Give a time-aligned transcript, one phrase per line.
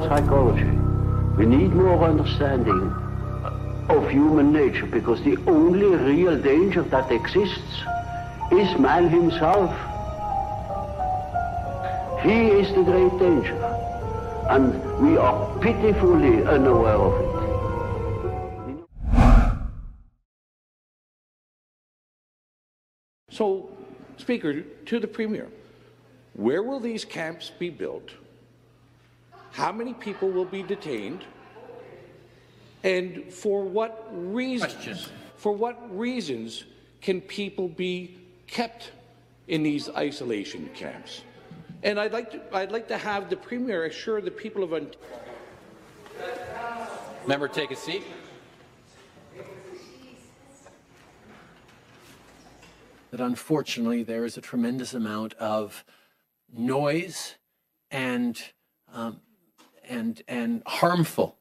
[0.00, 0.70] psychology.
[1.36, 2.92] We need more understanding
[3.88, 7.82] of human nature because the only real danger that exists
[8.52, 9.70] is man himself.
[12.22, 13.56] He is the great danger,
[14.48, 17.34] and we are pitifully unaware of it.
[23.30, 23.68] So,
[24.16, 25.48] Speaker, to the Premier,
[26.34, 28.10] where will these camps be built?
[29.54, 31.24] How many people will be detained?
[32.82, 34.74] And for what reasons?
[34.74, 34.98] Question.
[35.36, 36.64] For what reasons
[37.00, 38.90] can people be kept
[39.46, 41.22] in these isolation camps?
[41.84, 44.98] And I'd like to, I'd like to have the Premier assure the people of Ontario.
[47.24, 48.02] Member, take a seat.
[53.12, 55.84] that unfortunately there is a tremendous amount of
[56.52, 57.36] noise
[57.92, 58.42] and
[58.92, 59.20] um,
[59.88, 61.36] and and harmful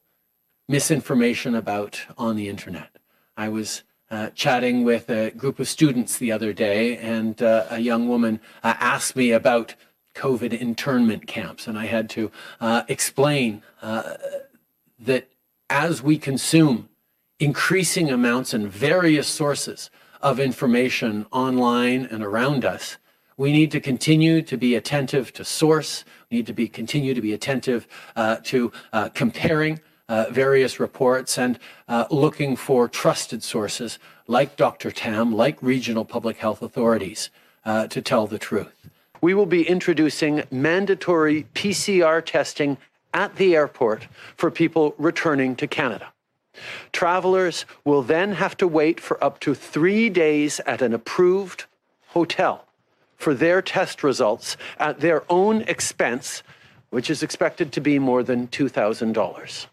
[0.68, 2.98] misinformation about on the internet.
[3.36, 7.80] I was uh, chatting with a group of students the other day, and uh, a
[7.80, 9.76] young woman uh, asked me about
[10.16, 12.31] COVID internment camps, and I had to
[12.62, 14.14] uh, explain uh,
[15.00, 15.30] that
[15.70, 16.90] as we consume
[17.40, 19.90] increasing amounts and various sources
[20.22, 22.98] of information online and around us,
[23.38, 26.06] we need to continue to be attentive to source.
[26.30, 29.80] We need to be continue to be attentive uh, to uh, comparing
[30.10, 31.58] uh, various reports and
[31.88, 34.92] uh, looking for trusted sources like Dr.
[34.92, 37.30] Tam, like regional public health authorities,
[37.66, 38.90] uh, to tell the truth.
[39.22, 42.78] We will be introducing mandatory PCR testing
[43.14, 46.12] at the airport for people returning to Canada.
[46.92, 51.66] Travelers will then have to wait for up to three days at an approved
[52.08, 52.66] hotel
[53.24, 56.44] for their test results at their own expense,
[56.90, 59.66] which is expected to be more than $2,000.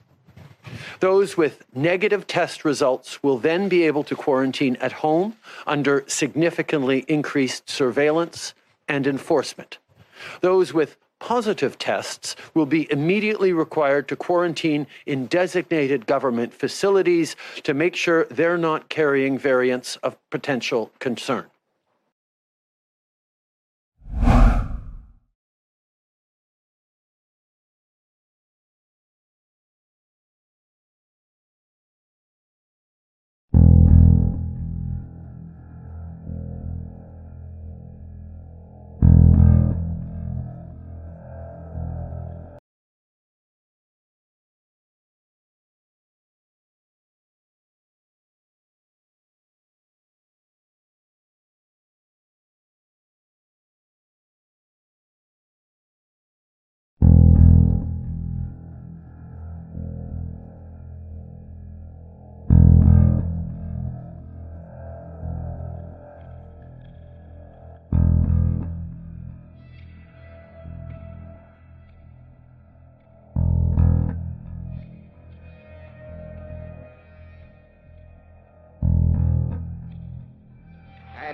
[1.00, 7.04] Those with negative test results will then be able to quarantine at home under significantly
[7.08, 8.54] increased surveillance
[8.88, 9.78] and enforcement.
[10.42, 17.34] Those with positive tests will be immediately required to quarantine in designated government facilities
[17.64, 21.46] to make sure they're not carrying variants of potential concern.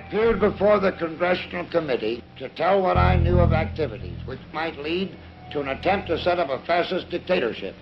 [0.07, 5.17] Appeared before the Congressional Committee to tell what I knew of activities which might lead
[5.51, 7.75] to an attempt to set up a fascist dictatorship.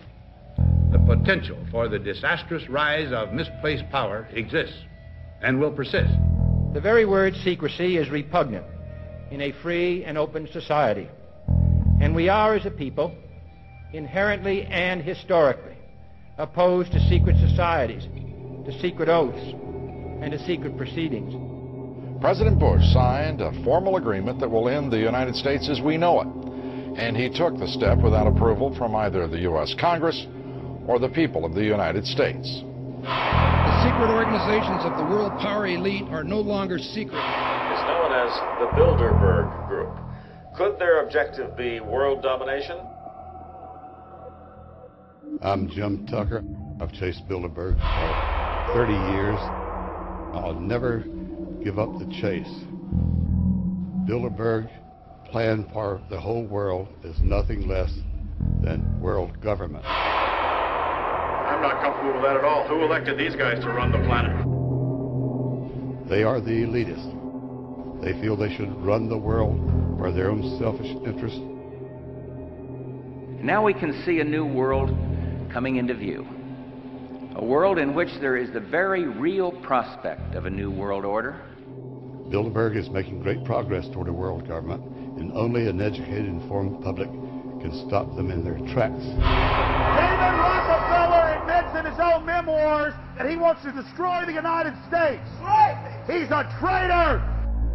[0.92, 4.78] The potential for the disastrous rise of misplaced power exists
[5.44, 6.12] and will persist.
[6.74, 8.66] The very word secrecy is repugnant
[9.30, 11.08] in a free and open society.
[12.02, 13.16] And we are, as a people,
[13.94, 15.78] inherently and historically
[16.40, 18.08] opposed to secret societies,
[18.66, 19.54] to secret oaths,
[20.22, 21.55] and to secret proceedings.
[22.26, 26.22] President Bush signed a formal agreement that will end the United States as we know
[26.22, 26.28] it.
[26.98, 29.76] And he took the step without approval from either the U.S.
[29.80, 30.26] Congress
[30.88, 32.64] or the people of the United States.
[33.04, 37.22] The secret organizations of the world power elite are no longer secret.
[37.22, 39.96] It's known as the Bilderberg Group.
[40.58, 42.80] Could their objective be world domination?
[45.44, 46.44] I'm Jim Tucker.
[46.82, 49.38] I've chased Bilderberg for 30 years.
[50.34, 51.06] I'll never
[51.66, 52.64] give up the chase.
[54.08, 54.70] Bilderberg
[55.32, 57.92] plan for the whole world is nothing less
[58.62, 59.84] than world government.
[59.84, 62.68] I'm not comfortable with that at all.
[62.68, 64.46] Who elected these guys to run the planet?
[66.08, 67.12] They are the elitists.
[68.04, 69.58] They feel they should run the world
[69.98, 71.42] for their own selfish interests.
[73.44, 74.96] Now we can see a new world
[75.52, 76.28] coming into view.
[77.38, 81.42] A world in which there is the very real prospect of a new world order.
[82.30, 84.84] Bilderberg is making great progress toward a world government,
[85.18, 87.10] and only an educated, informed public
[87.62, 89.02] can stop them in their tracks.
[89.02, 95.24] David Rockefeller admits in his own memoirs that he wants to destroy the United States.
[96.08, 97.24] He's a traitor.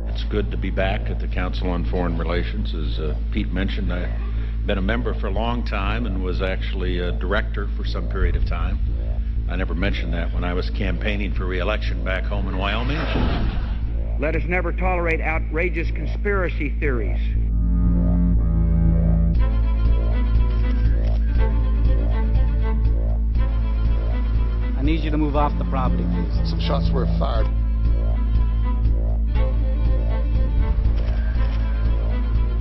[0.08, 2.74] It's good to be back at the Council on Foreign Relations.
[2.74, 6.98] As uh, Pete mentioned, I've been a member for a long time and was actually
[6.98, 8.78] a director for some period of time.
[9.48, 13.69] I never mentioned that when I was campaigning for reelection back home in Wyoming.
[14.20, 17.18] Let us never tolerate outrageous conspiracy theories.
[24.76, 26.50] I need you to move off the property, please.
[26.50, 27.46] Some shots were fired.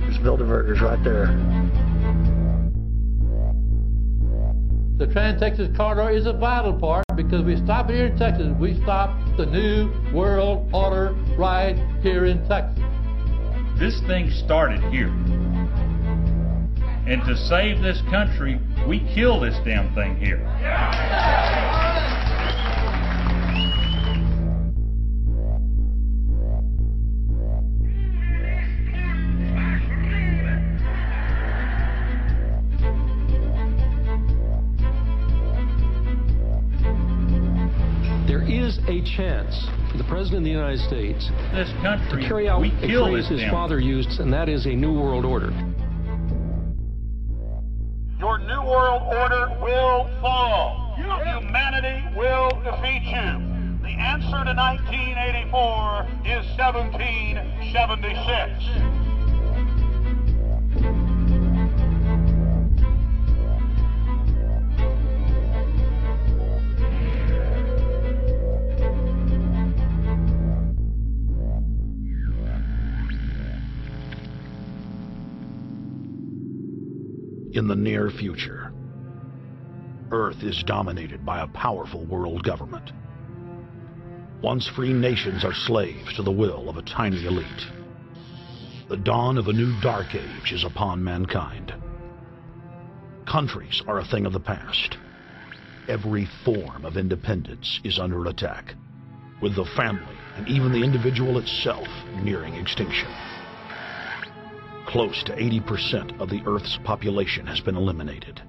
[0.00, 1.26] There's Bilderbergers right there.
[4.96, 8.48] The Trans-Texas Corridor is a vital part because we stop it here in Texas.
[8.58, 9.10] We stop
[9.40, 12.84] the New World Order right here in Texas.
[13.78, 15.08] This thing started here.
[17.08, 20.40] And to save this country, we kill this damn thing here.
[20.60, 22.19] There
[39.00, 42.68] a chance for the President of the United States this country, to carry out we
[42.68, 45.50] a phrase his damn father used, and that is a New World Order.
[48.18, 50.94] Your New World Order will fall.
[50.96, 53.48] Humanity will defeat you.
[53.80, 58.99] The answer to 1984 is 1776.
[77.52, 78.72] In the near future,
[80.12, 82.92] Earth is dominated by a powerful world government.
[84.40, 87.66] Once free nations are slaves to the will of a tiny elite.
[88.88, 91.74] The dawn of a new dark age is upon mankind.
[93.26, 94.98] Countries are a thing of the past.
[95.88, 98.74] Every form of independence is under attack,
[99.42, 101.88] with the family and even the individual itself
[102.22, 103.08] nearing extinction.
[104.90, 108.42] Close to 80% of the Earth's population has been eliminated.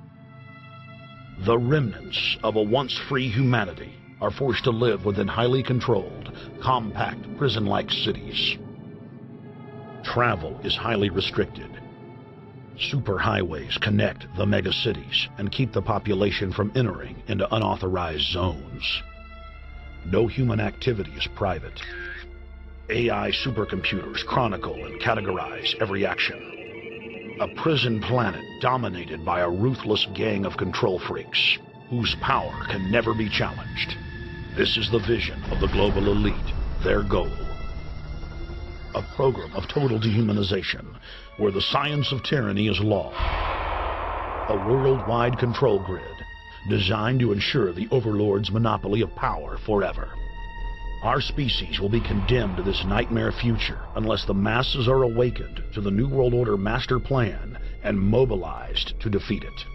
[1.46, 7.38] The remnants of a once free humanity are forced to live within highly controlled, compact,
[7.38, 8.58] prison-like cities.
[10.04, 11.70] Travel is highly restricted.
[12.92, 19.04] Superhighways connect the megacities and keep the population from entering into unauthorized zones.
[20.08, 21.80] No human activity is private.
[22.90, 27.38] AI supercomputers chronicle and categorize every action.
[27.40, 31.58] A prison planet dominated by a ruthless gang of control freaks
[31.90, 33.96] whose power can never be challenged.
[34.58, 36.36] This is the vision of the global elite,
[36.84, 37.32] their goal.
[38.96, 40.86] A program of total dehumanization
[41.38, 43.12] where the science of tyranny is law.
[44.50, 46.04] A worldwide control grid
[46.70, 50.10] designed to ensure the overlord's monopoly of power forever.
[51.04, 55.82] Our species will be condemned to this nightmare future unless the masses are awakened to
[55.82, 59.66] the New World Order master plan and mobilized to defeat it.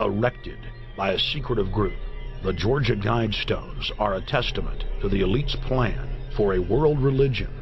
[0.00, 0.58] Erected
[0.96, 1.98] by a secretive group,
[2.44, 7.52] the Georgia Guidestones are a testament to the elite's plan for a world religion,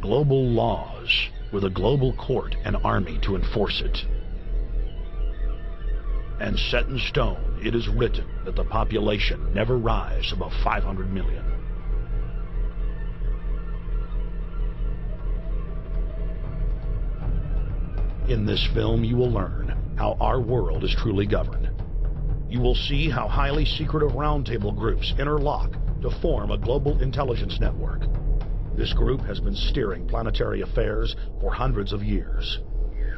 [0.00, 4.04] global laws, with a global court and army to enforce it.
[6.40, 11.44] And set in stone, it is written that the population never rise above 500 million.
[18.28, 21.70] In this film, you will learn how our world is truly governed.
[22.48, 28.02] You will see how highly secretive roundtable groups interlock to form a global intelligence network.
[28.76, 32.60] This group has been steering planetary affairs for hundreds of years.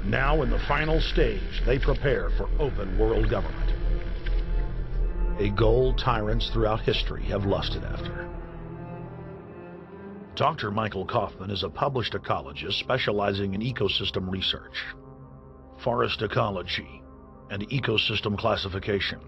[0.04, 3.70] Now, in the final stage, they prepare for open world government.
[5.38, 8.28] A goal tyrants throughout history have lusted after.
[10.36, 10.70] Dr.
[10.70, 14.84] Michael Coffman is a published ecologist specializing in ecosystem research,
[15.84, 17.02] forest ecology,
[17.50, 19.20] and ecosystem classification.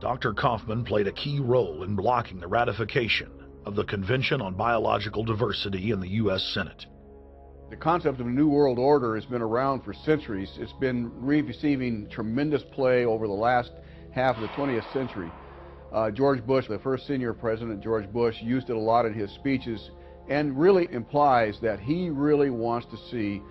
[0.00, 0.32] Dr.
[0.32, 3.30] Coffman played a key role in blocking the ratification
[3.64, 6.42] of the Convention on Biological Diversity in the U.S.
[6.54, 6.86] Senate.
[7.70, 10.50] The concept of a new world order has been around for centuries.
[10.58, 13.72] It's been receiving tremendous play over the last
[14.10, 15.30] half of the 20th century.
[15.92, 19.30] Uh, George Bush, the first senior president, George Bush, used it a lot in his
[19.32, 19.90] speeches
[20.30, 23.42] and really implies that he really wants to see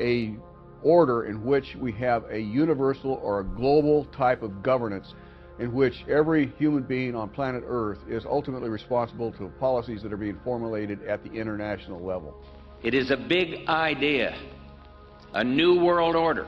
[0.00, 0.34] a
[0.82, 5.12] order in which we have a universal or a global type of governance
[5.58, 10.18] in which every human being on planet Earth is ultimately responsible to policies that are
[10.18, 12.34] being formulated at the international level.
[12.86, 14.38] It is a big idea,
[15.34, 16.46] a new world order.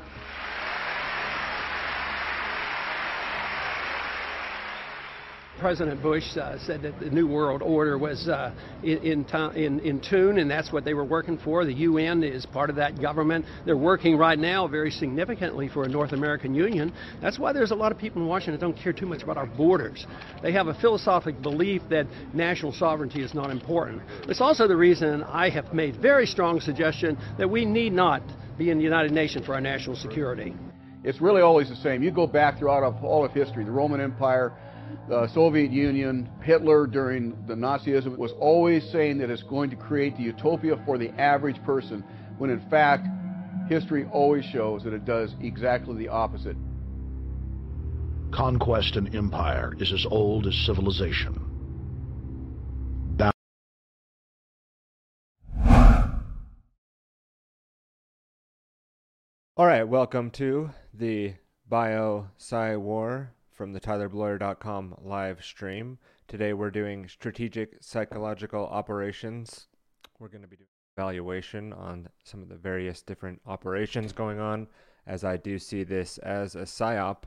[5.59, 10.39] President Bush uh, said that the New World Order was uh, in, in, in, tune,
[10.39, 11.65] and that's what they were working for.
[11.65, 13.45] The UN is part of that government.
[13.65, 16.93] They're working right now very significantly for a North American Union.
[17.21, 19.37] That's why there's a lot of people in Washington that don't care too much about
[19.37, 20.07] our borders.
[20.43, 24.03] They have a philosophic belief that national sovereignty is not important.
[24.29, 28.23] It's also the reason I have made very strong suggestion that we need not
[28.57, 30.55] be in the United Nations for our national security.
[31.05, 32.03] It's really always the same.
[32.03, 34.53] You go back throughout all of history, the Roman Empire,
[35.09, 40.17] the Soviet Union, Hitler during the Nazism was always saying that it's going to create
[40.17, 42.05] the utopia for the average person,
[42.39, 43.07] when in fact,
[43.69, 46.57] history always shows that it does exactly the opposite.
[48.31, 51.49] Conquest and empire is as old as civilization.
[59.59, 61.35] All right, welcome to the
[61.69, 65.99] Bio Psy War from the TylerBloyer.com live stream.
[66.29, 69.67] Today we're doing strategic psychological operations.
[70.21, 74.69] We're going to be doing evaluation on some of the various different operations going on,
[75.09, 77.25] as I do see this as a psyop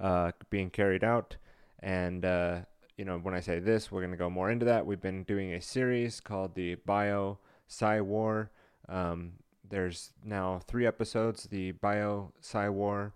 [0.00, 1.36] uh, being carried out.
[1.80, 2.60] And uh,
[2.96, 4.86] you know, when I say this, we're going to go more into that.
[4.86, 8.52] We've been doing a series called the Bio Psy War.
[8.88, 9.32] Um,
[9.68, 11.48] there's now three episodes.
[11.50, 13.12] The Bio Psy War.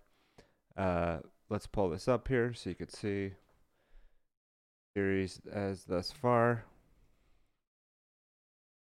[0.77, 1.19] Uh,
[1.51, 3.33] let's pull this up here so you can see
[4.95, 6.65] series as thus far.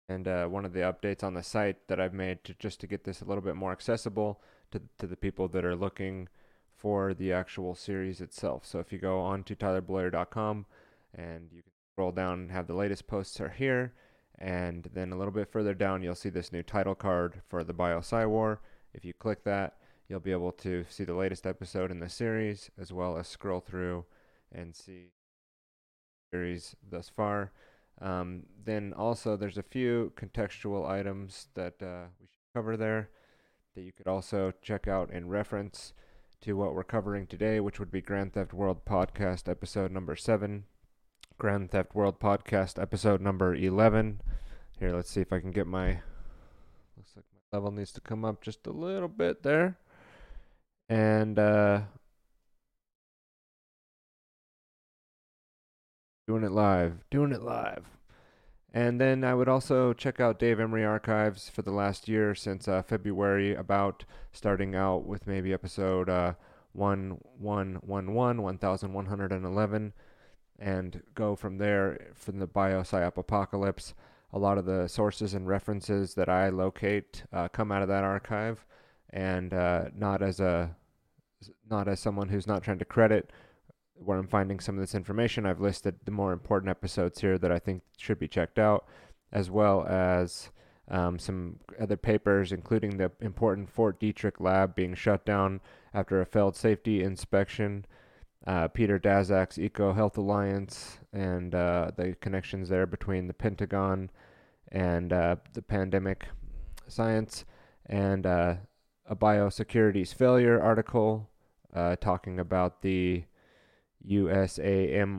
[0.09, 2.87] And uh, one of the updates on the site that I've made to just to
[2.87, 4.41] get this a little bit more accessible
[4.71, 6.29] to to the people that are looking
[6.77, 8.67] for the actual series itself.
[8.67, 10.67] So if you go on to tylerbloyer.com
[11.15, 13.95] and you can scroll down and have the latest posts are here.
[14.39, 17.73] And then a little bit further down, you'll see this new title card for the
[17.73, 18.61] Bio War.
[18.93, 19.77] If you click that,
[20.09, 23.61] You'll be able to see the latest episode in the series as well as scroll
[23.61, 24.05] through
[24.53, 25.13] and see
[26.31, 27.53] series thus far.
[28.01, 33.09] Um, then also there's a few contextual items that uh, we should cover there
[33.75, 35.95] that you could also check out in reference
[36.43, 40.65] to what we're covering today, which would be Grand Theft World Podcast episode number 7,
[41.39, 44.21] Grand Theft World Podcast episode number 11.
[44.79, 46.01] Here, let's see if I can get my
[46.97, 49.79] looks like my level needs to come up just a little bit there
[50.89, 51.81] and uh,
[56.27, 57.85] doing it live, doing it live.
[58.73, 62.67] And then I would also check out Dave Emory Archives for the last year since
[62.67, 66.35] uh, February, about starting out with maybe episode uh,
[66.73, 69.93] 1111, 1111,
[70.59, 73.95] and go from there from the biopsy apocalypse.
[74.33, 78.03] A lot of the sources and references that I locate uh, come out of that
[78.03, 78.67] archive
[79.15, 80.77] and uh, not as a
[81.71, 83.31] not as someone who's not trying to credit
[83.95, 85.47] where I'm finding some of this information.
[85.47, 88.87] I've listed the more important episodes here that I think should be checked out,
[89.33, 90.51] as well as
[90.89, 95.61] um, some other papers, including the important Fort Detrick lab being shut down
[95.95, 97.87] after a failed safety inspection.
[98.47, 104.11] Uh, Peter Daszak's EcoHealth Alliance and uh, the connections there between the Pentagon
[104.73, 106.27] and uh, the pandemic
[106.89, 107.45] science,
[107.87, 108.57] and uh,
[109.07, 111.31] a biosecurities failure article
[111.75, 113.25] uh, talking about the
[114.09, 115.17] USAMRIID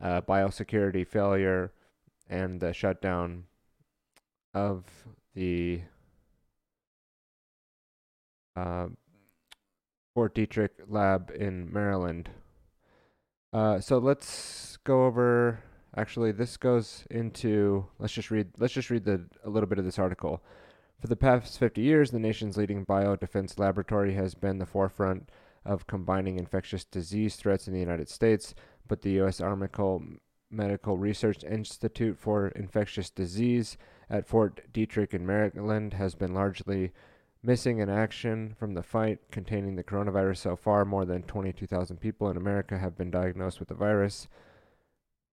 [0.00, 1.72] uh, biosecurity failure
[2.28, 3.44] and the shutdown
[4.54, 4.84] of
[5.34, 5.82] the
[8.56, 8.86] uh,
[10.14, 12.30] Fort Detrick lab in Maryland.
[13.52, 15.62] Uh, so let's go over.
[15.96, 17.84] Actually, this goes into.
[17.98, 18.48] Let's just read.
[18.58, 20.42] Let's just read the a little bit of this article.
[21.00, 25.30] For the past 50 years, the nation's leading biodefense laboratory has been the forefront
[25.64, 28.54] of combining infectious disease threats in the United States,
[28.86, 29.40] but the U.S.
[29.40, 29.68] Army
[30.50, 33.78] Medical Research Institute for Infectious Disease
[34.10, 36.92] at Fort Detrick in Maryland has been largely
[37.42, 40.84] missing in action from the fight containing the coronavirus so far.
[40.84, 44.28] More than 22,000 people in America have been diagnosed with the virus,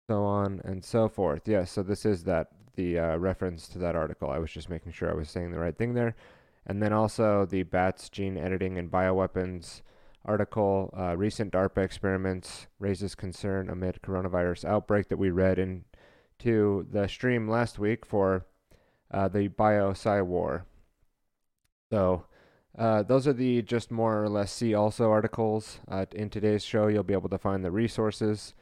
[0.10, 1.48] so on and so forth.
[1.48, 4.30] Yes, so this is that the uh, reference to that article.
[4.30, 6.16] I was just making sure I was saying the right thing there.
[6.66, 9.82] And then also the bats gene editing and bioweapons
[10.26, 10.94] article.
[10.98, 17.48] Uh, recent DARPA experiments raises concern amid coronavirus outbreak that we read into the stream
[17.48, 18.46] last week for
[19.12, 20.66] uh, the bio-psy war.
[21.92, 22.26] So,
[22.78, 25.80] uh, those are the just more or less see also articles.
[25.90, 28.54] Uh, in today's show, you'll be able to find the resources,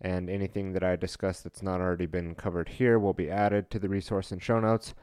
[0.00, 3.78] and anything that I discuss that's not already been covered here will be added to
[3.78, 4.94] the resource and show notes.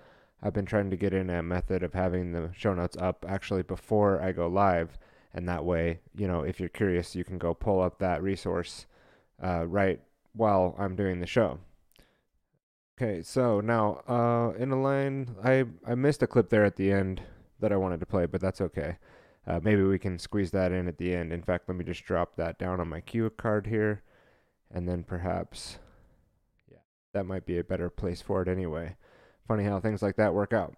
[0.41, 3.63] I've been trying to get in a method of having the show notes up actually
[3.63, 4.97] before I go live,
[5.33, 8.85] and that way, you know, if you're curious, you can go pull up that resource
[9.43, 9.99] uh, right
[10.33, 11.59] while I'm doing the show.
[12.97, 16.91] Okay, so now uh, in a line, I I missed a clip there at the
[16.91, 17.21] end
[17.59, 18.97] that I wanted to play, but that's okay.
[19.47, 21.33] Uh, maybe we can squeeze that in at the end.
[21.33, 24.01] In fact, let me just drop that down on my cue card here,
[24.71, 25.77] and then perhaps,
[26.71, 26.79] yeah,
[27.13, 28.95] that might be a better place for it anyway.
[29.47, 30.75] Funny how things like that work out.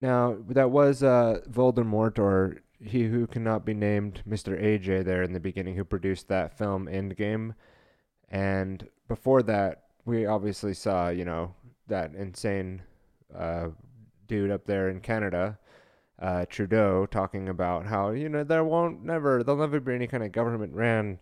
[0.00, 4.60] Now, that was uh, Voldemort, or he who cannot be named, Mr.
[4.60, 7.54] AJ, there in the beginning, who produced that film Endgame.
[8.28, 11.54] And before that, we obviously saw, you know,
[11.88, 12.82] that insane
[13.34, 13.68] uh,
[14.26, 15.58] dude up there in Canada,
[16.20, 20.22] uh, Trudeau, talking about how you know there won't never there'll never be any kind
[20.22, 21.18] of government ran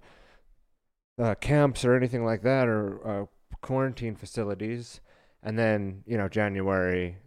[1.19, 3.27] uh, camps or anything like that or uh,
[3.61, 5.01] quarantine facilities.
[5.43, 7.19] And then you know January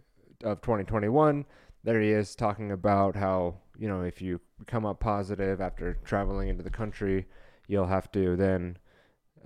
[0.42, 1.44] of 2021,
[1.84, 6.48] there he is talking about how you know if you come up positive after traveling
[6.48, 7.26] into the country,
[7.66, 8.78] you'll have to then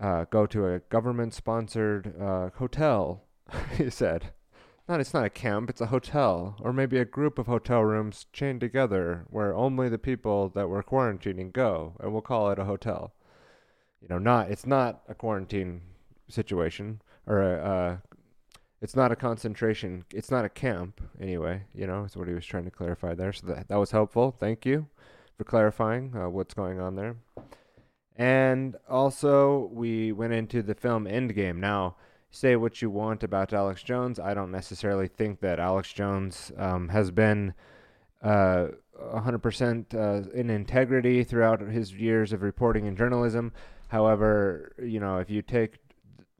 [0.01, 3.25] uh, go to a government-sponsored uh, hotel.
[3.77, 4.33] he said,
[4.89, 8.27] "Not it's not a camp; it's a hotel, or maybe a group of hotel rooms
[8.33, 12.65] chained together where only the people that were quarantining go, and we'll call it a
[12.65, 13.13] hotel."
[14.03, 15.81] You know, not it's not a quarantine
[16.29, 18.03] situation or a.
[18.81, 20.05] It's not a concentration.
[20.13, 21.63] It's not a camp anyway.
[21.73, 23.33] You know, is what he was trying to clarify there.
[23.33, 24.33] So that that was helpful.
[24.33, 24.89] Thank you
[25.39, 27.17] for clarifying uh, what's going on there.
[28.17, 31.57] And also, we went into the film Endgame.
[31.57, 31.97] Now,
[32.31, 34.19] say what you want about Alex Jones.
[34.19, 37.55] I don't necessarily think that Alex Jones um, has been
[38.23, 38.69] uh,
[39.01, 43.53] 100% uh, in integrity throughout his years of reporting and journalism.
[43.93, 45.77] However, you know, if you take,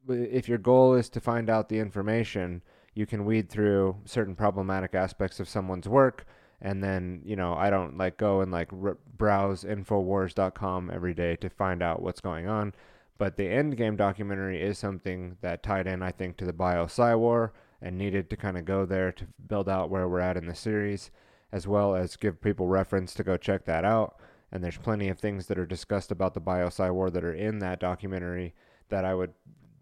[0.09, 2.63] if your goal is to find out the information,
[2.95, 6.27] you can weed through certain problematic aspects of someone's work
[6.63, 11.37] and then you know I don't like go and like r- browse infowars.com every day
[11.37, 12.73] to find out what's going on.
[13.19, 16.89] But the Endgame documentary is something that tied in, I think, to the Bio
[17.19, 20.47] War and needed to kind of go there to build out where we're at in
[20.47, 21.11] the series,
[21.53, 24.19] as well as give people reference to go check that out.
[24.53, 27.59] And there's plenty of things that are discussed about the Bio War that are in
[27.61, 28.55] that documentary
[28.91, 29.33] that I would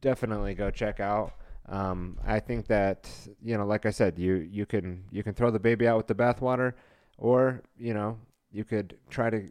[0.00, 1.34] definitely go check out.
[1.68, 3.10] Um, I think that
[3.42, 6.06] you know, like I said, you you can you can throw the baby out with
[6.06, 6.74] the bathwater,
[7.18, 8.18] or you know,
[8.50, 9.48] you could try to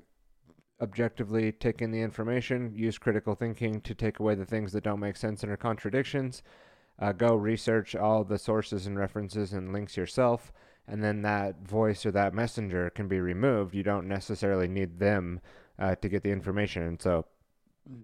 [0.81, 4.99] objectively take in the information, use critical thinking to take away the things that don't
[4.99, 6.41] make sense and are contradictions.
[6.99, 10.51] Uh, go research all the sources and references and links yourself,
[10.89, 13.75] and then that voice or that messenger can be removed.
[13.75, 15.39] You don't necessarily need them
[15.77, 17.25] uh, to get the information, and so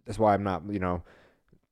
[0.06, 1.04] that's why I'm not, you know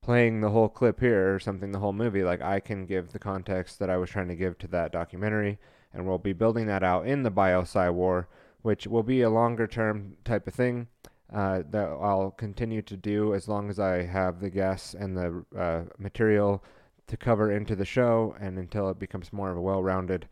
[0.04, 3.18] playing the whole clip here or something, the whole movie, like I can give the
[3.18, 5.58] context that I was trying to give to that documentary,
[5.94, 8.28] and we'll be building that out in the BioPsy War,
[8.60, 10.88] which will be a longer term type of thing
[11.32, 15.44] uh, that I'll continue to do as long as I have the guests and the
[15.58, 16.62] uh, material
[17.06, 20.28] to cover into the show, and until it becomes more of a well rounded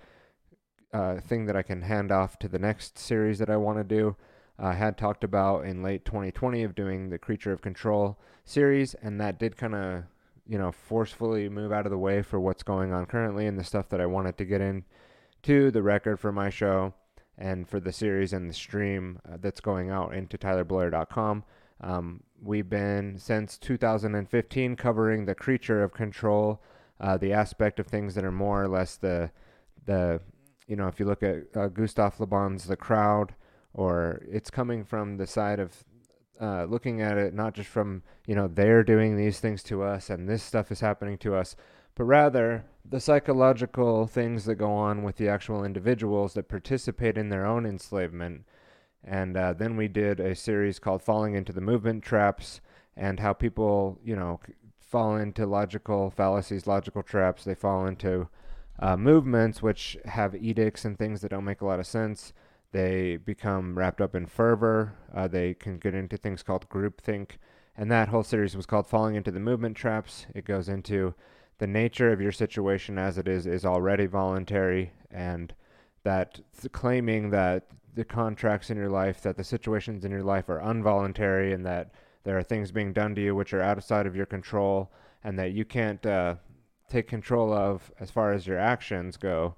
[0.93, 3.85] uh, thing that I can hand off to the next series that I want to
[3.85, 4.17] do
[4.59, 9.21] I had talked about in late 2020 of doing the Creature of Control series, and
[9.21, 10.05] that did kind of,
[10.47, 13.65] you know, forcefully move out of the way for what's going on currently and the
[13.65, 14.85] stuff that I wanted to get in
[15.43, 16.95] to the record for my show
[17.37, 21.43] and for the series and the stream uh, that's going out into tylerbloyer.com.
[21.81, 26.63] Um, we've been since 2015 covering the creature of control,
[27.01, 29.33] uh, the aspect of things that are more or less the
[29.85, 30.21] the
[30.67, 33.35] you know if you look at uh, Gustave Le Bon's The Crowd,
[33.75, 35.85] or it's coming from the side of
[36.41, 40.11] uh, looking at it not just from you know they're doing these things to us
[40.11, 41.55] and this stuff is happening to us
[41.95, 47.29] but rather the psychological things that go on with the actual individuals that participate in
[47.29, 48.45] their own enslavement.
[49.05, 52.61] And uh, then we did a series called falling into the movement traps
[52.97, 54.41] and how people you know
[54.79, 57.45] fall into logical fallacies logical traps.
[57.45, 58.29] They fall into
[58.79, 62.33] uh, movements which have edicts and things that don't make a lot of sense
[62.73, 64.95] they become wrapped up in fervor.
[65.15, 67.33] Uh, they can get into things called groupthink.
[67.77, 70.27] And that whole series was called Falling into the Movement Traps.
[70.35, 71.15] It goes into
[71.59, 75.55] the nature of your situation as it is is already voluntary and
[76.03, 80.49] that th- claiming that the contracts in your life that the situations in your life
[80.49, 81.93] are involuntary and that
[82.25, 84.91] there are things being done to you which are outside of your control
[85.23, 86.35] and that you can't uh,
[86.93, 89.57] take control of as far as your actions go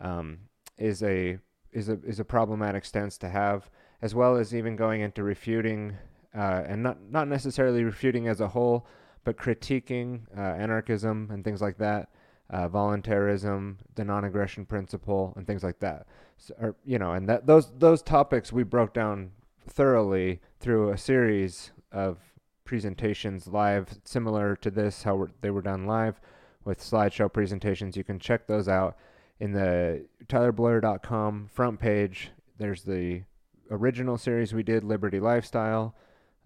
[0.00, 0.38] um,
[0.78, 1.38] is a
[1.72, 3.68] is a is a problematic stance to have,
[4.00, 5.96] as well as even going into refuting
[6.34, 8.86] uh, and not not necessarily refuting as a whole,
[9.24, 12.08] but critiquing uh, anarchism and things like that,
[12.50, 16.06] uh, voluntarism, the non-aggression principle, and things like that.
[16.38, 19.32] So, or, you know, and that those those topics we broke down
[19.68, 22.18] thoroughly through a series of
[22.64, 26.20] presentations live, similar to this, how they were done live
[26.66, 27.96] with slideshow presentations.
[27.96, 28.96] You can check those out
[29.38, 32.32] in the tylerbloyer.com front page.
[32.58, 33.22] There's the
[33.70, 35.94] original series we did, Liberty Lifestyle,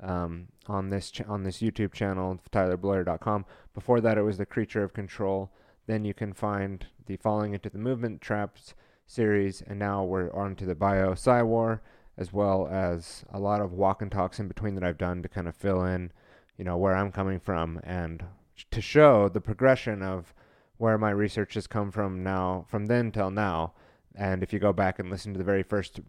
[0.00, 3.46] um, on this ch- on this YouTube channel, tylerbloyer.com.
[3.74, 5.50] Before that, it was the Creature of Control.
[5.86, 8.74] Then you can find the Falling into the Movement Traps
[9.06, 11.82] series, and now we're on to the Bio Psy War,
[12.18, 15.28] as well as a lot of walk and talks in between that I've done to
[15.28, 16.12] kind of fill in,
[16.58, 18.22] you know, where I'm coming from and
[18.70, 20.34] to show the progression of
[20.76, 23.74] where my research has come from now, from then till now.
[24.14, 26.00] And if you go back and listen to the very first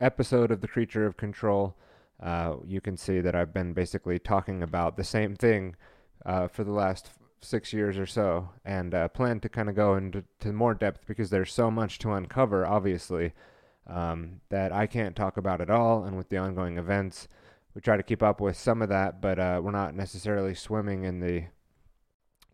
[0.00, 1.76] episode of The Creature of Control,
[2.20, 5.76] uh, you can see that I've been basically talking about the same thing
[6.26, 9.96] uh, for the last six years or so, and uh, plan to kind of go
[9.96, 13.32] into to more depth because there's so much to uncover, obviously,
[13.86, 16.04] um, that I can't talk about at all.
[16.04, 17.28] And with the ongoing events,
[17.74, 21.04] we try to keep up with some of that, but uh, we're not necessarily swimming
[21.04, 21.44] in the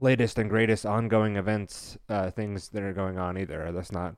[0.01, 3.71] latest and greatest ongoing events, uh, things that are going on either.
[3.73, 4.17] That's not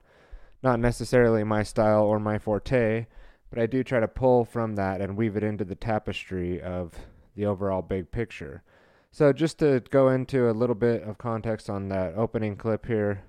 [0.62, 3.06] not necessarily my style or my forte,
[3.48, 6.92] but I do try to pull from that and weave it into the tapestry of
[7.34, 8.62] the overall big picture.
[9.10, 13.24] So just to go into a little bit of context on that opening clip here,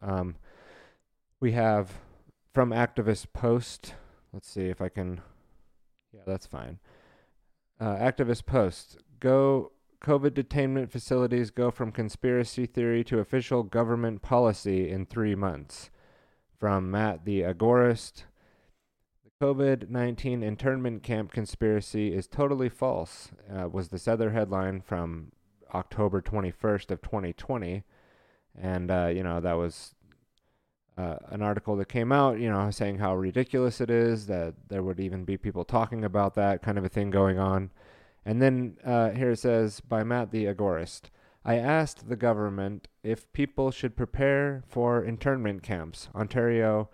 [0.00, 0.36] um,
[1.40, 1.90] we have
[2.54, 3.94] from Activist Post.
[4.32, 5.20] Let's see if I can.
[6.12, 6.78] Yeah, that's fine.
[7.78, 8.98] Uh, Activist Post.
[9.20, 15.90] Go COVID detainment facilities go from conspiracy theory to official government policy in three months.
[16.58, 18.24] From Matt the Agorist.
[19.24, 25.32] The COVID 19 internment camp conspiracy is totally false, uh, was this other headline from
[25.74, 27.84] October 21st of 2020.
[28.58, 29.94] And, uh, you know, that was
[30.96, 34.82] uh, an article that came out, you know, saying how ridiculous it is that there
[34.82, 37.70] would even be people talking about that kind of a thing going on.
[38.26, 41.02] And then uh, here it says by Matt the Agorist.
[41.44, 46.08] I asked the government if people should prepare for internment camps.
[46.12, 46.90] Ontario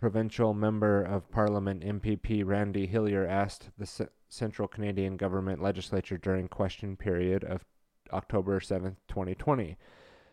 [0.00, 6.48] provincial member of parliament MPP Randy Hillier asked the C- Central Canadian Government Legislature during
[6.48, 7.66] question period of
[8.10, 9.76] October 7th, 2020.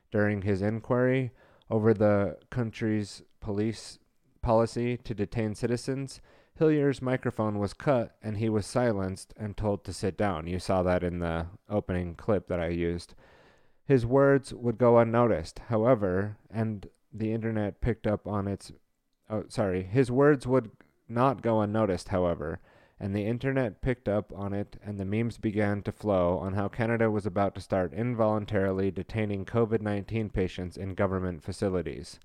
[0.09, 1.31] During his inquiry
[1.69, 3.99] over the country's police
[4.41, 6.21] policy to detain citizens,
[6.57, 10.47] Hillier's microphone was cut and he was silenced and told to sit down.
[10.47, 13.13] You saw that in the opening clip that I used.
[13.85, 18.71] His words would go unnoticed, however, and the internet picked up on its
[19.29, 20.71] oh sorry, his words would
[21.07, 22.59] not go unnoticed, however,
[22.99, 26.67] and the internet picked up on it and the memes began to flow on how
[26.67, 32.19] Canada was about to start involuntarily detaining COVID-19 patients in government facilities.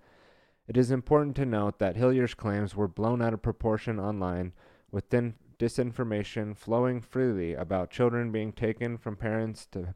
[0.72, 4.54] It is important to note that Hillier's claims were blown out of proportion online
[4.90, 9.92] with disinformation flowing freely about children being taken from parents to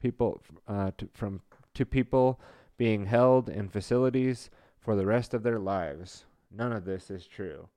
[0.00, 1.40] people uh, to, from
[1.74, 2.40] to people
[2.78, 6.26] being held in facilities for the rest of their lives.
[6.48, 7.68] None of this is true.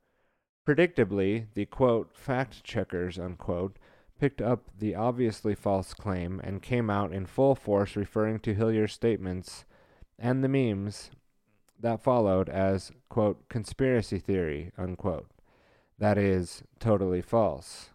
[0.63, 3.79] Predictably, the quote, fact checkers, unquote,
[4.19, 8.93] picked up the obviously false claim and came out in full force referring to Hillier's
[8.93, 9.65] statements
[10.19, 11.09] and the memes
[11.83, 15.29] that followed as, quote, conspiracy theory, unquote.
[15.99, 17.89] That is totally false.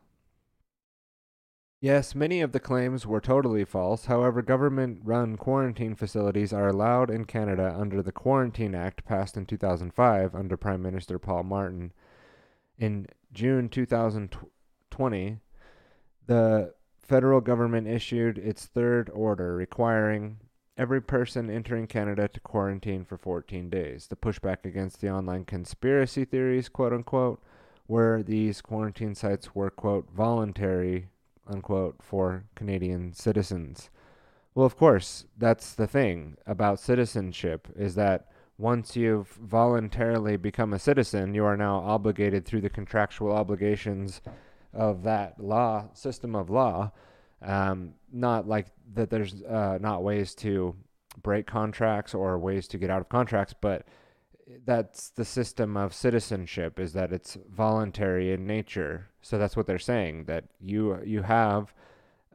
[1.80, 4.04] Yes, many of the claims were totally false.
[4.04, 9.46] However, government run quarantine facilities are allowed in Canada under the Quarantine Act passed in
[9.46, 11.92] 2005 under Prime Minister Paul Martin.
[12.78, 15.38] In June 2020,
[16.26, 20.40] the federal government issued its third order requiring
[20.78, 24.06] every person entering Canada to quarantine for 14 days.
[24.06, 27.42] The pushback against the online conspiracy theories, quote unquote,
[27.86, 31.08] where these quarantine sites were, quote, voluntary
[31.48, 33.90] unquote, for Canadian citizens.
[34.54, 40.78] Well, of course, that's the thing about citizenship is that once you've voluntarily become a
[40.78, 44.20] citizen, you are now obligated through the contractual obligations
[44.72, 46.90] of that law system of law.
[47.40, 50.74] Um, not like that there's uh, not ways to
[51.22, 53.86] break contracts or ways to get out of contracts, but
[54.64, 59.08] that's the system of citizenship is that it's voluntary in nature.
[59.20, 61.74] So that's what they're saying that you you have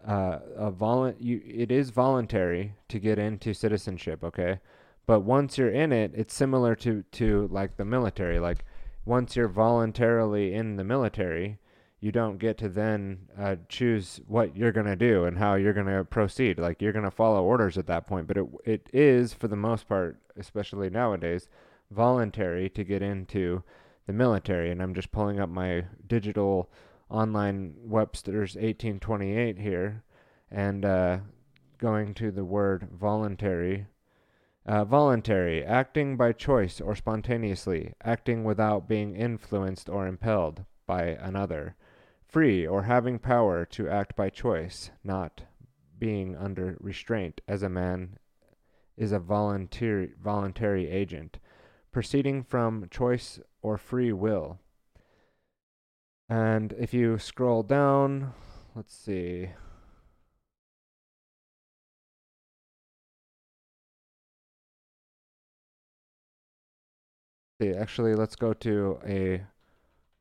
[0.08, 4.60] uh, a volu- you it is voluntary to get into citizenship, okay?
[5.06, 8.40] But once you're in it, it's similar to to like the military.
[8.40, 8.66] Like
[9.06, 11.58] once you're voluntarily in the military,
[12.04, 15.72] you don't get to then uh, choose what you're going to do and how you're
[15.72, 16.60] going to proceed.
[16.60, 18.28] Like you're going to follow orders at that point.
[18.28, 21.48] But it it is for the most part, especially nowadays,
[21.92, 23.64] voluntary to get into
[24.06, 24.70] the military.
[24.70, 26.70] And I'm just pulling up my digital
[27.10, 30.04] online Webster's 1828 here,
[30.52, 31.20] and uh,
[31.78, 33.88] going to the word voluntary.
[34.66, 41.78] Uh, voluntary, acting by choice or spontaneously, acting without being influenced or impelled by another.
[42.34, 45.44] Free or having power to act by choice, not
[46.00, 48.18] being under restraint as a man
[48.98, 51.38] is a voluntary, voluntary agent,
[51.92, 54.58] proceeding from choice or free will.
[56.28, 58.34] And if you scroll down,
[58.74, 59.50] let's see.
[67.62, 69.44] See, actually, let's go to a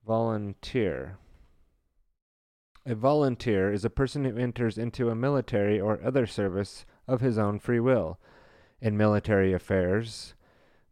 [0.07, 1.16] volunteer.
[2.84, 7.38] A volunteer is a person who enters into a military or other service of his
[7.38, 8.18] own free will.
[8.80, 10.34] In military affairs,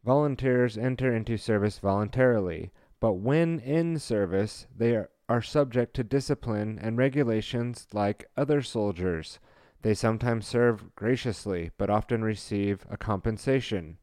[0.05, 4.95] volunteers enter into service voluntarily, but when in service, they
[5.29, 9.41] are, subject to discipline and regulations like other soldiers.
[9.83, 13.99] They sometimes serve graciously, but often receive a compensation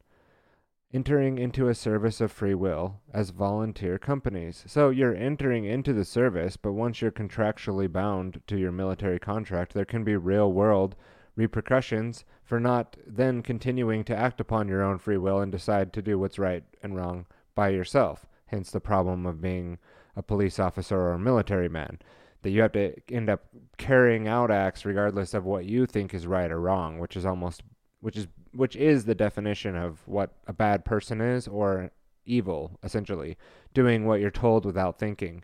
[0.94, 4.64] entering into a service of free will as volunteer companies.
[4.68, 9.74] So you're entering into the service, but once you're contractually bound to your military contract,
[9.74, 10.96] there can be real world
[11.36, 16.02] repercussions for not then continuing to act upon your own free will and decide to
[16.02, 18.26] do what's right and wrong by yourself.
[18.48, 19.78] Hence the problem of being
[20.16, 22.00] a police officer or a military man.
[22.44, 23.46] That you have to end up
[23.78, 27.62] carrying out acts regardless of what you think is right or wrong, which is almost
[28.02, 31.92] which is which is the definition of what a bad person is or
[32.26, 33.38] evil essentially
[33.74, 35.44] doing what you're told without thinking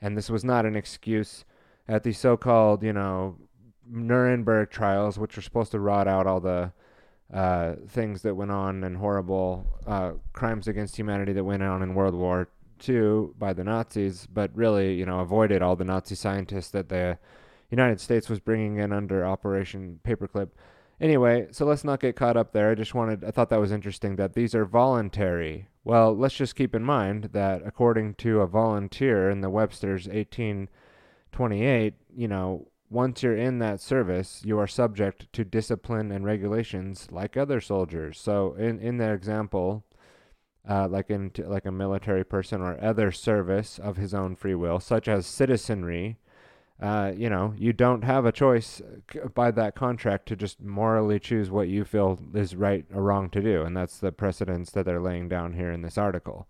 [0.00, 1.44] and this was not an excuse
[1.86, 3.36] at the so-called you know
[3.90, 6.72] Nuremberg trials which were supposed to rot out all the
[7.32, 11.94] uh, things that went on and horrible uh, crimes against humanity that went on in
[11.94, 12.48] World War
[12.88, 17.18] II by the Nazis, but really, you know, avoided all the Nazi scientists that the
[17.70, 20.50] United States was bringing in under Operation Paperclip.
[21.00, 22.70] Anyway, so let's not get caught up there.
[22.70, 25.68] I just wanted, I thought that was interesting that these are voluntary.
[25.84, 31.94] Well, let's just keep in mind that according to a volunteer in the Webster's 1828,
[32.16, 37.36] you know, once you're in that service, you are subject to discipline and regulations like
[37.36, 38.18] other soldiers.
[38.18, 39.84] So, in in that example,
[40.68, 44.80] uh, like in like a military person or other service of his own free will,
[44.80, 46.18] such as citizenry,
[46.80, 51.18] uh, you know, you don't have a choice uh, by that contract to just morally
[51.18, 53.62] choose what you feel is right or wrong to do.
[53.62, 56.46] And that's the precedence that they're laying down here in this article.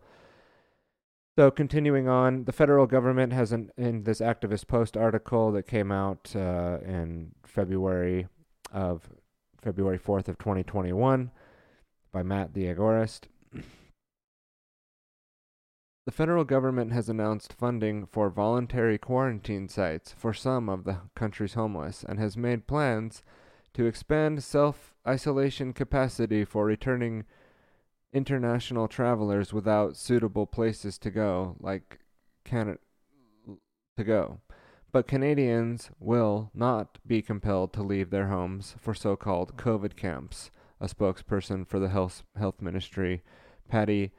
[1.38, 5.92] So, continuing on, the federal government has, an, in this activist post article that came
[5.92, 8.26] out uh, in February
[8.72, 9.08] of
[9.62, 11.30] February 4th of 2021
[12.12, 13.28] by Matt the Agorist.
[16.08, 21.52] The federal government has announced funding for voluntary quarantine sites for some of the country's
[21.52, 23.22] homeless and has made plans
[23.74, 27.26] to expand self isolation capacity for returning
[28.10, 31.98] international travelers without suitable places to go, like
[32.42, 32.78] Canada
[33.98, 34.40] to go.
[34.90, 40.50] But Canadians will not be compelled to leave their homes for so called COVID camps,
[40.80, 43.22] a spokesperson for the health, health ministry,
[43.68, 44.14] Patty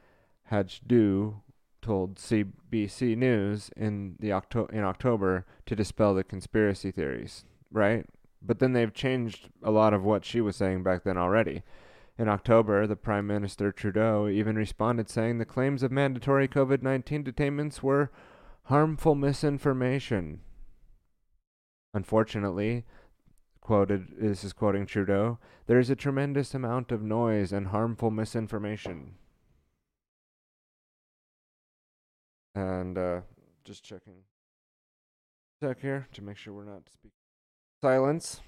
[0.51, 1.41] Hajdu,
[1.81, 8.05] told CBC News in the Octo- in October to dispel the conspiracy theories, right?
[8.41, 11.63] But then they've changed a lot of what she was saying back then already.
[12.17, 17.23] In October, the Prime Minister Trudeau even responded saying the claims of mandatory COVID 19
[17.23, 18.11] detainments were
[18.63, 20.41] harmful misinformation.
[21.93, 22.85] Unfortunately,
[23.61, 29.15] quoted this is quoting Trudeau, there is a tremendous amount of noise and harmful misinformation.
[32.55, 33.21] And uh,
[33.63, 34.23] just checking
[35.61, 37.11] check here to make sure we're not speaking
[37.81, 38.41] silence.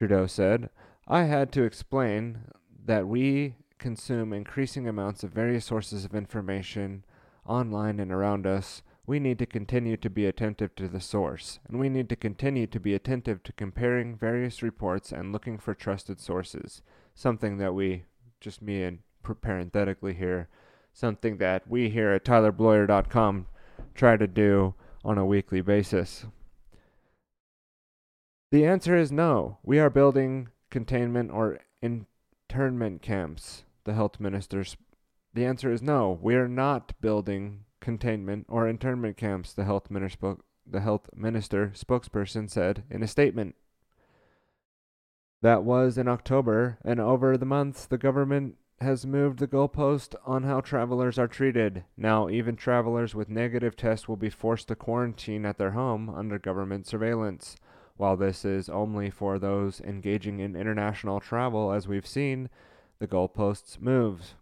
[0.00, 0.70] Trudeau said
[1.06, 2.44] I had to explain
[2.86, 7.04] that we consume increasing amounts of various sources of information
[7.46, 8.82] online and around us.
[9.06, 12.66] We need to continue to be attentive to the source, and we need to continue
[12.66, 16.80] to be attentive to comparing various reports and looking for trusted sources,
[17.14, 18.04] something that we,
[18.40, 20.48] just me and parenthetically here,
[20.92, 23.46] something that we here at TylerBloyer.com
[23.94, 26.26] try to do on a weekly basis?
[28.50, 29.58] The answer is no.
[29.62, 34.76] We are building containment or internment camps the health minister's
[35.32, 36.18] the answer is no.
[36.22, 41.72] We are not building containment or internment camps, the health minister spoke, the health minister
[41.74, 43.56] spokesperson said in a statement.
[45.42, 50.44] That was in October, and over the months the government has moved the goalpost on
[50.44, 51.84] how travelers are treated.
[51.96, 56.38] Now, even travelers with negative tests will be forced to quarantine at their home under
[56.38, 57.56] government surveillance.
[57.96, 62.48] While this is only for those engaging in international travel, as we've seen,
[62.98, 64.34] the goalposts moves.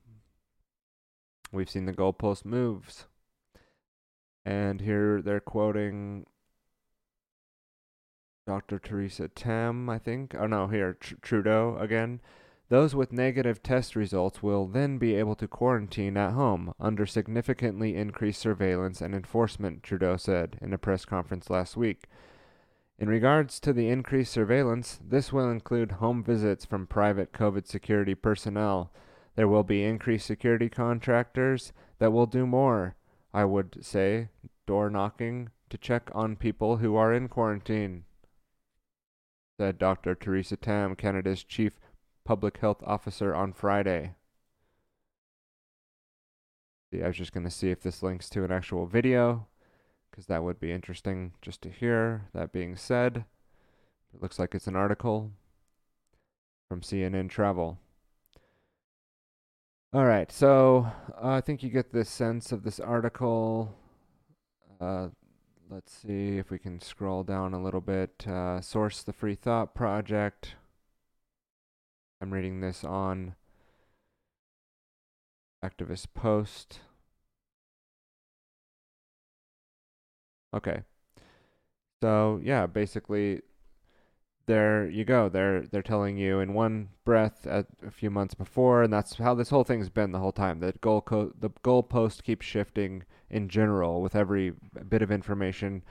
[1.50, 3.06] We've seen the goalpost moves.
[4.44, 6.26] And here they're quoting
[8.46, 8.78] Dr.
[8.78, 10.34] Teresa Tam, I think.
[10.34, 12.20] Oh no, here, Tr- Trudeau again.
[12.72, 17.94] Those with negative test results will then be able to quarantine at home under significantly
[17.94, 22.04] increased surveillance and enforcement, Trudeau said in a press conference last week.
[22.98, 28.14] In regards to the increased surveillance, this will include home visits from private COVID security
[28.14, 28.90] personnel.
[29.36, 32.96] There will be increased security contractors that will do more,
[33.34, 34.30] I would say,
[34.66, 38.04] door knocking to check on people who are in quarantine,
[39.60, 40.14] said Dr.
[40.14, 41.78] Theresa Tam, Canada's chief
[42.24, 44.14] public health officer, on Friday.
[46.94, 49.46] I was just going to see if this links to an actual video,
[50.10, 52.28] because that would be interesting just to hear.
[52.34, 53.24] That being said,
[54.14, 55.30] it looks like it's an article
[56.68, 57.78] from CNN Travel.
[59.94, 60.86] All right, so
[61.22, 63.74] uh, I think you get the sense of this article.
[64.80, 65.08] Uh,
[65.70, 68.26] let's see if we can scroll down a little bit.
[68.26, 70.54] Uh, source the Free Thought Project.
[72.22, 73.34] I'm reading this on
[75.64, 76.78] Activist Post.
[80.54, 80.82] Okay.
[82.02, 83.42] So, yeah, basically
[84.46, 85.28] there you go.
[85.28, 89.34] They're they're telling you in one breath at a few months before, and that's how
[89.34, 90.58] this whole thing's been the whole time.
[90.60, 94.52] The goal co- the goalpost keeps shifting in general with every
[94.88, 95.82] bit of information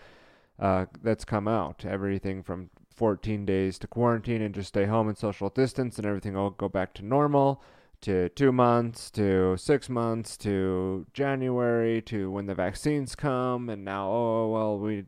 [0.60, 1.86] uh, that's come out.
[1.86, 6.34] Everything from 14 days to quarantine and just stay home and social distance, and everything
[6.34, 7.62] will go back to normal.
[8.02, 14.08] To two months, to six months, to January, to when the vaccines come, and now
[14.10, 15.06] oh, oh well we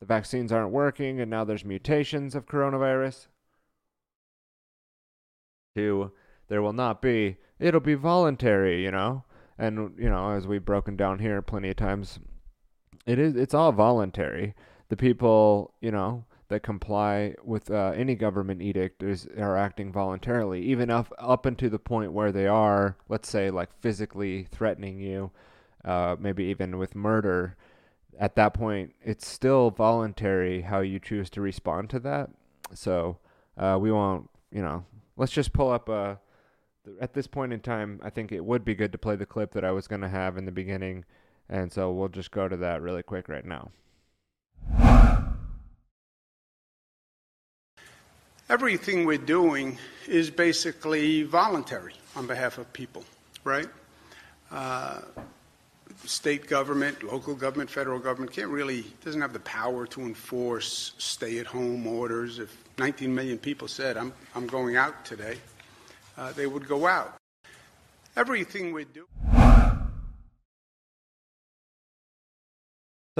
[0.00, 3.26] the vaccines aren't working and now there's mutations of coronavirus.
[5.76, 6.12] Two,
[6.48, 9.24] there will not be, it'll be voluntary, you know?
[9.58, 12.18] And, you know, as we've broken down here plenty of times,
[13.06, 14.54] it is, it's all voluntary.
[14.88, 20.62] The people, you know, that comply with uh, any government edict is are acting voluntarily,
[20.62, 25.30] even up up until the point where they are, let's say, like physically threatening you,
[25.84, 27.56] uh, maybe even with murder
[28.20, 32.28] at that point, it's still voluntary how you choose to respond to that.
[32.74, 33.18] So
[33.56, 34.84] uh, we won't, you know,
[35.16, 36.20] let's just pull up a.
[37.00, 39.52] At this point in time, I think it would be good to play the clip
[39.52, 41.04] that I was going to have in the beginning,
[41.48, 43.70] and so we'll just go to that really quick right now.
[48.50, 49.78] Everything we're doing
[50.08, 53.04] is basically voluntary on behalf of people,
[53.44, 53.68] right?
[54.50, 55.02] Uh,
[56.04, 61.38] state government, local government, federal government can't really, doesn't have the power to enforce stay
[61.38, 62.40] at home orders.
[62.40, 65.36] If 19 million people said, I'm, I'm going out today,
[66.18, 67.18] uh, they would go out.
[68.16, 69.06] Everything we do.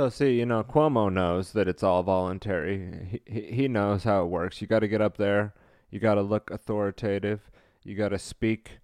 [0.01, 3.20] So, see, you know, Cuomo knows that it's all voluntary.
[3.26, 4.62] He, he knows how it works.
[4.62, 5.53] You got to get up there,
[5.90, 7.51] you got to look authoritative,
[7.84, 8.78] you got to speak.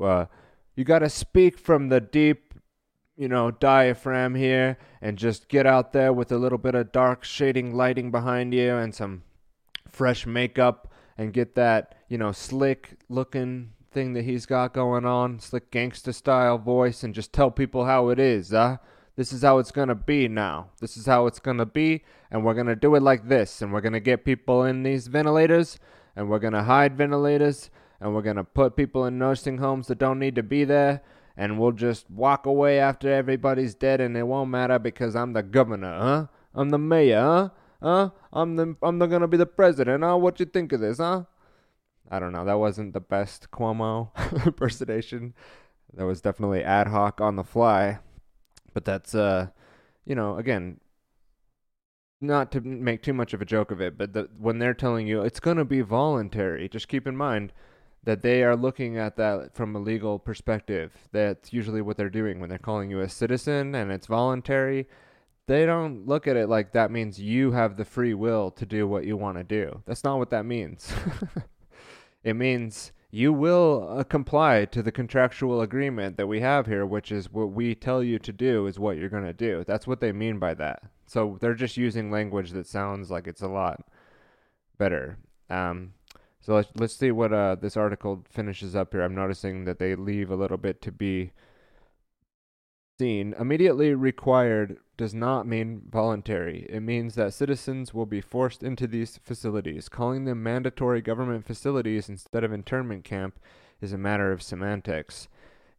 [0.00, 0.24] Uh,
[0.74, 2.54] you got to speak from the deep
[3.18, 7.22] you know, diaphragm here and just get out there with a little bit of dark
[7.22, 9.24] shading lighting behind you and some
[9.90, 15.38] fresh makeup and get that, you know, slick looking thing that he's got going on,
[15.38, 18.78] slick gangster style voice and just tell people how it is, huh?
[19.16, 20.70] This is how it's going to be now.
[20.80, 23.60] This is how it's going to be and we're going to do it like this
[23.60, 25.78] and we're going to get people in these ventilators
[26.16, 29.86] and we're going to hide ventilators and we're going to put people in nursing homes
[29.88, 31.02] that don't need to be there
[31.36, 35.42] and we'll just walk away after everybody's dead and it won't matter because I'm the
[35.42, 36.26] governor, huh?
[36.54, 37.48] I'm the mayor, huh?
[37.82, 38.10] Huh?
[38.32, 40.16] I'm the I'm the gonna be the president, huh?
[40.16, 41.24] What you think of this, huh?
[42.10, 42.44] I don't know.
[42.44, 44.10] That wasn't the best Cuomo
[44.46, 45.34] impersonation.
[45.94, 47.98] That was definitely ad hoc on the fly.
[48.72, 49.48] But that's uh
[50.04, 50.80] you know, again,
[52.20, 55.06] not to make too much of a joke of it, but the, when they're telling
[55.06, 57.52] you it's going to be voluntary, just keep in mind
[58.04, 60.92] that they are looking at that from a legal perspective.
[61.12, 64.88] That's usually what they're doing when they're calling you a citizen and it's voluntary.
[65.46, 68.86] They don't look at it like that means you have the free will to do
[68.86, 69.82] what you want to do.
[69.86, 70.92] That's not what that means.
[72.24, 77.12] it means you will uh, comply to the contractual agreement that we have here, which
[77.12, 79.62] is what we tell you to do is what you're going to do.
[79.66, 80.82] That's what they mean by that.
[81.06, 83.86] So they're just using language that sounds like it's a lot
[84.78, 85.18] better.
[85.50, 85.92] Um,
[86.40, 89.02] so let's let's see what uh, this article finishes up here.
[89.02, 91.32] I'm noticing that they leave a little bit to be
[92.98, 93.34] seen.
[93.38, 96.64] Immediately required does not mean voluntary.
[96.68, 99.88] It means that citizens will be forced into these facilities.
[99.88, 103.40] Calling them mandatory government facilities instead of internment camp
[103.80, 105.26] is a matter of semantics.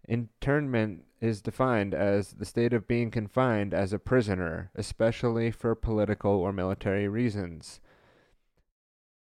[0.09, 6.34] Internment is defined as the state of being confined as a prisoner, especially for political
[6.34, 7.80] or military reasons.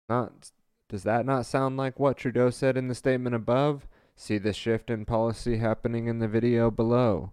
[0.09, 0.53] Not
[0.89, 3.89] does that not sound like what Trudeau said in the statement above?
[4.15, 7.33] See the shift in policy happening in the video below.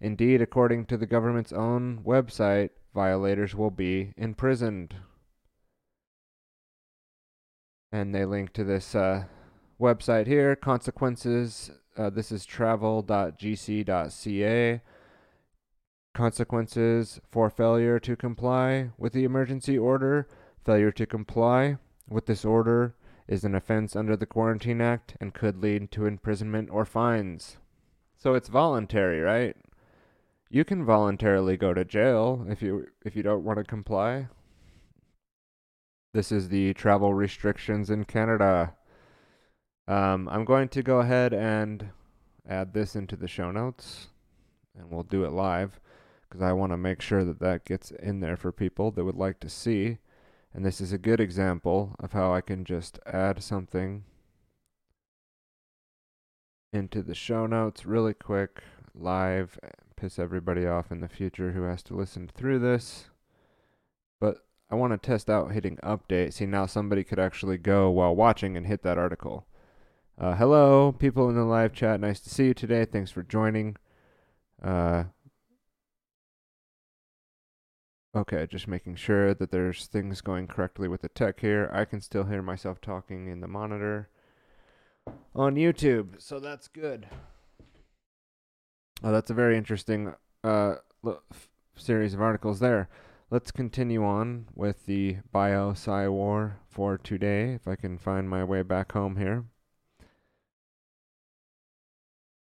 [0.00, 4.94] Indeed, according to the government's own website, violators will be imprisoned.
[7.92, 9.24] And they link to this uh,
[9.80, 10.56] website here.
[10.56, 11.70] Consequences.
[11.96, 13.10] Uh, this is travel.gc.ca.
[16.14, 20.28] Consequences for failure to comply with the emergency order.
[20.64, 21.78] Failure to comply
[22.08, 22.94] with this order
[23.28, 27.56] is an offense under the Quarantine Act and could lead to imprisonment or fines.
[28.16, 29.56] So it's voluntary, right?
[30.48, 34.28] You can voluntarily go to jail if you if you don't want to comply.
[36.14, 38.74] This is the travel restrictions in Canada.
[39.88, 41.90] Um, I'm going to go ahead and
[42.48, 44.08] add this into the show notes,
[44.78, 45.80] and we'll do it live
[46.22, 49.16] because I want to make sure that that gets in there for people that would
[49.16, 49.98] like to see.
[50.54, 54.04] And this is a good example of how I can just add something
[56.72, 58.62] into the show notes really quick,
[58.94, 59.58] live,
[59.96, 63.06] piss everybody off in the future who has to listen through this.
[64.20, 64.38] But
[64.70, 66.32] I want to test out hitting update.
[66.32, 69.46] See, now somebody could actually go while watching and hit that article.
[70.18, 72.00] Uh, hello, people in the live chat.
[72.00, 72.84] Nice to see you today.
[72.84, 73.76] Thanks for joining.
[74.62, 75.04] Uh,
[78.14, 81.70] okay, just making sure that there's things going correctly with the tech here.
[81.72, 84.08] I can still hear myself talking in the monitor
[85.34, 87.06] on YouTube, so that's good.
[89.06, 90.74] Oh, that's a very interesting uh,
[91.76, 92.88] series of articles there.
[93.30, 98.42] Let's continue on with the bio sci war for today, if I can find my
[98.42, 99.44] way back home here.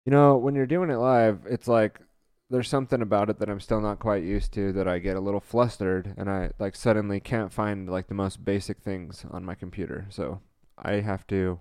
[0.06, 2.00] You know, when you're doing it live, it's like
[2.50, 5.22] there's something about it that I'm still not quite used to that I get a
[5.22, 9.54] little flustered and I like suddenly can't find like the most basic things on my
[9.54, 10.08] computer.
[10.10, 10.42] So
[10.80, 11.60] I have to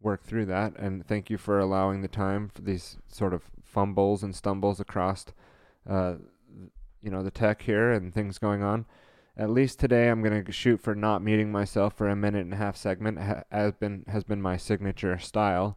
[0.00, 3.42] work through that and thank you for allowing the time for these sort of
[3.76, 5.26] fumbles and stumbles across,
[5.86, 6.14] uh,
[7.02, 8.86] you know, the tech here and things going on.
[9.36, 12.54] At least today, I'm going to shoot for not muting myself for a minute and
[12.54, 13.18] a half segment.
[13.18, 15.76] Ha- has been has been my signature style.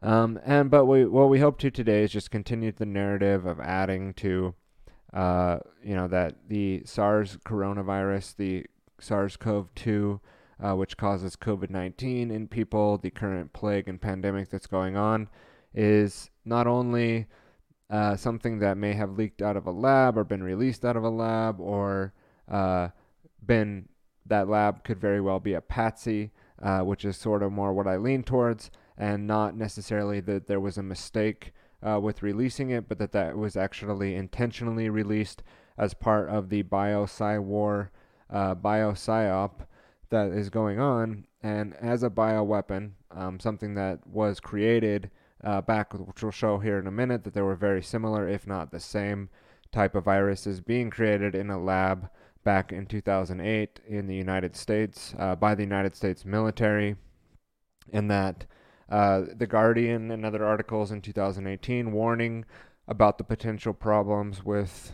[0.00, 3.58] Um, and but we what we hope to today is just continue the narrative of
[3.58, 4.54] adding to,
[5.12, 8.66] uh, you know, that the SARS coronavirus, the
[9.00, 10.20] SARS-CoV-2,
[10.64, 15.28] uh, which causes COVID-19 in people, the current plague and pandemic that's going on,
[15.74, 17.26] is not only
[17.90, 21.04] uh, something that may have leaked out of a lab or been released out of
[21.04, 22.12] a lab or
[22.50, 22.88] uh,
[23.44, 23.88] been
[24.26, 26.30] that lab could very well be a patsy,
[26.62, 30.60] uh, which is sort of more what I lean towards, and not necessarily that there
[30.60, 35.42] was a mistake uh, with releasing it, but that that was actually intentionally released
[35.78, 37.90] as part of the bio-sci war,
[38.30, 39.52] uh, bio-psyop
[40.10, 45.10] that is going on, and as a bioweapon, um, something that was created
[45.42, 48.46] uh, back, which we'll show here in a minute, that there were very similar, if
[48.46, 49.28] not the same,
[49.72, 52.08] type of viruses being created in a lab
[52.44, 56.96] back in 2008 in the United States uh, by the United States military,
[57.92, 58.46] and that
[58.88, 62.44] uh, The Guardian and other articles in 2018 warning
[62.86, 64.92] about the potential problems with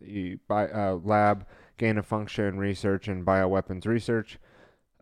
[0.00, 4.38] the bi- uh, lab gain of function research and bioweapons research,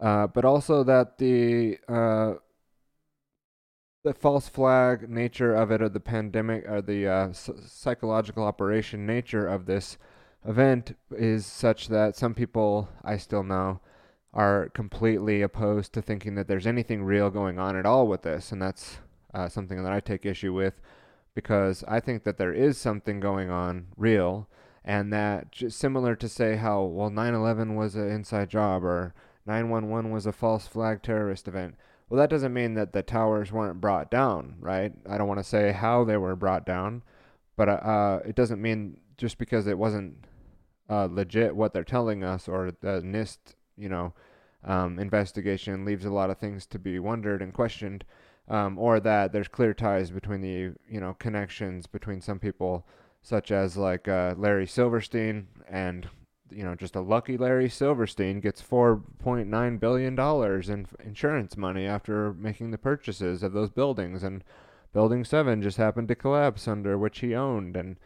[0.00, 2.34] uh, but also that the uh,
[4.04, 9.46] the false flag nature of it, or the pandemic, or the uh, psychological operation nature
[9.46, 9.96] of this
[10.44, 13.80] event is such that some people I still know
[14.34, 18.50] are completely opposed to thinking that there's anything real going on at all with this,
[18.50, 18.98] and that's
[19.34, 20.80] uh, something that I take issue with
[21.34, 24.48] because I think that there is something going on real,
[24.84, 29.14] and that just similar to say how well 9/11 was an inside job or
[29.46, 31.76] 911 was a false flag terrorist event.
[32.12, 34.92] Well, that doesn't mean that the towers weren't brought down, right?
[35.08, 37.02] I don't want to say how they were brought down,
[37.56, 40.26] but uh, uh, it doesn't mean just because it wasn't
[40.90, 44.12] uh, legit what they're telling us or the NIST, you know,
[44.64, 48.04] um, investigation leaves a lot of things to be wondered and questioned.
[48.48, 52.86] um, or that there's clear ties between the you know connections between some people,
[53.22, 56.08] such as like uh, Larry Silverstein and
[56.54, 62.32] you know just a lucky Larry Silverstein gets 4.9 billion dollars in insurance money after
[62.34, 64.44] making the purchases of those buildings, and
[64.92, 67.96] Building Seven just happened to collapse under which he owned, and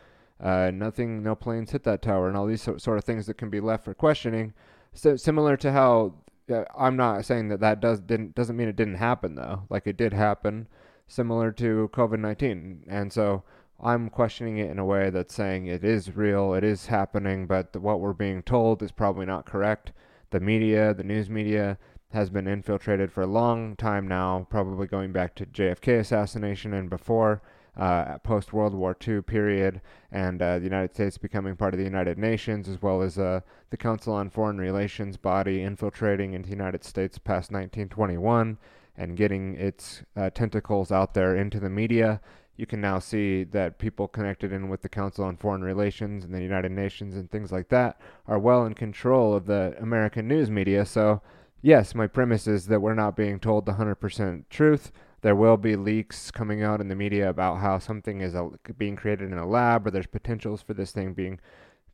[0.41, 3.39] uh, nothing, no planes hit that tower, and all these so, sort of things that
[3.39, 4.53] can be left for questioning.
[4.93, 6.15] So similar to how
[6.51, 9.65] uh, I'm not saying that that does didn't doesn't mean it didn't happen though.
[9.69, 10.69] Like it did happen,
[11.09, 13.43] similar to COVID-19, and so
[13.81, 17.73] I'm questioning it in a way that's saying it is real, it is happening, but
[17.73, 19.93] the, what we're being told is probably not correct.
[20.31, 21.79] The media, the news media,
[22.13, 26.89] has been infiltrated for a long time now, probably going back to JFK assassination and
[26.89, 27.43] before,
[27.77, 31.85] uh, post World War II period, and uh, the United States becoming part of the
[31.85, 36.57] United Nations, as well as uh, the Council on Foreign Relations body infiltrating into the
[36.57, 38.57] United States past 1921
[38.97, 42.21] and getting its uh, tentacles out there into the media.
[42.57, 46.35] You can now see that people connected in with the Council on Foreign Relations and
[46.35, 50.51] the United Nations and things like that are well in control of the American news
[50.51, 50.87] media.
[50.87, 51.21] So,
[51.61, 54.91] yes, my premise is that we're not being told the 100% truth
[55.23, 58.49] there will be leaks coming out in the media about how something is a,
[58.79, 61.41] being created in a lab or there's potentials for this thing being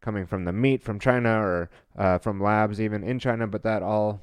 [0.02, 3.82] coming from the meat from China or uh, from labs even in China, but that
[3.82, 4.20] all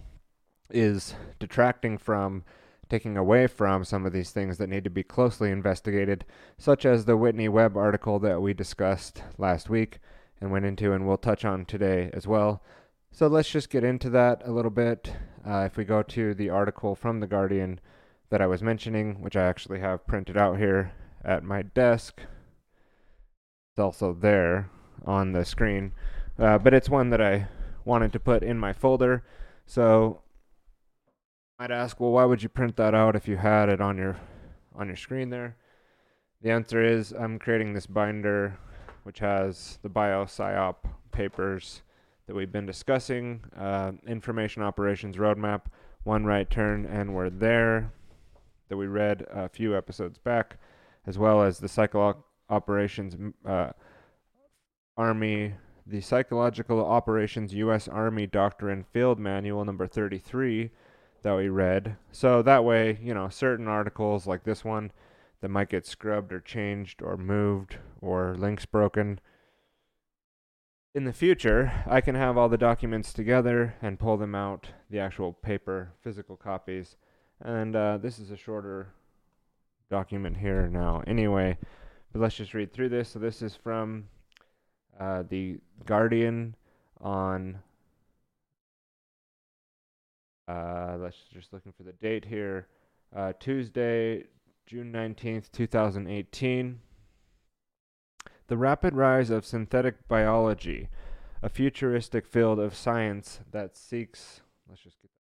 [0.69, 2.43] is detracting from
[2.89, 6.25] taking away from some of these things that need to be closely investigated,
[6.57, 9.99] such as the Whitney Webb article that we discussed last week
[10.41, 12.63] and went into and we'll touch on today as well.
[13.11, 15.13] So let's just get into that a little bit.
[15.47, 17.79] Uh, if we go to the article from The Guardian,
[18.29, 22.21] that I was mentioning, which I actually have printed out here at my desk.
[23.73, 24.69] It's also there
[25.05, 25.93] on the screen,
[26.37, 27.47] uh, but it's one that I
[27.85, 29.23] wanted to put in my folder.
[29.65, 30.21] So
[31.59, 34.15] might ask, well, why would you print that out if you had it on your
[34.73, 35.57] on your screen there?
[36.41, 38.57] The answer is I'm creating this binder
[39.03, 40.75] which has the biopsych
[41.11, 41.81] papers
[42.27, 45.63] that we've been discussing, uh, information operations roadmap,
[46.03, 47.91] one right turn, and we're there
[48.69, 50.57] that we read a few episodes back,
[51.07, 53.71] as well as the psycho operations uh,
[54.95, 55.55] Army,
[55.87, 57.87] the psychological operations U.S.
[57.87, 60.69] Army Doctrine Field Manual number 33
[61.23, 61.97] that we read.
[62.11, 64.91] So that way, you know, certain articles like this one
[65.41, 69.19] that might get scrubbed or changed or moved or links broken.
[70.95, 74.99] In the future, I can have all the documents together and pull them out, the
[74.99, 76.97] actual paper, physical copies,
[77.41, 78.93] and uh, this is a shorter
[79.89, 81.57] document here now anyway.
[82.11, 83.09] But let's just read through this.
[83.09, 84.05] So this is from
[84.99, 86.55] uh, the Guardian
[86.99, 87.59] on.
[90.49, 92.67] Uh, let's just looking for the date here.
[93.15, 94.23] Uh, Tuesday,
[94.65, 96.79] June 19th, 2018.
[98.47, 100.89] The rapid rise of synthetic biology,
[101.43, 104.41] a futuristic field of science that seeks.
[104.67, 105.11] Let's just get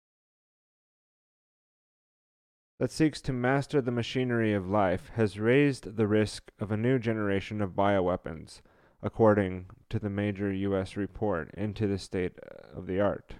[2.78, 6.98] that seeks to master the machinery of life has raised the risk of a new
[6.98, 8.62] generation of bioweapons,
[9.02, 10.96] according to the major U.S.
[10.96, 12.38] report into the state
[12.74, 13.34] of the art.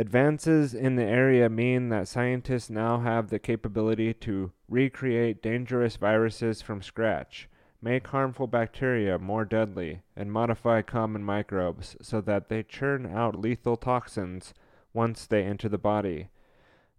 [0.00, 6.62] Advances in the area mean that scientists now have the capability to recreate dangerous viruses
[6.62, 7.48] from scratch,
[7.82, 13.76] make harmful bacteria more deadly, and modify common microbes so that they churn out lethal
[13.76, 14.54] toxins
[14.92, 16.28] once they enter the body.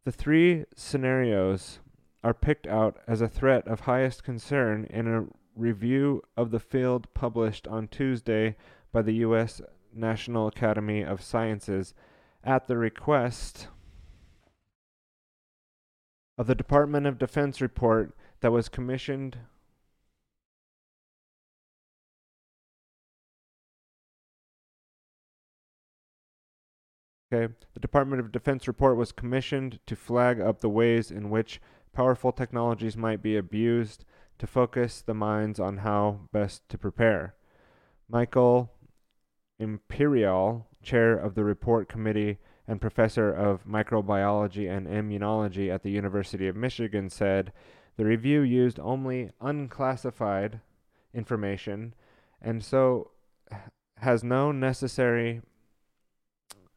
[0.03, 1.79] The three scenarios
[2.21, 5.25] are picked out as a threat of highest concern in a
[5.55, 8.57] review of the field published on Tuesday
[8.91, 9.61] by the U.S.
[9.93, 11.93] National Academy of Sciences
[12.43, 13.67] at the request
[16.37, 19.39] of the Department of Defense report that was commissioned
[27.31, 27.53] Okay.
[27.75, 31.61] The Department of Defense report was commissioned to flag up the ways in which
[31.93, 34.03] powerful technologies might be abused
[34.39, 37.35] to focus the minds on how best to prepare.
[38.09, 38.71] Michael
[39.59, 46.47] Imperial, chair of the report committee and professor of microbiology and immunology at the University
[46.47, 47.51] of Michigan, said
[47.97, 50.61] the review used only unclassified
[51.13, 51.93] information
[52.41, 53.11] and so
[53.97, 55.41] has no necessary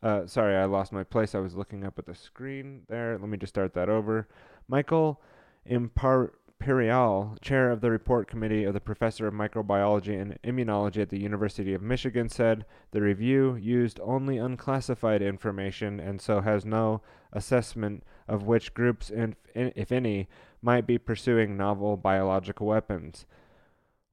[0.02, 1.34] uh, sorry, I lost my place.
[1.34, 3.16] I was looking up at the screen there.
[3.18, 4.28] Let me just start that over.
[4.66, 5.22] Michael
[5.70, 6.32] Impar-
[6.62, 11.18] Imperial, chair of the report committee of the professor of microbiology and immunology at the
[11.18, 17.02] University of Michigan, said the review used only unclassified information and so has no
[17.32, 19.10] assessment of which groups,
[19.56, 20.28] if any,
[20.62, 23.26] might be pursuing novel biological weapons.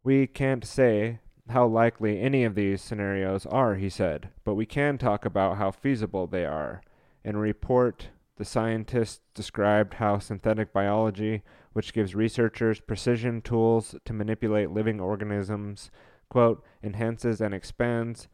[0.04, 1.20] We can't say
[1.50, 5.70] how likely any of these scenarios are, he said, but we can talk about how
[5.70, 6.82] feasible they are.
[7.24, 11.44] In a report, the scientists described how synthetic biology,
[11.74, 15.92] which gives researchers precision tools to manipulate living organisms,
[16.30, 18.28] quote, enhances and expands,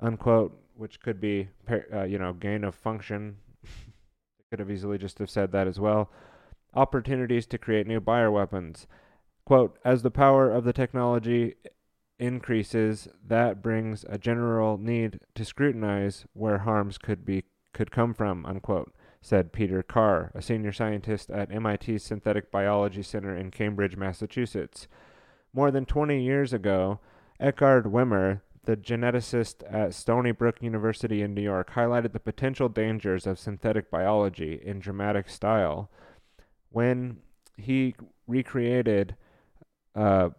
[0.00, 1.48] unquote, which could be,
[1.92, 3.36] uh, you know, gain of function.
[4.50, 6.10] could have easily just have said that as well.
[6.74, 8.86] Opportunities to create new bioweapons.
[9.44, 11.54] Quote, as the power of the technology
[12.18, 18.44] increases, that brings a general need to scrutinize where harms could be could come from,
[18.46, 24.88] unquote, said Peter Carr, a senior scientist at MIT's Synthetic Biology Center in Cambridge, Massachusetts.
[25.52, 27.00] More than 20 years ago,
[27.40, 33.26] Eckhard Wimmer, the geneticist at Stony Brook University in New York, highlighted the potential dangers
[33.26, 35.90] of synthetic biology in dramatic style
[36.70, 37.18] when
[37.56, 37.94] he
[38.26, 39.16] recreated
[39.94, 40.30] uh,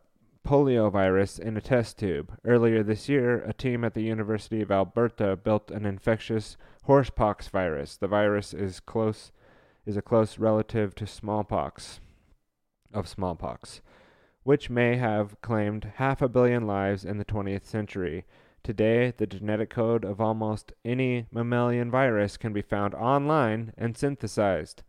[0.46, 2.38] poliovirus in a test tube.
[2.46, 7.98] Earlier this year, a team at the University of Alberta built an infectious horsepox virus.
[7.98, 9.32] The virus is close
[9.86, 12.00] is a close relative to smallpox
[12.94, 13.82] of smallpox,
[14.44, 18.26] which may have claimed half a billion lives in the 20th century.
[18.64, 24.84] Today, the genetic code of almost any mammalian virus can be found online and synthesized.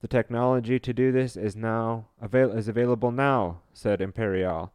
[0.00, 4.72] The technology to do this is now avail- is available now, said Imperial.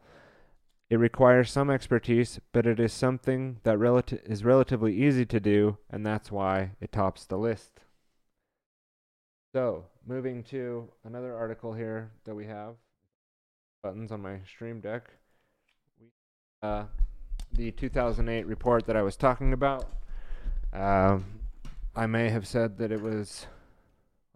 [0.92, 5.78] It requires some expertise, but it is something that relati- is relatively easy to do,
[5.89, 7.80] and that's why it tops the list.
[9.56, 12.76] So, moving to another article here that we have
[13.82, 15.12] buttons on my stream deck.
[16.62, 16.84] Uh,
[17.54, 19.94] the 2008 report that I was talking about.
[20.74, 21.39] Um,
[21.96, 23.48] I may have said that it was.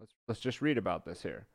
[0.00, 1.48] Let's let's just read about this here.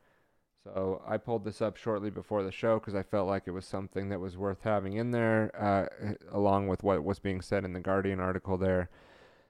[0.64, 3.66] So I pulled this up shortly before the show because I felt like it was
[3.66, 7.74] something that was worth having in there, uh, along with what was being said in
[7.74, 8.90] the Guardian article there,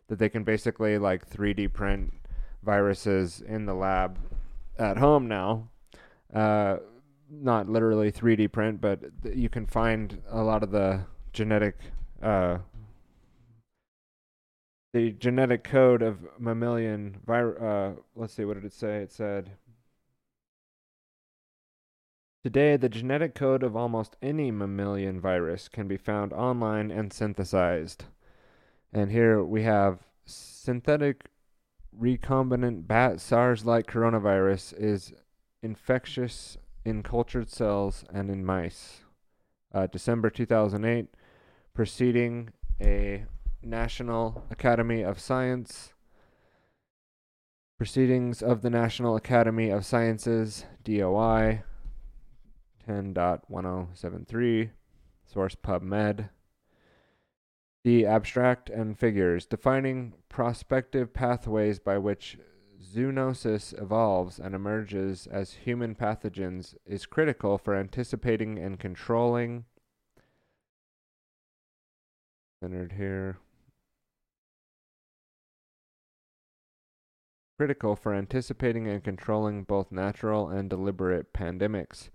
[0.08, 2.14] that they can basically like 3D print
[2.64, 4.20] viruses in the lab
[4.80, 5.68] at home now.
[6.34, 6.78] Uh,
[7.30, 11.02] not literally 3D print, but th- you can find a lot of the
[11.34, 11.78] genetic
[12.22, 12.60] uh,
[14.94, 19.50] the genetic code of mammalian vir- uh, let's see what did it say it said
[22.44, 28.06] Today, the genetic code of almost any mammalian virus can be found online and synthesized.
[28.92, 31.30] And here we have synthetic
[31.96, 35.14] recombinant bat SARS like coronavirus is
[35.62, 39.02] infectious in cultured cells and in mice.
[39.72, 41.10] Uh, December 2008,
[41.76, 42.50] preceding
[42.82, 43.26] a
[43.62, 45.94] National Academy of Science.
[47.78, 51.62] Proceedings of the National Academy of Sciences, DOI,
[52.92, 54.72] 10.1073,
[55.26, 56.30] source PubMed.
[57.84, 62.38] The abstract and figures defining prospective pathways by which
[62.84, 69.66] zoonosis evolves and emerges as human pathogens is critical for anticipating and controlling.
[72.62, 73.38] Centered here.
[77.58, 82.10] Critical for anticipating and controlling both natural and deliberate pandemics.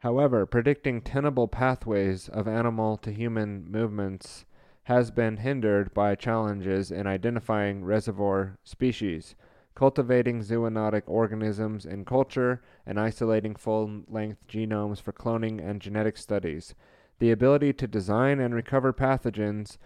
[0.00, 4.44] However, predicting tenable pathways of animal to human movements
[4.84, 9.34] has been hindered by challenges in identifying reservoir species,
[9.74, 16.74] cultivating zoonotic organisms in culture, and isolating full length genomes for cloning and genetic studies.
[17.18, 19.78] The ability to design and recover pathogens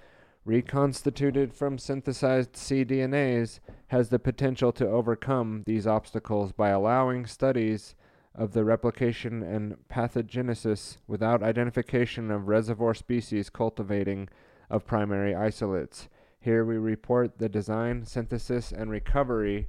[0.44, 7.94] reconstituted from synthesized cDNAs has the potential to overcome these obstacles by allowing studies
[8.34, 14.28] of the replication and pathogenesis without identification of reservoir species cultivating
[14.68, 16.08] of primary isolates.
[16.38, 19.68] Here we report the design, synthesis, and recovery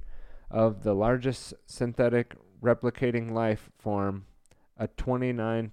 [0.50, 4.26] of the largest synthetic replicating life form,
[4.78, 5.70] a 29.7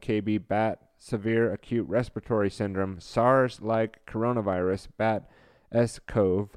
[0.00, 5.28] kb bat severe acute respiratory syndrome, SARS like coronavirus, bat
[5.72, 6.56] S CoV,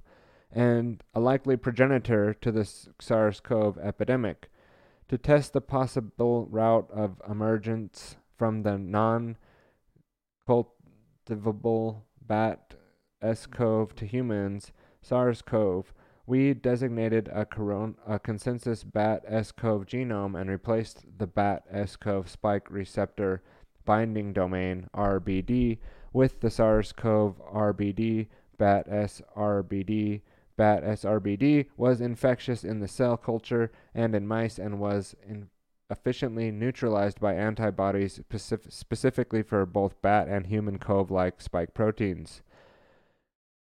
[0.52, 2.66] and a likely progenitor to the
[3.00, 4.50] SARS CoV epidemic
[5.10, 9.38] to test the possible route of emergence from the non
[10.48, 12.76] cultivable bat
[13.22, 15.94] S cove to humans, SARS cove,
[16.26, 21.96] we designated a, coron- a consensus bat S cove genome and replaced the bat S
[21.96, 23.42] cove spike receptor
[23.84, 25.80] binding domain RBD
[26.14, 28.28] with the SARS-CoV RBD
[30.60, 35.16] BAT-SRBD BAT-SRBD was infectious in the cell culture and in mice and was
[35.90, 42.42] efficiently neutralized by antibodies specific- specifically for both bat and human cove like spike proteins.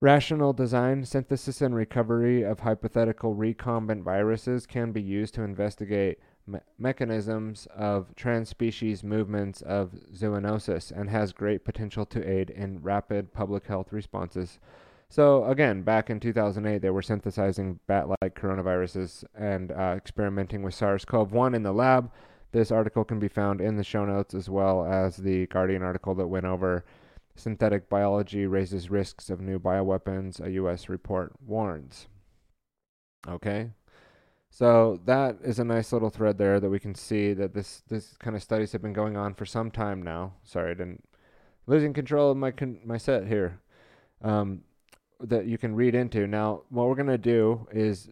[0.02, 6.60] Rational design, synthesis, and recovery of hypothetical recombinant viruses can be used to investigate me-
[6.80, 13.68] mechanisms of transspecies movements of zoonosis and has great potential to aid in rapid public
[13.68, 14.60] health responses.
[15.10, 20.76] So, again, back in 2008, they were synthesizing bat like coronaviruses and uh, experimenting with
[20.76, 22.12] SARS CoV 1 in the lab.
[22.52, 26.14] This article can be found in the show notes as well as the Guardian article
[26.16, 26.84] that went over
[27.36, 30.90] synthetic biology raises risks of new bioweapons, a U.S.
[30.90, 32.08] report warns.
[33.28, 33.72] Okay,
[34.50, 38.16] so that is a nice little thread there that we can see that this this
[38.20, 40.34] kind of studies have been going on for some time now.
[40.44, 41.04] Sorry, I didn't
[41.66, 43.60] losing control of my con- my set here.
[44.22, 44.62] Um,
[45.20, 46.28] that you can read into.
[46.28, 48.10] Now, what we're gonna do is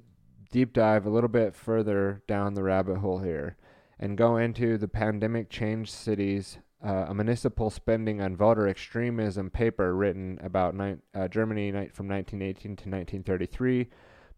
[0.51, 3.57] deep dive a little bit further down the rabbit hole here,
[3.99, 6.59] and go into the pandemic changed cities.
[6.83, 12.75] Uh, a municipal spending on voter extremism paper written about ni- uh, Germany from 1918
[12.75, 13.87] to 1933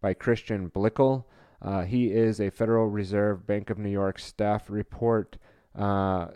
[0.00, 1.24] by Christian Blickel.
[1.60, 5.36] Uh, he is a Federal Reserve Bank of New York staff report
[5.76, 6.28] uh,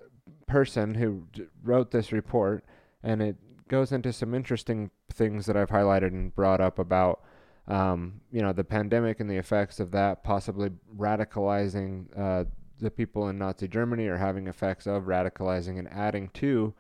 [0.47, 2.65] person who d- wrote this report,
[3.03, 3.37] and it
[3.69, 7.23] goes into some interesting things that I've highlighted and brought up about,
[7.69, 12.45] um, you know, the pandemic and the effects of that possibly radicalizing uh,
[12.81, 16.75] the people in Nazi Germany or having effects of radicalizing and adding to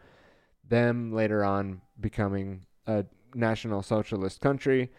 [0.68, 3.04] them later on becoming a
[3.34, 4.90] national socialist country,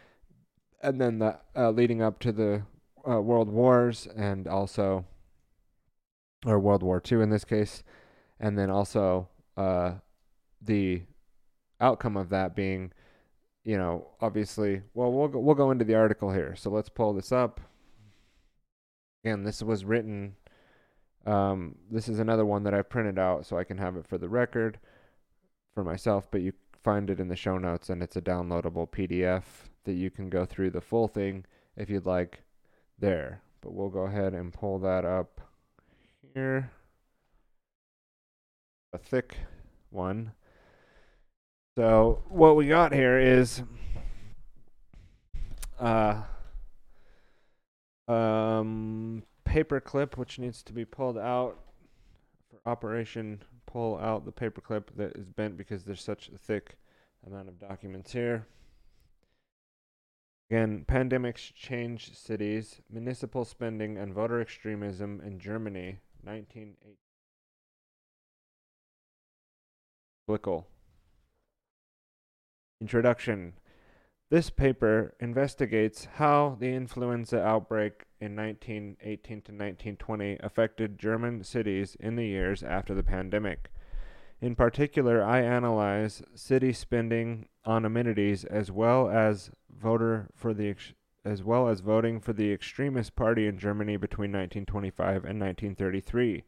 [0.81, 2.63] and then the uh, leading up to the
[3.07, 5.05] uh, world wars and also
[6.45, 7.83] or World War II in this case,
[8.39, 9.93] and then also uh,
[10.61, 11.03] the
[11.83, 12.91] outcome of that being,
[13.63, 14.81] you know, obviously.
[14.93, 16.55] Well, we'll go, we'll go into the article here.
[16.55, 17.59] So let's pull this up.
[19.23, 20.35] Again, this was written.
[21.25, 24.17] Um, this is another one that I printed out so I can have it for
[24.17, 24.79] the record
[25.73, 26.53] for myself, but you
[26.83, 29.43] find it in the show notes and it's a downloadable PDF
[29.85, 31.45] that you can go through the full thing
[31.77, 32.43] if you'd like
[32.99, 33.41] there.
[33.61, 35.39] But we'll go ahead and pull that up
[36.33, 36.71] here.
[38.91, 39.37] A thick
[39.89, 40.33] one.
[41.77, 43.63] So what we got here is
[45.79, 46.21] uh
[48.07, 51.57] um paperclip which needs to be pulled out
[52.49, 53.41] for operation
[53.73, 56.77] pull out the paperclip that is bent because there's such a thick
[57.25, 58.45] amount of documents here.
[60.49, 66.99] Again, pandemics change cities, municipal spending, and voter extremism in Germany, 1980.
[70.29, 70.65] Blickel.
[72.83, 73.53] Introduction.
[74.29, 82.17] This paper investigates how the influenza outbreak in 1918 to 1920 affected German cities in
[82.17, 83.71] the years after the pandemic.
[84.41, 90.91] In particular, I analyze city spending on amenities as well as voter for the ex-
[91.23, 96.43] as well as voting for the extremist party in Germany between 1925 and 1933.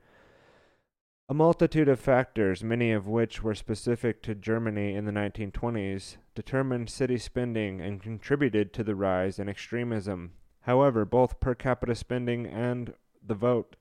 [1.27, 6.87] A multitude of factors, many of which were specific to Germany in the 1920s, determined
[6.87, 10.33] city spending and contributed to the rise in extremism.
[10.61, 12.93] However, both per capita spending and
[13.25, 13.75] the vote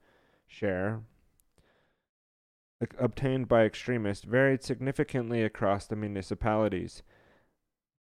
[0.47, 1.03] share
[2.81, 7.03] uh, obtained by extremists varied significantly across the municipalities.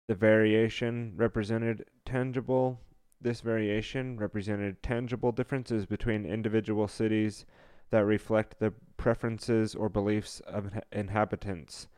[0.09, 2.81] The variation represented tangible
[3.21, 7.47] this variation represented tangible differences between individual cities
[7.91, 11.89] that reflect the preferences or beliefs of inhabitants.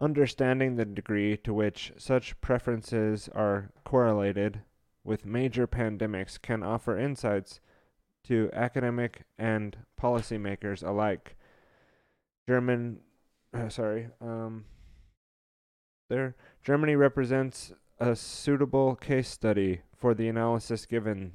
[0.00, 4.62] Understanding the degree to which such preferences are correlated
[5.04, 7.60] with major pandemics can offer insights
[8.24, 11.36] to academic and policymakers alike.
[12.48, 13.00] German,
[13.52, 14.64] uh, sorry, um,
[16.08, 21.32] there, Germany represents a suitable case study for the analysis given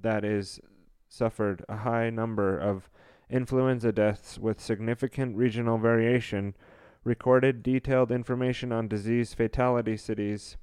[0.00, 0.60] that is
[1.08, 2.88] suffered a high number of
[3.30, 6.54] influenza deaths with significant regional variation,
[7.04, 10.56] recorded detailed information on disease fatality cities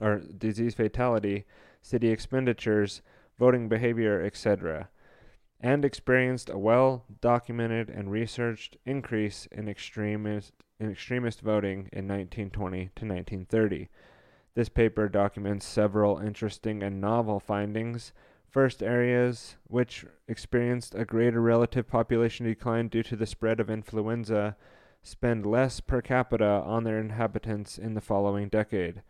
[0.00, 1.44] or disease fatality,
[1.80, 3.02] city expenditures,
[3.38, 4.88] voting behavior, etc.,
[5.60, 12.76] and experienced a well documented and researched increase in extremist in extremist voting in 1920
[12.78, 13.88] to 1930.
[14.54, 18.12] This paper documents several interesting and novel findings.
[18.48, 24.56] First, areas which experienced a greater relative population decline due to the spread of influenza
[25.02, 29.02] spend less per capita on their inhabitants in the following decade.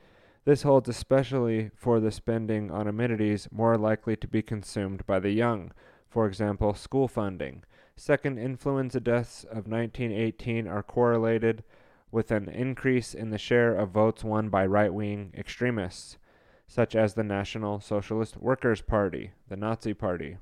[0.45, 5.31] This holds especially for the spending on amenities more likely to be consumed by the
[5.31, 5.73] young,
[6.09, 7.65] for example, school funding.
[7.97, 11.65] Second, influenza deaths of 1918 are correlated
[12.11, 16.19] with an increase in the share of votes won by right wing extremists,
[16.67, 20.39] such as the National Socialist Workers' Party, the Nazi Party.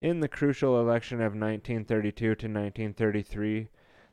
[0.00, 3.68] In the crucial election of 1932 to 1933,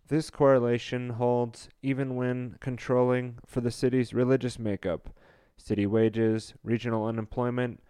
[0.07, 5.09] this correlation holds even when controlling for the city's religious makeup,
[5.57, 7.82] city wages, regional unemployment,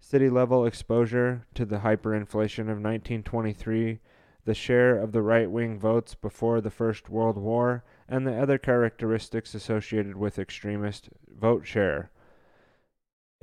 [0.00, 4.00] city level exposure to the hyperinflation of 1923,
[4.44, 8.58] the share of the right wing votes before the First World War, and the other
[8.58, 12.10] characteristics associated with extremist vote share.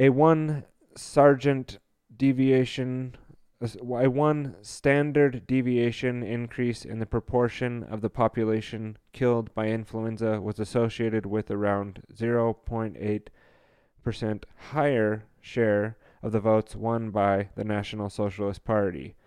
[0.02, 0.64] A one
[0.96, 1.80] sergeant
[2.16, 3.18] deviation
[3.62, 10.60] a one standard deviation increase in the proportion of the population killed by influenza was
[10.60, 19.18] associated with around 0.8% higher share of the votes won by the National Socialist Party.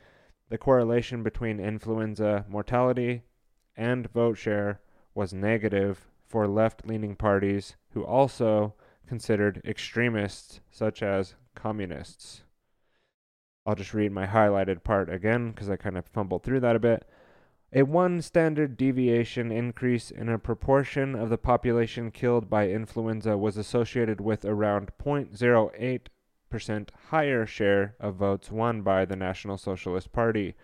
[0.49, 3.25] The correlation between influenza mortality
[3.77, 4.81] and vote share
[5.15, 8.73] was negative for left leaning parties who also
[9.13, 12.45] considered extremists such as communists.
[13.67, 16.79] I'll just read my highlighted part again because I kind of fumbled through that a
[16.79, 17.05] bit.
[17.75, 23.59] A one standard deviation increase in a proportion of the population killed by influenza was
[23.59, 30.55] associated with around 0.08% higher share of votes won by the National Socialist Party.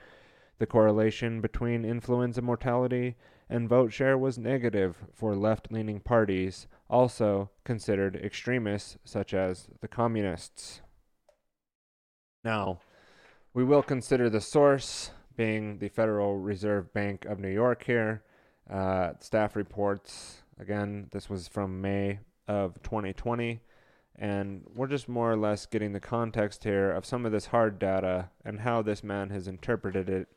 [0.59, 3.17] The correlation between influenza mortality
[3.51, 9.89] and vote share was negative for left leaning parties, also considered extremists such as the
[9.89, 10.81] Communists.
[12.45, 12.81] Now,
[13.53, 18.23] we will consider the source being the Federal Reserve Bank of New York here.
[18.71, 23.61] Uh, staff reports, again, this was from May of 2020.
[24.17, 27.79] And we're just more or less getting the context here of some of this hard
[27.79, 30.29] data and how this man has interpreted it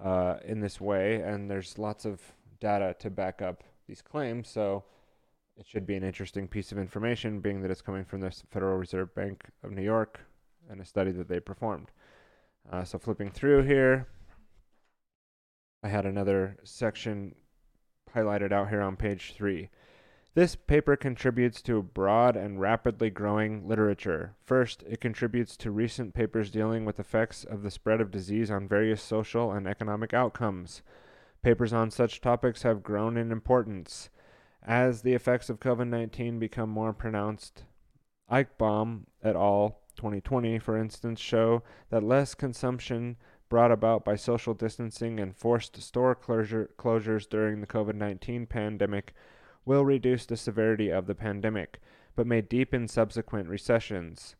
[0.00, 1.16] uh, in this way.
[1.16, 2.20] And there's lots of
[2.60, 4.48] data to back up these claims.
[4.48, 4.84] So
[5.58, 8.78] it should be an interesting piece of information, being that it's coming from the Federal
[8.78, 10.20] Reserve Bank of New York
[10.70, 11.90] and a study that they performed.
[12.70, 14.06] Uh, so flipping through here,
[15.82, 17.34] I had another section
[18.14, 19.68] highlighted out here on page three.
[20.34, 24.36] This paper contributes to a broad and rapidly growing literature.
[24.44, 28.68] First, it contributes to recent papers dealing with effects of the spread of disease on
[28.68, 30.82] various social and economic outcomes.
[31.42, 34.10] Papers on such topics have grown in importance.
[34.68, 37.64] As the effects of COVID 19 become more pronounced,
[38.30, 39.80] Eichbaum et al.
[39.96, 43.16] 2020, for instance, show that less consumption
[43.48, 49.14] brought about by social distancing and forced store closure, closures during the COVID 19 pandemic
[49.64, 51.80] will reduce the severity of the pandemic,
[52.14, 54.36] but may deepen subsequent recessions.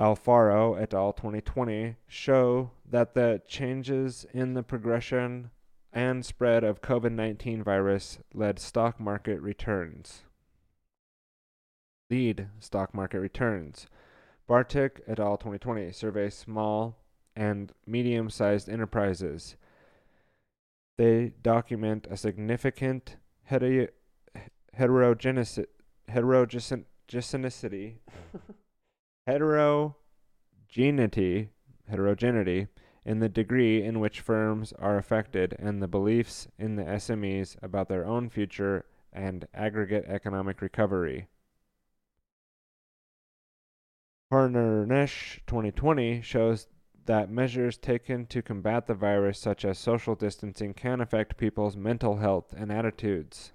[0.00, 1.12] Alfaro et al.
[1.12, 5.52] 2020 show that the changes in the progression
[5.92, 10.22] and spread of COVID 19 virus led stock market returns.
[12.10, 13.86] Lead stock market returns.
[14.48, 15.36] Bartik et al.
[15.36, 16.96] 2020 survey small
[17.36, 19.56] and medium sized enterprises.
[20.98, 23.16] They document a significant
[24.74, 25.66] heterogeneity,
[26.08, 27.98] heterogeneity,
[29.26, 31.48] heterogeneity,
[31.88, 32.66] heterogeneity
[33.04, 37.88] in the degree in which firms are affected and the beliefs in the SMEs about
[37.88, 41.26] their own future and aggregate economic recovery.
[44.32, 46.68] Harner-Nesch 2020 shows
[47.04, 52.16] that measures taken to combat the virus, such as social distancing, can affect people's mental
[52.16, 53.52] health and attitudes.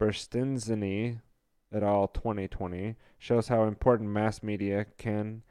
[0.00, 1.20] Berstenzini
[1.72, 2.08] et al.
[2.08, 5.42] 2020 shows how important mass media can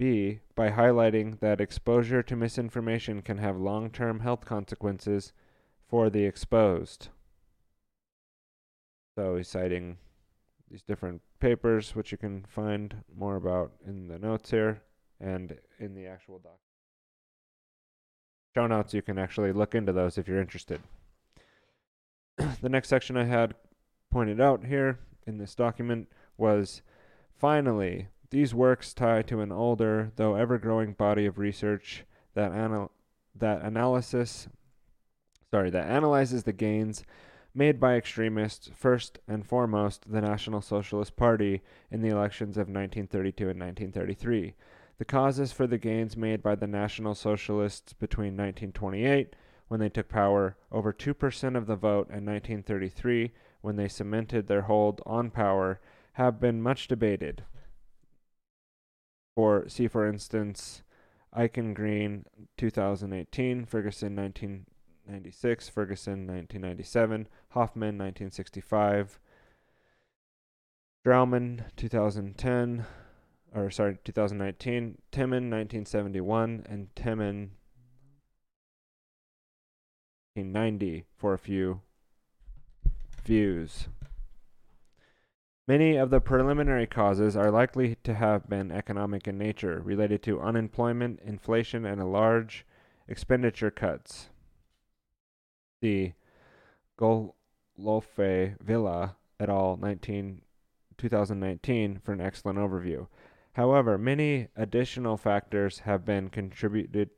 [0.00, 5.34] be by highlighting that exposure to misinformation can have long term health consequences
[5.86, 7.08] for the exposed.
[9.14, 9.98] So he's citing
[10.70, 14.80] these different papers, which you can find more about in the notes here
[15.20, 16.58] and in the actual doc.
[18.54, 20.80] Show notes, you can actually look into those if you're interested.
[22.62, 23.54] the next section I had
[24.10, 26.80] pointed out here in this document was
[27.38, 32.04] finally, these works tie to an older, though ever growing body of research
[32.34, 32.92] that, anal-
[33.34, 34.48] that analysis
[35.50, 37.04] sorry, that analyzes the gains
[37.52, 43.48] made by extremists, first and foremost the National Socialist Party in the elections of 1932
[43.48, 44.54] and 1933.
[44.98, 49.34] The causes for the gains made by the National Socialists between 1928,
[49.66, 54.62] when they took power, over 2% of the vote, and 1933, when they cemented their
[54.62, 55.80] hold on power,
[56.14, 57.44] have been much debated.
[59.36, 60.82] For see, for instance,
[61.36, 62.24] Eichengreen,
[62.56, 69.20] 2018, Ferguson, 1996, Ferguson, 1997, Hoffman, 1965,
[71.04, 72.84] Straumann, 2010,
[73.54, 77.50] or sorry, 2019, Temin, 1971, and Temin,
[80.34, 81.80] 1990 for a few
[83.24, 83.88] views.
[85.70, 90.40] Many of the preliminary causes are likely to have been economic in nature, related to
[90.40, 92.66] unemployment, inflation, and large
[93.06, 94.30] expenditure cuts.
[95.80, 96.14] The
[96.98, 99.76] Galofré-Vilà et al.
[99.76, 100.42] 19,
[100.98, 103.06] 2019 for an excellent overview.
[103.52, 107.10] However, many additional factors have been contributed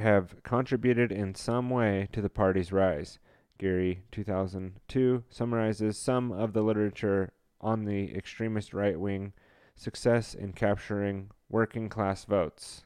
[0.00, 3.18] have contributed in some way to the party's rise.
[3.58, 7.34] Geary 2002 summarizes some of the literature
[7.64, 9.32] on the extremist right wing
[9.74, 12.84] success in capturing working class votes.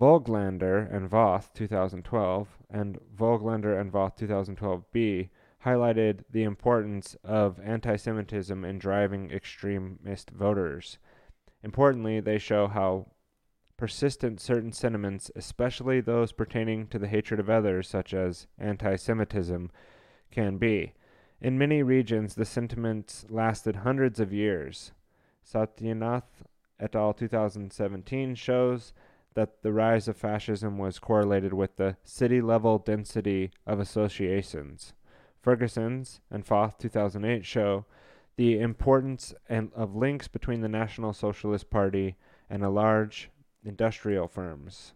[0.00, 5.30] Voigtländer and Voth 2012 and Voigtländer and Voth 2012b
[5.64, 10.98] highlighted the importance of anti Semitism in driving extremist voters.
[11.62, 13.06] Importantly, they show how
[13.76, 19.70] persistent certain sentiments, especially those pertaining to the hatred of others, such as anti Semitism,
[20.30, 20.92] can be.
[21.40, 24.92] In many regions, the sentiments lasted hundreds of years.
[25.44, 26.44] Satyanath
[26.80, 27.12] et al.
[27.12, 28.92] 2017 shows
[29.34, 34.94] that the rise of fascism was correlated with the city level density of associations.
[35.40, 37.84] Ferguson's and Voth 2008 show
[38.36, 42.16] the importance and of links between the National Socialist Party
[42.50, 43.30] and a large
[43.64, 44.94] industrial firms.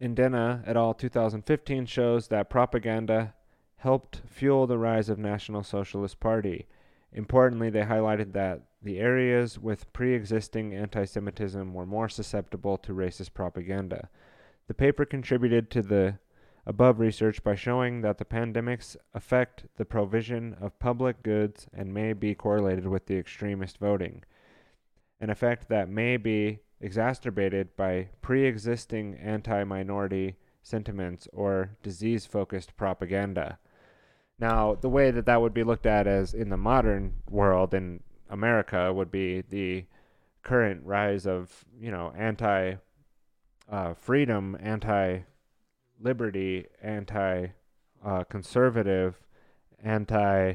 [0.00, 0.94] Adena et al.
[0.94, 3.34] 2015 shows that propaganda
[3.80, 6.66] helped fuel the rise of National Socialist Party.
[7.12, 14.08] Importantly, they highlighted that the areas with pre-existing anti-Semitism were more susceptible to racist propaganda.
[14.68, 16.18] The paper contributed to the
[16.66, 22.12] above research by showing that the pandemics affect the provision of public goods and may
[22.12, 24.22] be correlated with the extremist voting,
[25.20, 33.58] an effect that may be exacerbated by pre-existing anti-minority sentiments or disease-focused propaganda.
[34.40, 38.02] Now, the way that that would be looked at as in the modern world in
[38.30, 39.84] America would be the
[40.42, 42.76] current rise of, you know, anti
[43.70, 45.20] uh, freedom, anti
[46.00, 47.48] liberty, anti
[48.02, 49.20] uh, conservative,
[49.84, 50.54] anti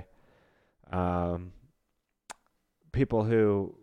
[0.91, 1.51] um,
[2.91, 3.75] people who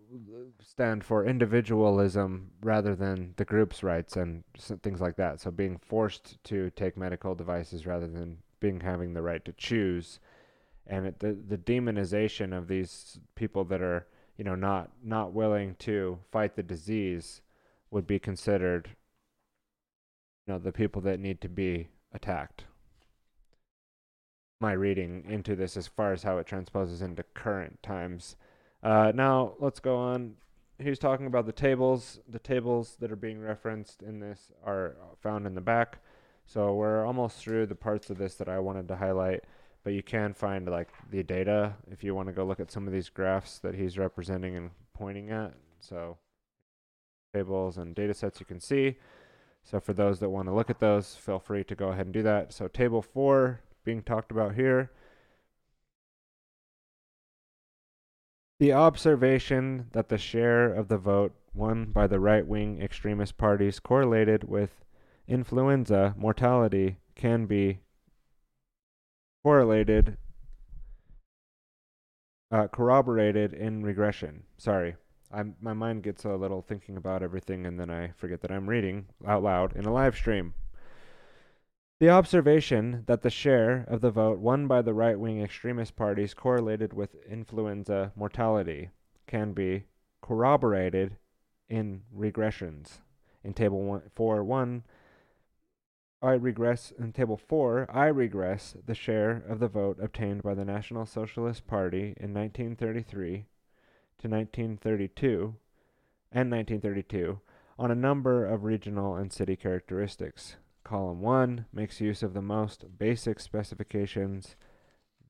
[0.61, 4.42] stand for individualism rather than the group's rights and
[4.82, 5.40] things like that.
[5.40, 10.20] So being forced to take medical devices rather than being having the right to choose,
[10.86, 14.06] and it, the the demonization of these people that are
[14.38, 17.42] you know not not willing to fight the disease
[17.90, 18.88] would be considered
[20.46, 22.64] you know the people that need to be attacked.
[24.60, 28.36] My reading into this as far as how it transposes into current times.
[28.80, 30.34] Uh, now let's go on.
[30.78, 32.20] He's talking about the tables.
[32.28, 35.98] The tables that are being referenced in this are found in the back
[36.47, 39.45] so we're almost through the parts of this that I wanted to highlight,
[39.84, 42.86] but you can find like the data if you want to go look at some
[42.86, 45.55] of these graphs that he's representing and pointing at.
[45.80, 46.18] So
[47.34, 48.97] tables and data sets you can see.
[49.64, 52.12] So for those that want to look at those, feel free to go ahead and
[52.12, 52.53] do that.
[52.53, 54.90] So table 4 being talked about here.
[58.59, 64.45] The observation that the share of the vote won by the right-wing extremist parties correlated
[64.45, 64.82] with
[65.26, 67.80] influenza mortality can be
[69.42, 70.16] correlated,
[72.50, 74.44] uh, corroborated in regression.
[74.56, 74.96] Sorry,
[75.32, 78.68] I'm, my mind gets a little thinking about everything and then I forget that I'm
[78.68, 80.54] reading out loud in a live stream.
[82.00, 86.34] The observation that the share of the vote won by the right wing extremist parties
[86.34, 88.90] correlated with influenza mortality
[89.26, 89.84] can be
[90.20, 91.16] corroborated
[91.68, 92.98] in regressions.
[93.44, 94.84] In Table 4 1,
[96.24, 100.64] I regress in table 4, I regress the share of the vote obtained by the
[100.64, 103.46] National Socialist Party in 1933
[104.18, 105.56] to 1932
[106.30, 107.40] and 1932
[107.76, 110.58] on a number of regional and city characteristics.
[110.84, 114.54] column 1 makes use of the most basic specifications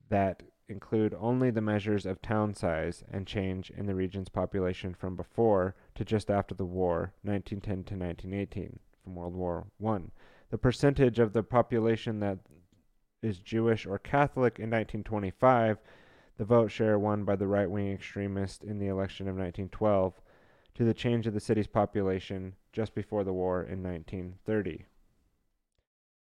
[0.09, 5.15] that include only the measures of town size and change in the region's population from
[5.15, 10.01] before to just after the war, 1910 to 1918, from World War I.
[10.49, 12.39] The percentage of the population that
[13.21, 15.77] is Jewish or Catholic in 1925,
[16.37, 20.13] the vote share won by the right wing extremist in the election of 1912,
[20.75, 24.85] to the change of the city's population just before the war in 1930.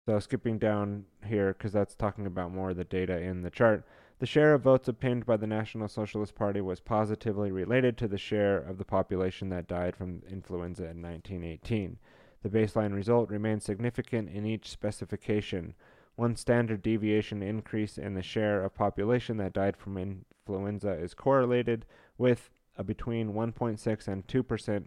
[0.07, 3.85] So, skipping down here, because that's talking about more of the data in the chart,
[4.21, 8.19] the share of votes obtained by the National Socialist Party was positively related to the
[8.19, 11.99] share of the population that died from influenza in 1918.
[12.43, 15.75] The baseline result remains significant in each specification.
[16.17, 21.85] One standard deviation increase in the share of population that died from influenza is correlated
[22.17, 24.85] with a between 1.6 and 2%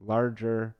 [0.00, 0.76] larger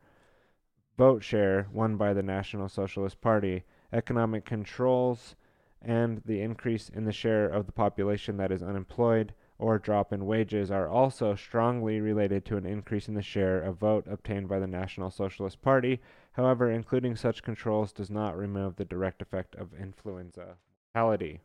[0.99, 3.65] vote share won by the National Socialist Party.
[3.93, 5.37] Economic controls
[5.81, 10.27] and the increase in the share of the population that is unemployed or drop in
[10.27, 14.59] wages are also strongly related to an increase in the share of vote obtained by
[14.59, 16.01] the National Socialist Party.
[16.33, 20.57] However, including such controls does not remove the direct effect of influenza
[20.95, 21.41] mortality.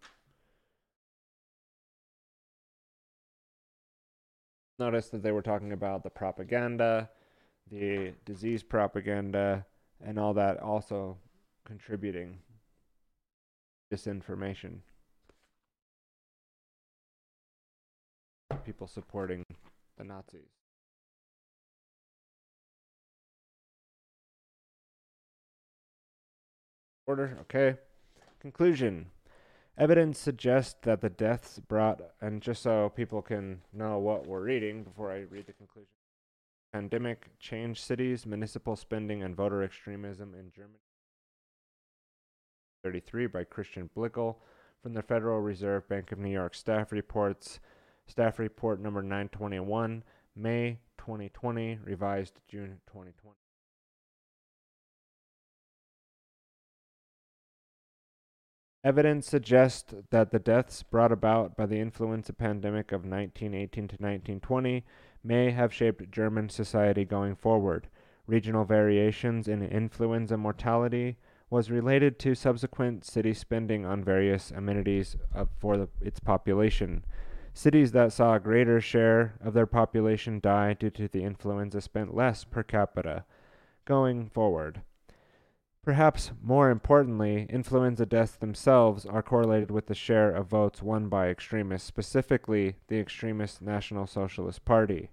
[4.80, 7.10] Notice that they were talking about the propaganda,
[7.70, 9.66] the disease propaganda,
[10.04, 11.18] and all that also
[11.66, 12.40] contributing
[13.94, 14.80] disinformation.
[18.66, 19.46] People supporting
[19.98, 20.42] the Nazis.
[27.08, 27.78] Order, okay.
[28.40, 29.08] Conclusion.
[29.78, 34.84] Evidence suggests that the deaths brought, and just so people can know what we're reading
[34.84, 35.90] before I read the conclusion,
[36.74, 40.80] pandemic changed cities, municipal spending, and voter extremism in Germany.
[42.84, 44.36] 33 by Kristian Blickle
[44.82, 47.60] from the Federal Reserve Bank of New York staff reports.
[48.12, 50.04] Staff report number 921,
[50.36, 53.38] May 2020, revised June 2020.
[58.84, 64.84] Evidence suggests that the deaths brought about by the influenza pandemic of 1918 to 1920
[65.24, 67.88] may have shaped German society going forward.
[68.28, 71.16] Regional variations in influenza mortality
[71.50, 75.16] was related to subsequent city spending on various amenities
[75.60, 77.06] for the, its population.
[77.54, 82.16] Cities that saw a greater share of their population die due to the influenza spent
[82.16, 83.26] less per capita.
[83.86, 84.82] Going forward,
[85.84, 91.28] perhaps more importantly, influenza deaths themselves are correlated with the share of votes won by
[91.28, 95.10] extremists, specifically the extremist National Socialist Party.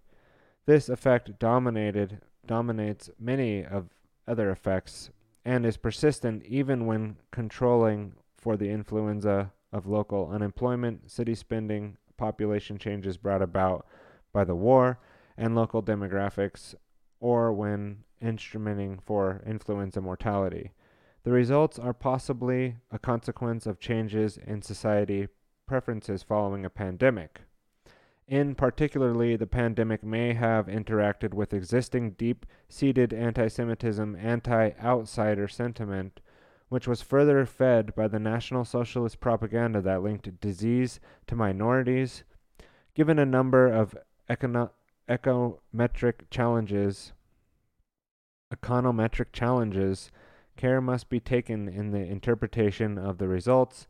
[0.67, 3.89] This effect dominated dominates many of
[4.27, 5.11] other effects
[5.45, 12.77] and is persistent even when controlling for the influenza of local unemployment, city spending, population
[12.77, 13.87] changes brought about
[14.33, 14.99] by the war,
[15.37, 16.75] and local demographics,
[17.21, 20.73] or when instrumenting for influenza mortality.
[21.23, 25.29] The results are possibly a consequence of changes in society
[25.67, 27.41] preferences following a pandemic.
[28.27, 35.49] In particularly, the pandemic may have interacted with existing deep seated anti Semitism, anti outsider
[35.49, 36.21] sentiment,
[36.69, 42.25] which was further fed by the National Socialist propaganda that linked disease to minorities.
[42.95, 43.97] Given a number of
[44.29, 44.71] econo-
[45.09, 47.13] econometric challenges,
[48.53, 50.11] econometric challenges,
[50.57, 53.87] care must be taken in the interpretation of the results.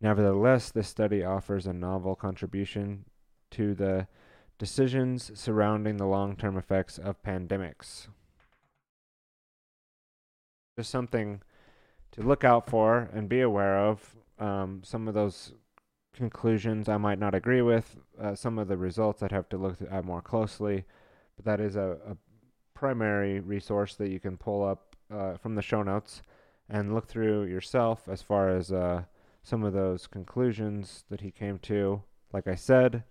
[0.00, 3.04] Nevertheless, this study offers a novel contribution
[3.50, 4.06] to the
[4.58, 8.08] decisions surrounding the long term effects of pandemics.
[10.78, 11.42] Just something
[12.12, 14.16] to look out for and be aware of.
[14.38, 15.52] Um, some of those
[16.12, 19.78] conclusions I might not agree with, uh, some of the results I'd have to look
[19.90, 20.84] at more closely,
[21.36, 22.16] but that is a, a
[22.74, 26.22] primary resource that you can pull up uh, from the show notes
[26.68, 29.02] and look through yourself as far as uh,
[29.42, 32.02] some of those conclusions that he came to.
[32.32, 33.04] Like I said,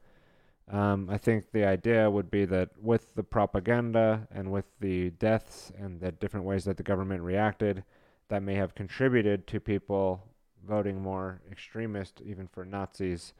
[0.69, 5.71] um, I think the idea would be that with the propaganda and with the deaths
[5.77, 7.83] and the different ways that the government reacted,
[8.31, 10.23] that may have contributed to people
[10.65, 13.33] voting more extremist, even for Nazis,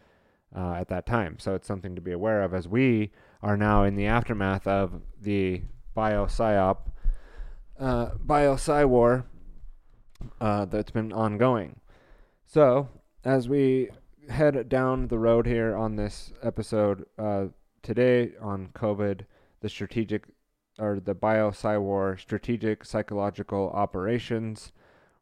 [0.54, 1.38] uh, at that time.
[1.40, 5.02] So it's something to be aware of as we are now in the aftermath of
[5.22, 5.62] the
[5.96, 6.80] bio psyop,
[7.80, 9.26] uh, bio psy war
[10.42, 11.80] uh, that's been ongoing.
[12.46, 12.90] So
[13.24, 13.92] as we
[14.28, 17.46] head down the road here on this episode uh,
[17.82, 19.22] today on COVID,
[19.62, 20.26] the strategic
[20.80, 24.74] or the bio war strategic psychological operations.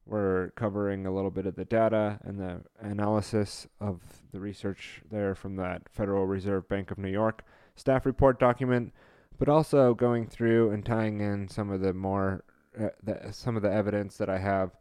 [0.10, 5.36] We're covering a little bit of the data and the analysis of the research there
[5.36, 7.44] from that Federal Reserve Bank of New York
[7.76, 8.92] staff report document,
[9.38, 12.44] but also going through and tying in some of the more
[12.80, 14.72] uh, the, some of the evidence that I have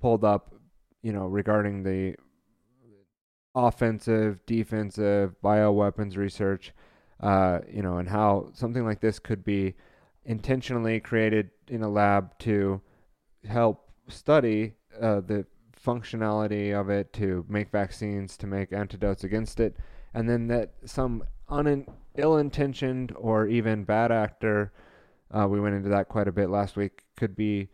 [0.00, 0.54] pulled up,
[1.02, 2.16] you know, regarding the
[3.54, 6.72] offensive, defensive, bioweapons research,
[7.20, 9.74] uh, you know, and how something like this could be
[10.24, 12.80] intentionally created in a lab to
[13.46, 15.46] help study uh, the
[15.84, 19.76] functionality of it, to make vaccines, to make antidotes against it,
[20.14, 21.86] and then that some un-
[22.16, 24.72] ill-intentioned or even bad actor,
[25.30, 27.68] uh, we went into that quite a bit last week, could be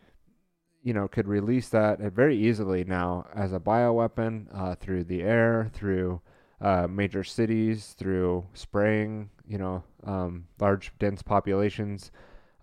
[0.83, 5.69] you know, could release that very easily now as a bioweapon uh, through the air,
[5.73, 6.21] through
[6.59, 12.11] uh, major cities, through spraying, you know, um, large dense populations.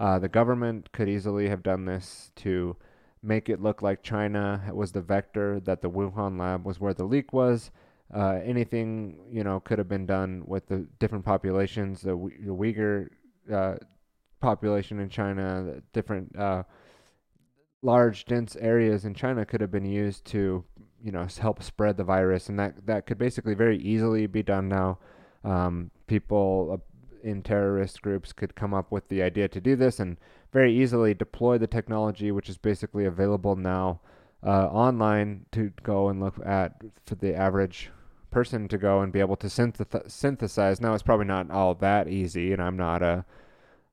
[0.00, 2.76] Uh, the government could easily have done this to
[3.22, 7.04] make it look like China was the vector, that the Wuhan lab was where the
[7.04, 7.70] leak was.
[8.14, 13.08] Uh, anything, you know, could have been done with the different populations, the, the Uyghur
[13.52, 13.74] uh,
[14.40, 16.62] population in China, different uh,
[17.82, 20.64] large dense areas in China could have been used to
[21.02, 24.68] you know help spread the virus and that that could basically very easily be done
[24.68, 24.98] now
[25.44, 26.88] um, people uh,
[27.22, 30.16] in terrorist groups could come up with the idea to do this and
[30.52, 34.00] very easily deploy the technology which is basically available now
[34.46, 37.90] uh, online to go and look at for the average
[38.30, 42.08] person to go and be able to synth- synthesize now it's probably not all that
[42.08, 43.24] easy and i'm not a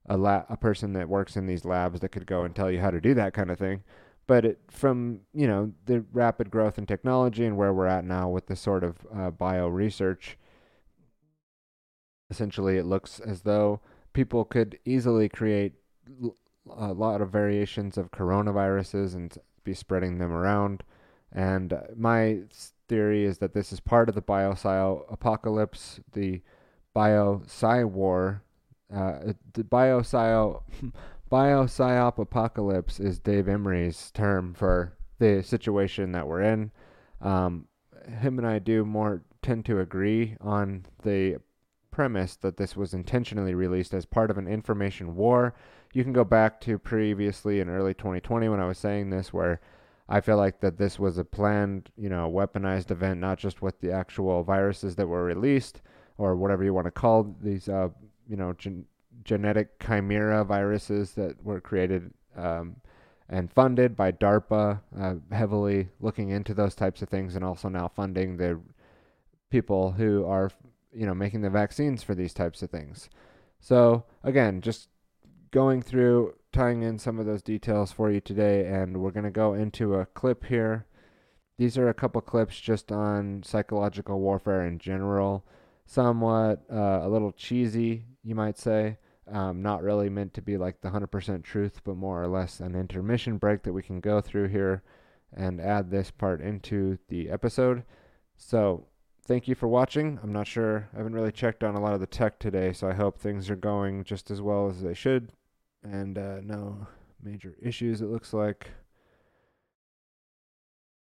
[0.08, 2.80] a, la- a person that works in these labs that could go and tell you
[2.80, 3.84] how to do that kind of thing.
[4.28, 8.28] But it, from you know the rapid growth in technology and where we're at now
[8.30, 10.38] with the sort of uh, bio research,
[12.30, 13.82] essentially it looks as though
[14.14, 15.74] people could easily create
[16.78, 20.84] a lot of variations of coronaviruses and be spreading them around.
[21.32, 22.42] And my
[22.88, 26.42] theory is that this is part of the biopsy apocalypse, the
[26.94, 28.44] bio-psy war
[28.94, 30.62] uh, the biopsy
[31.32, 36.72] biopsyop apocalypse is Dave Emory's term for the situation that we're in.
[37.22, 37.68] Um,
[38.22, 41.38] him and I do more tend to agree on the
[41.96, 45.56] premise that this was intentionally released as part of an information war.
[45.94, 49.62] You can go back to previously in early 2020 when I was saying this, where
[50.10, 53.80] I feel like that this was a planned, you know, weaponized event, not just with
[53.80, 55.82] the actual viruses that were released
[56.18, 57.88] or whatever you want to call these uh,
[58.28, 58.86] you know gen-
[59.24, 62.76] genetic chimera viruses that were created um,
[63.30, 67.88] and funded by DARPA, uh, heavily looking into those types of things, and also now
[67.88, 68.60] funding the
[69.50, 70.52] people who are
[70.96, 73.10] you know making the vaccines for these types of things.
[73.60, 74.90] So again, just
[75.52, 79.32] going through tying in some of those details for you today, and we're going to
[79.32, 80.86] go into a clip here.
[81.58, 85.46] These are a couple clips just on psychological warfare in general
[85.86, 88.98] somewhat uh, a little cheesy, you might say.
[89.32, 92.76] Um, not really meant to be like the 100% truth, but more or less an
[92.76, 94.84] intermission break that we can go through here
[95.34, 97.84] and add this part into the episode.
[98.38, 98.88] So,
[99.26, 100.20] thank you for watching.
[100.22, 102.88] I'm not sure, I haven't really checked on a lot of the tech today, so
[102.88, 105.32] I hope things are going just as well as they should.
[105.84, 106.88] And uh, no
[107.22, 108.72] major issues, it looks like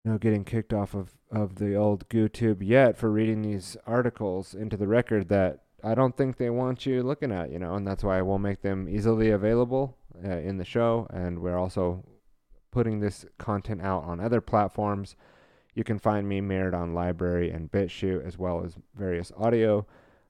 [0.04, 4.76] No getting kicked off of, of the old GooTube yet for reading these articles into
[4.76, 8.04] the record that I don't think they want you looking at, you know, and that's
[8.04, 11.06] why we'll make them easily available uh, in the show.
[11.10, 12.04] And we're also
[12.70, 15.14] putting this content out on other platforms.
[15.74, 19.86] You can find me mirrored on LBRY and BitChute, as well as various audio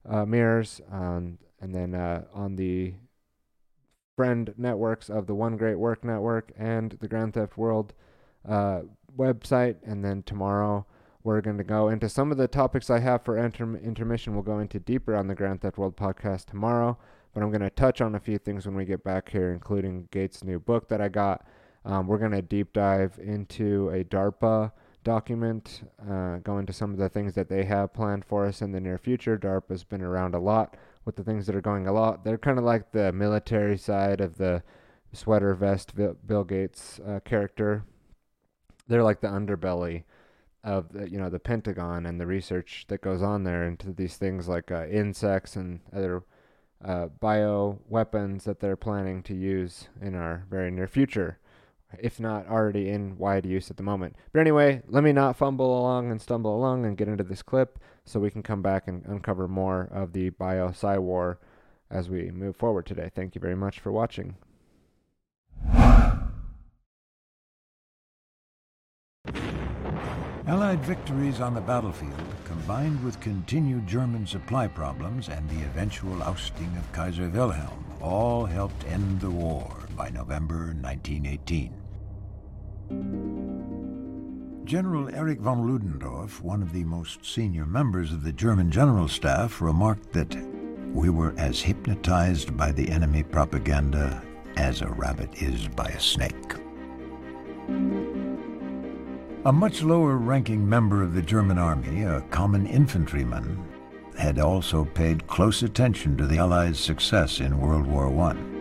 [0.09, 0.81] uh, mirrors.
[0.91, 2.95] Um, and then uh, on the
[4.17, 7.93] friend networks of the One Great Work Network and the Grand Theft World
[8.49, 8.83] uh,
[9.17, 9.77] website.
[9.85, 10.87] And then tomorrow
[11.23, 14.35] we're going to go into some of the topics I have for inter- intermission.
[14.35, 16.99] We'll go into deeper on the Grand Theft World podcast tomorrow.
[17.33, 20.09] But I'm going to touch on a few things when we get back here, including
[20.13, 21.45] Gates' new book that I got.
[21.85, 24.71] Um, we're going to deep dive into a DARPA
[25.05, 28.73] document, uh, go into some of the things that they have planned for us in
[28.73, 29.39] the near future.
[29.39, 32.25] DARPA's been around a lot with the things that are going a lot.
[32.25, 34.63] They're kind of like the military side of the
[35.13, 37.85] sweater vest Bill Gates uh, character
[38.89, 40.05] they're like the underbelly
[40.63, 44.17] of the, you know the Pentagon and the research that goes on there into these
[44.17, 46.23] things like uh, insects and other
[46.85, 51.39] uh, bio weapons that they're planning to use in our very near future,
[52.01, 54.17] if not already in wide use at the moment.
[54.33, 57.79] But anyway, let me not fumble along and stumble along and get into this clip
[58.05, 61.39] so we can come back and uncover more of the bio psy war
[61.91, 63.11] as we move forward today.
[63.15, 64.37] Thank you very much for watching.
[70.47, 72.13] Allied victories on the battlefield,
[72.45, 78.85] combined with continued German supply problems and the eventual ousting of Kaiser Wilhelm, all helped
[78.85, 81.84] end the war by November 1918.
[84.65, 89.61] General Erich von Ludendorff, one of the most senior members of the German General Staff,
[89.61, 90.35] remarked that
[90.93, 94.23] we were as hypnotized by the enemy propaganda
[94.57, 96.55] as a rabbit is by a snake.
[99.45, 103.63] A much lower ranking member of the German army, a common infantryman,
[104.19, 108.54] had also paid close attention to the Allies' success in World War I.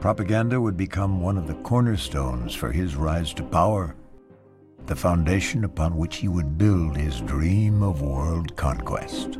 [0.00, 3.94] Propaganda would become one of the cornerstones for his rise to power,
[4.86, 9.38] the foundation upon which he would build his dream of world conquest.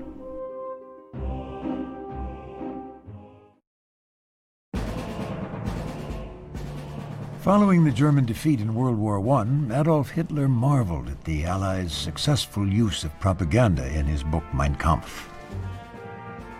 [7.40, 12.68] Following the German defeat in World War I, Adolf Hitler marveled at the Allies' successful
[12.68, 15.30] use of propaganda in his book Mein Kampf.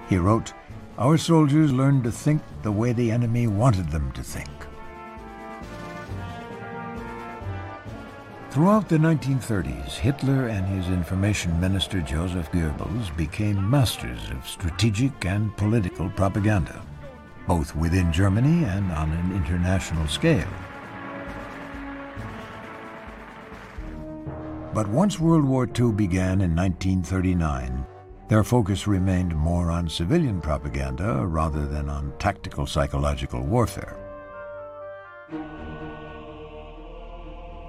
[0.08, 0.54] He wrote,
[1.00, 4.50] Our soldiers learned to think the way the enemy wanted them to think.
[8.50, 15.56] Throughout the 1930s, Hitler and his information minister Joseph Goebbels became masters of strategic and
[15.56, 16.84] political propaganda,
[17.48, 20.52] both within Germany and on an international scale.
[24.74, 27.86] But once World War II began in 1939,
[28.30, 33.96] their focus remained more on civilian propaganda rather than on tactical psychological warfare.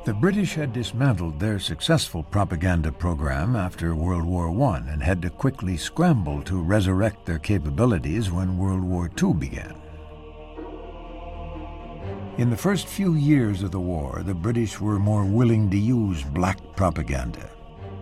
[0.06, 5.32] The British had dismantled their successful propaganda program after World War I and had to
[5.32, 9.76] quickly scramble to resurrect their capabilities when World War II began.
[12.38, 16.24] In the first few years of the war, the British were more willing to use
[16.24, 17.51] black propaganda,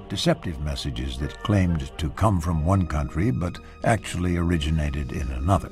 [0.09, 5.71] deceptive messages that claimed to come from one country but actually originated in another.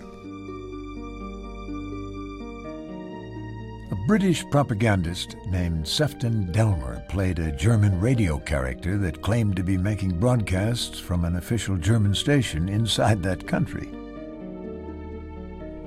[3.89, 9.77] A British propagandist named Sefton Delmer played a German radio character that claimed to be
[9.77, 13.89] making broadcasts from an official German station inside that country.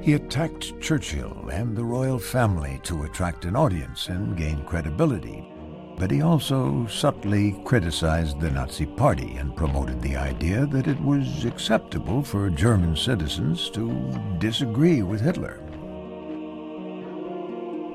[0.01, 5.49] He attacked Churchill and the royal family to attract an audience and gain credibility.
[6.01, 11.44] But he also subtly criticized the Nazi Party and promoted the idea that it was
[11.44, 15.60] acceptable for German citizens to disagree with Hitler.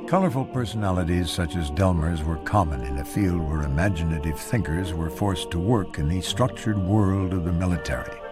[0.08, 5.50] Colorful personalities such as Delmer's were common in a field where imaginative thinkers were forced
[5.50, 8.25] to work in the structured world of the military.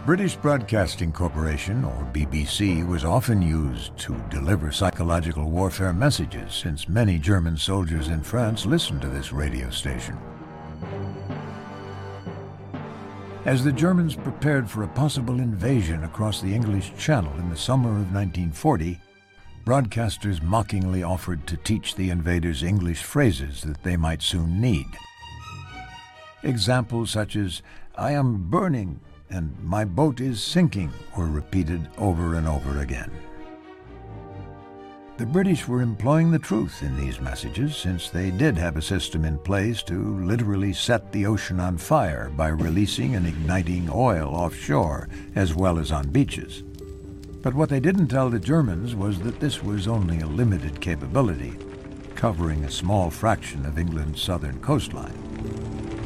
[0.00, 7.20] British Broadcasting Corporation, or BBC, was often used to deliver psychological warfare messages since many
[7.20, 10.18] German soldiers in France listened to this radio station.
[13.44, 17.90] As the Germans prepared for a possible invasion across the English Channel in the summer
[17.90, 18.98] of 1940,
[19.64, 24.86] broadcasters mockingly offered to teach the invaders English phrases that they might soon need.
[26.42, 27.62] Examples such as,
[27.94, 28.98] I am burning,
[29.32, 33.10] and my boat is sinking were repeated over and over again.
[35.18, 39.24] The British were employing the truth in these messages since they did have a system
[39.24, 45.08] in place to literally set the ocean on fire by releasing and igniting oil offshore
[45.34, 46.62] as well as on beaches.
[47.42, 51.54] But what they didn't tell the Germans was that this was only a limited capability,
[52.14, 56.01] covering a small fraction of England's southern coastline.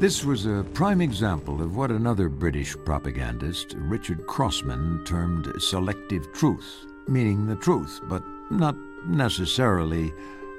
[0.00, 6.86] This was a prime example of what another British propagandist, Richard Crossman, termed selective truth,
[7.06, 8.74] meaning the truth, but not
[9.06, 10.10] necessarily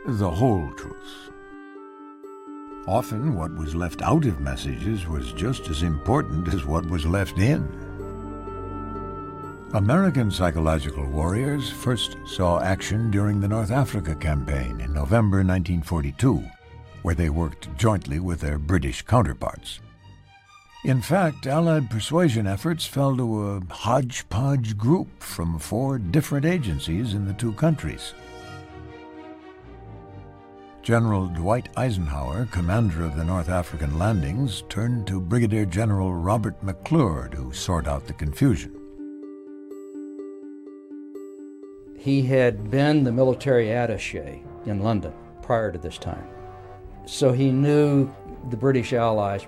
[0.05, 1.31] the whole truth.
[2.85, 7.39] Often, what was left out of messages was just as important as what was left
[7.39, 7.68] in.
[9.73, 16.43] American psychological warriors first saw action during the North Africa campaign in November 1942
[17.02, 19.80] where they worked jointly with their British counterparts.
[20.84, 27.26] In fact, Allied persuasion efforts fell to a hodgepodge group from four different agencies in
[27.26, 28.14] the two countries.
[30.82, 37.30] General Dwight Eisenhower, commander of the North African landings, turned to Brigadier General Robert McClure
[37.34, 38.76] to sort out the confusion.
[41.95, 45.14] He had been the military attache in London
[45.44, 46.28] prior to this time.
[47.06, 48.11] So he knew
[48.49, 49.44] the British allies.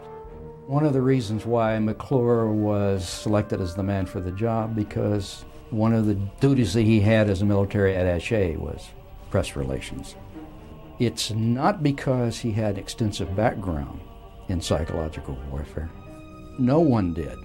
[0.67, 5.45] One of the reasons why McClure was selected as the man for the job because
[5.69, 8.89] one of the duties that he had as a military attache was
[9.29, 10.15] press relations.
[10.99, 13.99] It's not because he had extensive background
[14.47, 15.89] in psychological warfare.
[16.59, 17.35] No one did.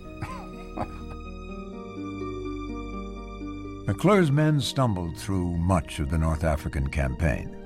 [3.86, 7.57] McClure's men stumbled through much of the North African campaign.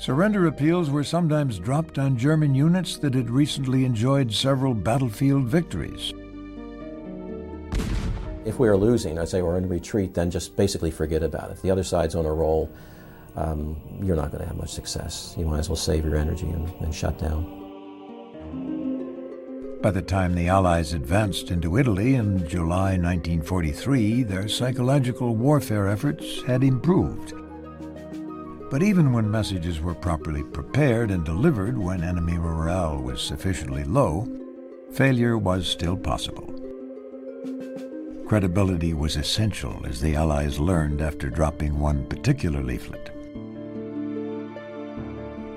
[0.00, 6.14] Surrender appeals were sometimes dropped on German units that had recently enjoyed several battlefield victories.
[8.46, 11.52] If we are losing, I'd say we're in retreat, then just basically forget about it.
[11.52, 12.72] If the other side's on a roll,
[13.36, 15.34] um, you're not going to have much success.
[15.36, 17.58] You might as well save your energy and, and shut down.
[19.82, 26.42] By the time the Allies advanced into Italy in July 1943, their psychological warfare efforts
[26.44, 27.34] had improved.
[28.70, 34.28] But even when messages were properly prepared and delivered when enemy morale was sufficiently low,
[34.92, 36.54] failure was still possible.
[38.28, 43.10] Credibility was essential, as the Allies learned after dropping one particular leaflet.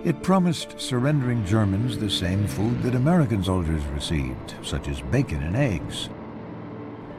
[0.04, 5.56] It promised surrendering Germans the same food that American soldiers received, such as bacon and
[5.56, 6.10] eggs.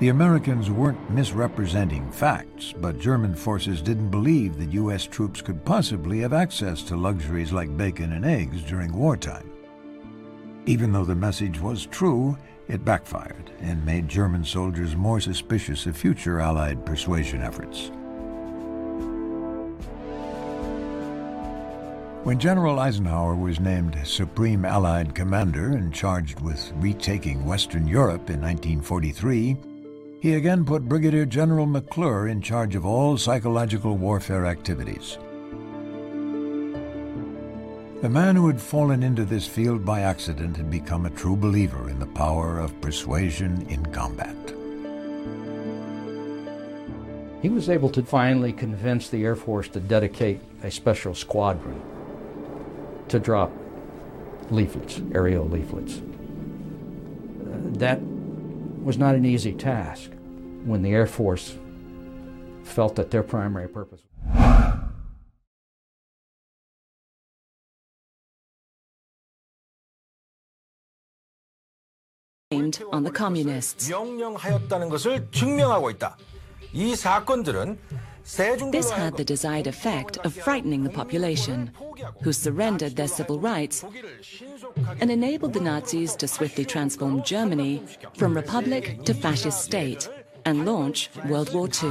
[0.01, 5.07] The Americans weren't misrepresenting facts, but German forces didn't believe that U.S.
[5.07, 9.53] troops could possibly have access to luxuries like bacon and eggs during wartime.
[10.67, 15.97] Even though the message was true, it backfired and made German soldiers more suspicious of
[15.97, 17.93] future Allied persuasion efforts.
[22.25, 28.41] When General Eisenhower was named Supreme Allied Commander and charged with retaking Western Europe in
[28.41, 29.74] 1943,
[30.25, 35.19] he again put Brigadier General McClure in charge of all psychological warfare activities.
[38.01, 41.91] The man who had fallen into this field by accident had become a true believer
[41.91, 44.35] in the power of persuasion in combat.
[47.43, 51.83] He was able to finally convince the Air Force to dedicate a special squadron
[53.09, 53.53] to drop
[54.51, 55.99] leaflets, aerial leaflets.
[55.99, 60.13] Uh, that was not an easy task
[60.65, 61.57] when the Air Force
[62.63, 64.01] felt that their primary purpose.
[72.93, 73.89] on the communists.
[78.73, 81.71] This had the desired effect of frightening the population,
[82.23, 83.85] who surrendered their civil rights
[85.01, 87.83] and enabled the Nazis to swiftly transform Germany
[88.15, 90.09] from republic to fascist state
[90.46, 91.90] and launch World War II.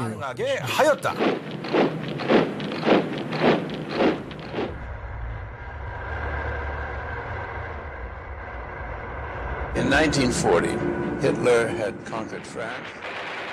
[9.77, 12.89] In 1940, Hitler had conquered France.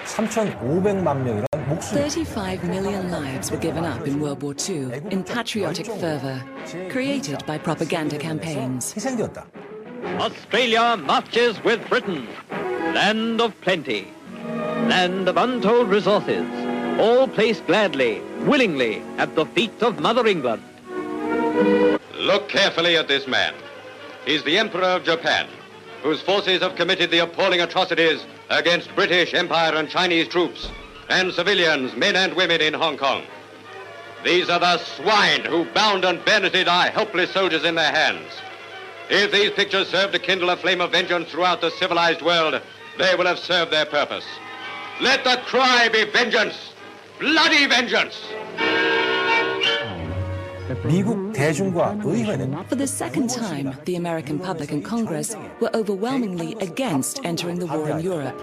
[0.06, 1.98] 3,500만 명이란 목숨.
[1.98, 6.42] 35 million lives were given up in World War II in patriotic fervor,
[6.90, 8.94] created by propaganda campaigns.
[8.96, 9.46] 희생되었다.
[10.20, 12.28] Australia marches with Britain,
[12.94, 14.08] land of plenty,
[14.91, 16.45] land of untold resources,
[16.99, 20.65] all placed gladly, willingly at the feet of Mother England.
[22.17, 23.55] Look carefully at this man.
[24.27, 25.47] He's the Emperor of Japan,
[26.03, 30.69] whose forces have committed the appalling atrocities against British Empire and Chinese troops
[31.09, 33.23] and civilians, men and women in Hong Kong.
[34.25, 38.33] These are the swine who bound and bayoneted our helpless soldiers in their hands.
[39.09, 42.61] If these pictures serve to kindle a flame of vengeance throughout the civilized world,
[42.99, 44.27] they will have served their purpose.
[45.02, 46.56] Let the cry be vengeance,
[47.20, 48.16] bloody vengeance.
[50.84, 57.24] 미국 대중과 의회는 For the second time, the American public and Congress were overwhelmingly against
[57.24, 58.36] entering the war in Europe.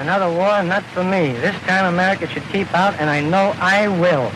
[0.00, 1.32] Another war, not for me.
[1.40, 4.30] This time America should keep out, and I know I will.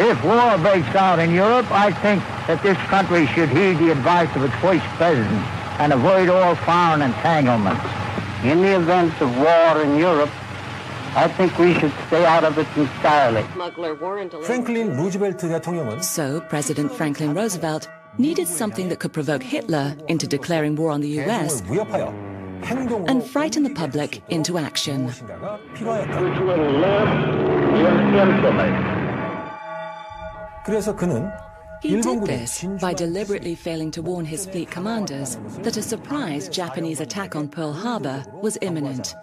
[0.00, 4.34] If war breaks out in Europe, I think that this country should heed the advice
[4.36, 5.44] of its first president
[5.80, 7.84] and avoid all foreign entanglements.
[8.44, 10.30] In the event of war in Europe,
[11.14, 13.44] I think we should stay out of it entirely.
[14.46, 17.88] 프랭클린 루즈벨트 대통령은 So, President Franklin Roosevelt
[18.18, 22.14] needed something that could provoke Hitler into declaring war on the US 위협하여
[22.64, 25.10] 행동으로 and frighten the public into action.
[25.74, 26.20] 필요하였다.
[26.20, 27.10] Which will live
[27.74, 28.70] in infamy.
[30.64, 31.28] 그래서 그는
[31.84, 36.48] He did 일본군이 this by deliberately failing to warn his fleet commanders that a surprise
[36.50, 39.14] Japanese attack on Pearl Harbor was imminent.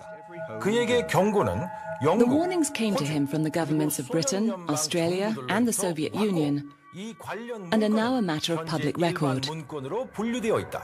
[0.59, 1.67] 그에게 경고는
[1.99, 6.13] The 영국 warnings came to him from the governments of Britain, Australia, and the Soviet
[6.15, 9.47] Union, 이 관련 and are now a matter of public 일반 record.
[9.49, 10.81] 문건으로 분류되어 있다.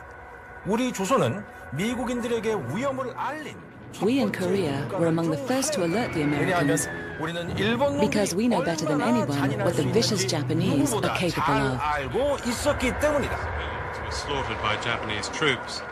[0.65, 1.43] 우리 조선은
[1.75, 3.57] 미국인들에게 위험을 알린
[4.02, 6.86] we in Korea were among the first to alert the Americans
[8.00, 11.80] because we know better than anyone what the vicious Japanese are capable of.
[14.10, 15.82] Slaughtered by Japanese troops.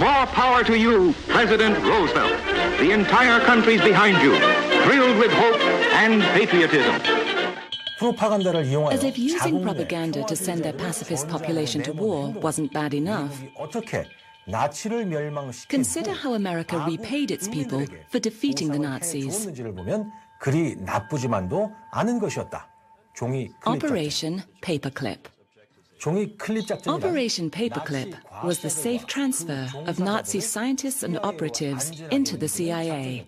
[0.00, 2.36] More power to you, President Roosevelt.
[2.78, 4.36] The entire country's behind you,
[4.84, 5.60] thrilled with hope
[5.94, 7.00] and patriotism.
[7.98, 13.42] As if using propaganda to send their pacifist population to war wasn't bad enough,
[14.45, 19.29] 어떻게 나치를 멸망시킨 Consider how America repaid its people for defeating the Nazis.
[19.29, 22.67] 주었는지를 보면 그리 나쁘지만도 않은 것이었다.
[23.15, 23.75] 종이 클립 작전.
[23.75, 25.29] Operation Paperclip.
[25.99, 32.37] 종이 클립 작전이란 Operation Paperclip was the safe transfer of Nazi scientists and operatives into
[32.37, 33.27] the CIA.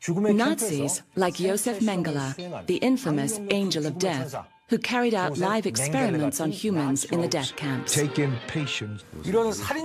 [0.00, 4.36] 죽음의 Nazis like Josef Mengele, the infamous Angel of Death,
[4.71, 7.93] who carried out live experiments on humans in the death camps.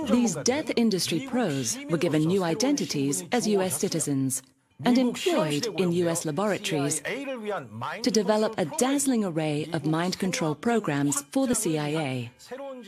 [0.09, 3.77] These death industry pros were given new identities as U.S.
[3.77, 4.41] citizens
[4.85, 6.23] and employed in U.S.
[6.23, 12.31] laboratories to develop a dazzling array of mind control programs for the CIA,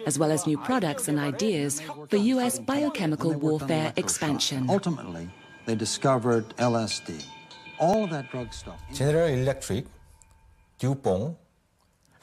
[0.06, 2.60] as well as new products and ideas for U.S.
[2.60, 4.70] biochemical warfare expansion.
[4.70, 5.30] Ultimately,
[5.66, 7.26] they discovered LSD,
[7.78, 8.80] all of that drug stuff.
[8.94, 9.86] General Electric,
[10.78, 11.36] DuPont,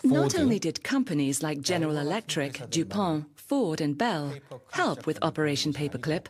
[0.02, 4.35] not only did companies like General Electric, DuPont, Ford and Bell
[4.73, 6.27] help with Operation Paperclip,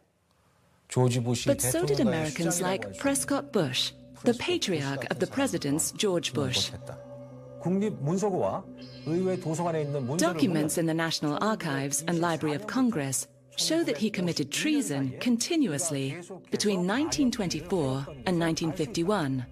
[1.47, 6.71] but so did Americans like Prescott Bush, the patriarch of the presidents George Bush.
[10.17, 13.27] Documents in the National Archives and Library of Congress
[13.57, 16.19] show that he committed treason continuously
[16.51, 19.45] between 1924 and 1951.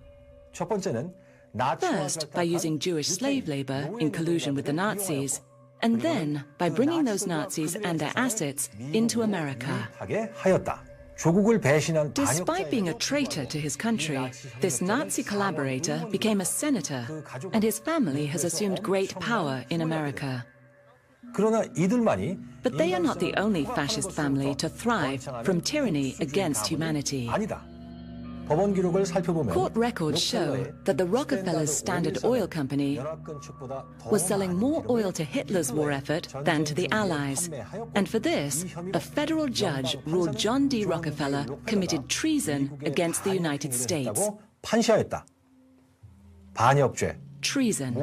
[1.78, 5.40] First, by using Jewish slave labor in collusion with the Nazis,
[5.82, 9.88] and then by bringing those Nazis and their assets into America.
[12.12, 17.78] Despite being a traitor to his country, this Nazi collaborator became a senator, and his
[17.78, 20.44] family has assumed great power in America.
[22.62, 27.30] But they are not the only fascist family to thrive from tyranny against humanity.
[28.48, 33.00] Court records show that the Rockefeller's Standard Oil Company
[34.10, 37.50] was selling more oil to Hitler's war effort than to the Allies.
[37.94, 40.84] And for this, a federal judge ruled John D.
[40.84, 44.30] Rockefeller committed treason against the United States.
[47.42, 47.94] Treason,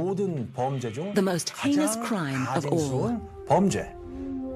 [1.16, 3.20] the most heinous crime of all.
[3.48, 4.01] 범죄.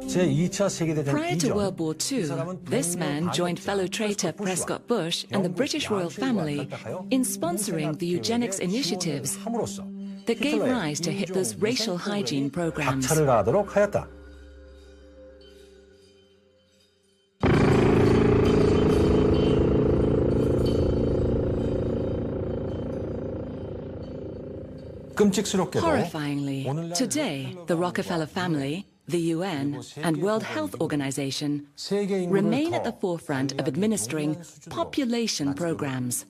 [0.07, 2.29] Prior to World War II,
[2.63, 6.69] this man joined fellow traitor Prescott Bush and the British royal family
[7.11, 9.37] in sponsoring the eugenics initiatives
[10.25, 13.07] that gave rise to Hitler's racial hygiene programs.
[25.85, 31.67] Horrifyingly, today, the Rockefeller family the UN, and World Health Organization
[32.27, 34.37] remain at the forefront of administering
[34.69, 36.25] population programs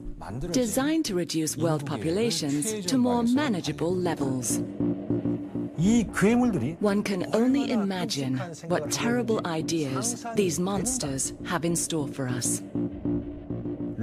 [0.52, 4.60] designed to reduce world populations to more manageable levels.
[6.80, 8.38] One can only imagine
[8.68, 12.62] what terrible ideas these monsters have in store for us.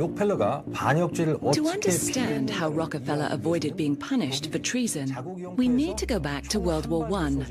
[0.02, 5.10] 록펠러가 반역죄를 To 어떻게 understand how Rockefeller avoided being punished for treason,
[5.58, 7.42] we need to go back to World War I,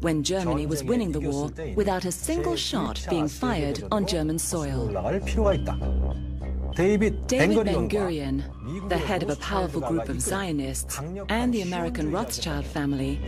[0.00, 4.88] when Germany was winning the war without a single shot being fired on German soil.
[4.88, 5.78] 올라갈 필요가 있다.
[6.76, 8.42] 데이빗 David Ben 벤거리온과 Gurion,
[8.88, 13.18] the head of a powerful group of Zionists, and the American Rothschild family,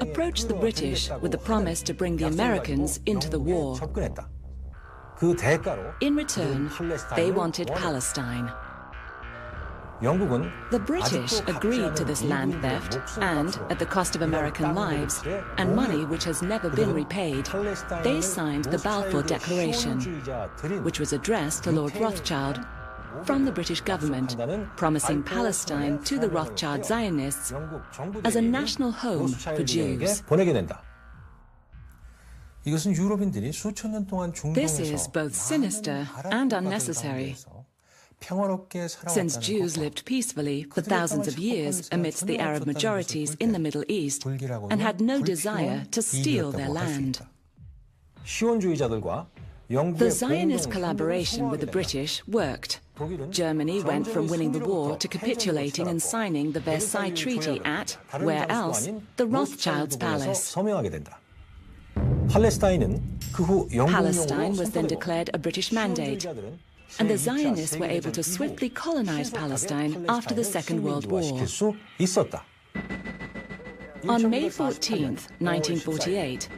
[0.00, 3.78] approached the British with the promise to bring the Americans into the war.
[6.01, 6.69] In return,
[7.15, 8.51] they wanted Palestine.
[10.01, 15.23] The British agreed to this land theft, and at the cost of American lives
[15.57, 17.45] and money which has never been repaid,
[18.03, 20.01] they signed the Balfour Declaration,
[20.83, 22.59] which was addressed to Lord Rothschild
[23.23, 24.35] from the British government,
[24.75, 27.53] promising Palestine to the Rothschild Zionists
[28.25, 30.21] as a national home for Jews.
[32.62, 32.64] 보내게 된다.
[32.64, 37.36] 이것은 유럽인들이 수천 년 동안 This is 중동에서 both sinister and unnecessary.
[38.20, 43.52] 평화롭게 Since 살아왔다는 Jews lived peacefully for thousands of years amidst the Arab majorities in
[43.52, 47.22] the Middle East and had no desire to steal their land.
[48.24, 49.28] 시온주의자들과
[49.68, 52.80] The 영국의 Zionist 공동 collaboration with the British worked.
[53.30, 58.50] Germany went from winning the war to capitulating and signing the Versailles Treaty at, where
[58.50, 60.56] else, the Rothschilds' palace.
[62.29, 63.01] Palestine
[64.57, 66.25] was then declared a British mandate,
[66.99, 71.21] and the Zionists were able to swiftly colonize Palestine after the Second World War.
[74.09, 76.49] On May 14, 1948,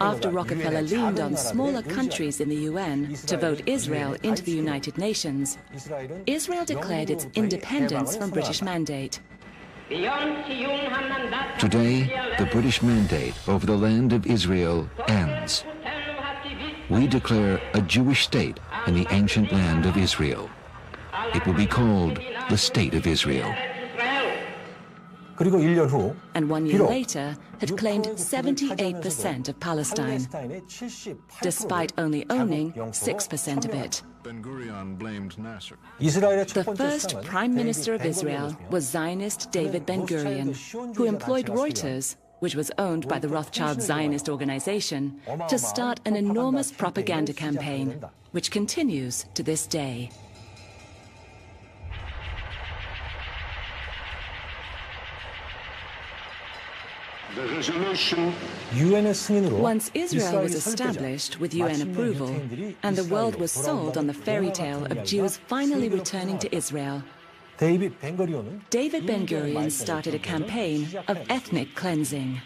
[0.00, 4.98] after Rockefeller leaned on smaller countries in the UN to vote Israel into the United
[4.98, 5.58] Nations,
[6.26, 9.20] Israel declared its independence from British mandate.
[11.58, 15.64] Today, the British mandate over the land of Israel ends.
[16.90, 20.50] We declare a Jewish state in the ancient land of Israel.
[21.34, 22.20] It will be called
[22.50, 23.54] the State of Israel.
[25.37, 30.27] 그리고 1년 후 and one year later had claimed 78% of Palestine,
[31.41, 34.03] despite only owning 6% of it.
[36.53, 40.55] The first Prime Minister of Israel was Zionist David Ben Gurion,
[40.95, 45.19] who employed Reuters, which was owned by the Rothschild Zionist organization,
[45.49, 48.01] to start an enormous propaganda campaign,
[48.31, 50.09] which continues to this day.
[59.60, 62.34] Once Israel was established with UN approval,
[62.82, 67.02] and the world was sold on the fairy tale of Jews finally returning to Israel,
[67.58, 72.40] David Ben Gurion started a campaign of ethnic cleansing.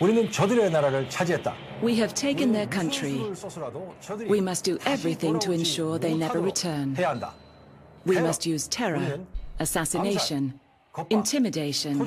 [0.00, 3.32] We have taken their country.
[4.28, 6.96] We must do everything to ensure they never return.
[8.04, 9.20] We must use terror,
[9.58, 10.60] assassination,
[11.10, 11.98] intimidation,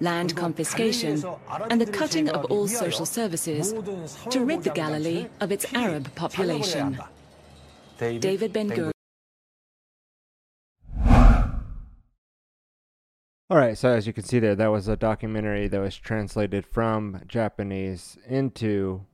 [0.00, 1.24] land confiscation,
[1.70, 3.74] and the cutting of all social services
[4.30, 6.98] to rid the Galilee of its Arab population.
[7.98, 8.92] David Ben Gurion.
[13.50, 16.66] All right, so as you can see there, that was a documentary that was translated
[16.66, 19.06] from Japanese into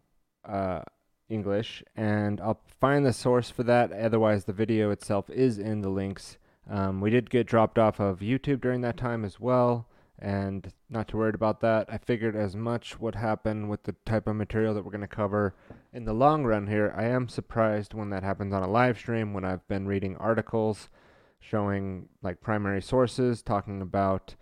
[0.45, 0.83] uh,
[1.29, 3.93] English, and I'll find the source for that.
[3.93, 6.37] Otherwise, the video itself is in the links.
[6.69, 9.87] Um, we did get dropped off of YouTube during that time as well,
[10.25, 11.87] and not too worried about that.
[11.93, 15.07] I figured as much would happen with the type of material that we're going to
[15.07, 15.55] cover
[15.93, 16.95] in the long run here.
[16.97, 20.89] I am surprised when that happens on a live stream when I've been reading articles
[21.41, 24.35] showing like primary sources talking about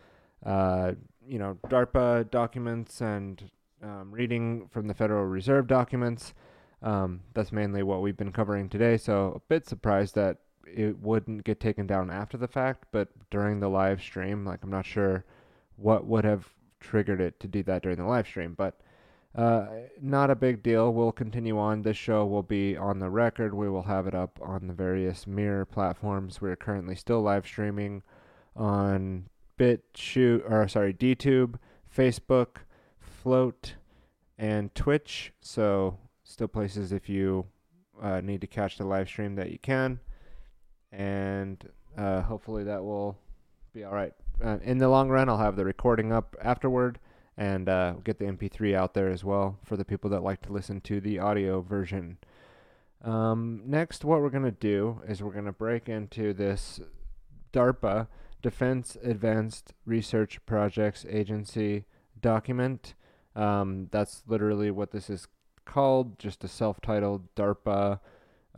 [0.47, 0.93] uh,
[1.27, 3.51] you know DARPA documents and
[3.83, 6.33] um, reading from the Federal Reserve documents.
[6.81, 8.99] Um, that's mainly what we've been covering today.
[8.99, 13.59] So a bit surprised that it wouldn't get taken down after the fact, but during
[13.59, 15.25] the live stream, like I'm not sure
[15.77, 16.49] what would have
[16.81, 18.81] triggered it to do that during the live stream, but
[19.35, 19.67] uh,
[20.01, 20.93] not a big deal.
[20.93, 21.83] We'll continue on.
[21.83, 23.55] This show will be on the record.
[23.55, 26.41] We will have it up on the various mirror platforms.
[26.41, 28.03] We're currently still live streaming
[28.55, 29.29] on
[29.59, 31.55] BitChute, or sorry, DTube,
[31.95, 32.57] Facebook,
[33.01, 33.75] Float,
[34.37, 35.33] and Twitch.
[35.41, 37.47] So still places if you
[38.03, 39.99] uh, need to catch the live stream that you can,
[40.91, 41.67] and
[41.97, 43.17] uh, hopefully that will
[43.73, 44.13] be all right.
[44.43, 46.99] Uh, in the long run, I'll have the recording up afterward
[47.37, 50.53] and uh, get the MP3 out there as well for the people that like to
[50.53, 52.19] listen to the audio version.
[53.05, 56.81] Um, next, what we're going to do is we're going to break into this
[57.53, 58.09] DARPA
[58.43, 61.85] Defense Advanced Research Projects Agency
[62.21, 62.95] document.
[63.37, 65.29] Um, that's literally what this is
[65.65, 68.01] called, just a self titled DARPA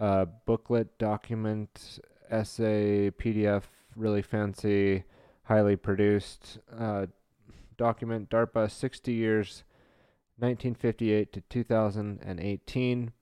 [0.01, 2.01] uh, booklet document,
[2.31, 5.05] essay, PDF, really fancy,
[5.44, 6.58] highly produced.
[6.76, 7.06] Uh,
[7.76, 9.64] document DARPA 60 years
[10.38, 13.12] 1958 to 2018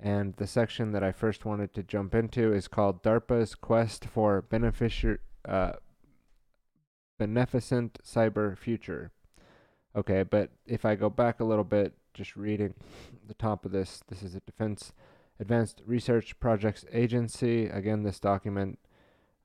[0.00, 4.44] and the section that I first wanted to jump into is called DARPA's Quest for
[5.48, 5.72] uh,
[7.18, 9.12] Beneficent Cyber Future.
[9.94, 12.74] Okay, but if I go back a little bit, just reading
[13.26, 14.92] the top of this, this is a Defense
[15.40, 17.66] Advanced Research Projects Agency.
[17.66, 18.78] Again, this document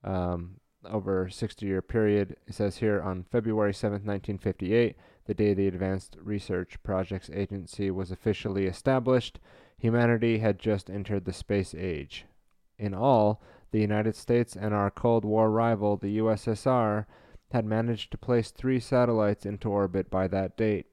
[0.03, 2.35] um, over a 60 year period.
[2.47, 4.95] It says here on February 7, 1958,
[5.25, 9.39] the day the Advanced Research Projects Agency was officially established,
[9.77, 12.25] humanity had just entered the space age.
[12.77, 13.41] In all,
[13.71, 17.05] the United States and our Cold War rival, the USSR,
[17.51, 20.87] had managed to place three satellites into orbit by that date.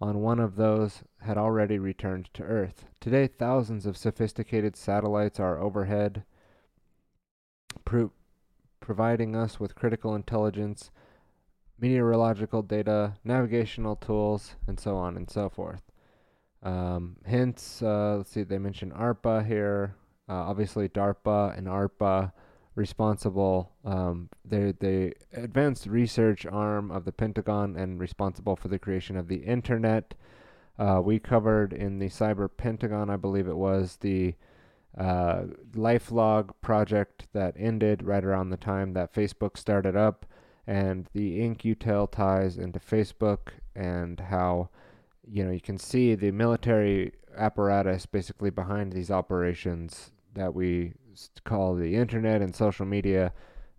[0.00, 2.86] On one of those had already returned to Earth.
[3.00, 6.24] Today, thousands of sophisticated satellites are overhead,
[7.84, 8.12] pro-
[8.80, 10.90] providing us with critical intelligence,
[11.78, 15.82] meteorological data, navigational tools, and so on and so forth.
[16.62, 19.94] Um, hence, uh, let's see, they mention ARPA here.
[20.28, 22.32] Uh, obviously, DARPA and ARPA
[22.74, 23.72] responsible.
[23.84, 29.28] Um, they're the advanced research arm of the Pentagon and responsible for the creation of
[29.28, 30.14] the internet.
[30.78, 34.34] Uh, we covered in the Cyber Pentagon, I believe it was, the
[34.96, 35.42] uh,
[35.72, 40.26] LifeLog project that ended right around the time that Facebook started up,
[40.66, 44.70] and the In-Q-Tel ties into Facebook, and how
[45.30, 50.92] you know you can see the military apparatus basically behind these operations that we
[51.44, 53.32] call the internet and social media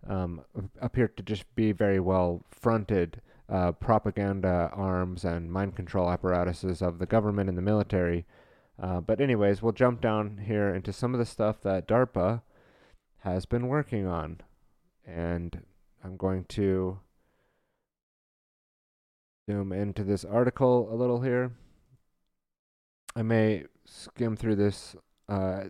[0.08, 0.42] um,
[0.80, 6.98] appear to just be very well fronted uh, propaganda arms and mind control apparatuses of
[6.98, 8.24] the government and the military.
[8.80, 12.42] Uh, but, anyways, we'll jump down here into some of the stuff that DARPA
[13.18, 14.40] has been working on.
[15.06, 15.62] And
[16.02, 16.98] I'm going to
[19.50, 21.52] zoom into this article a little here.
[23.16, 24.94] I may skim through this
[25.28, 25.64] uh,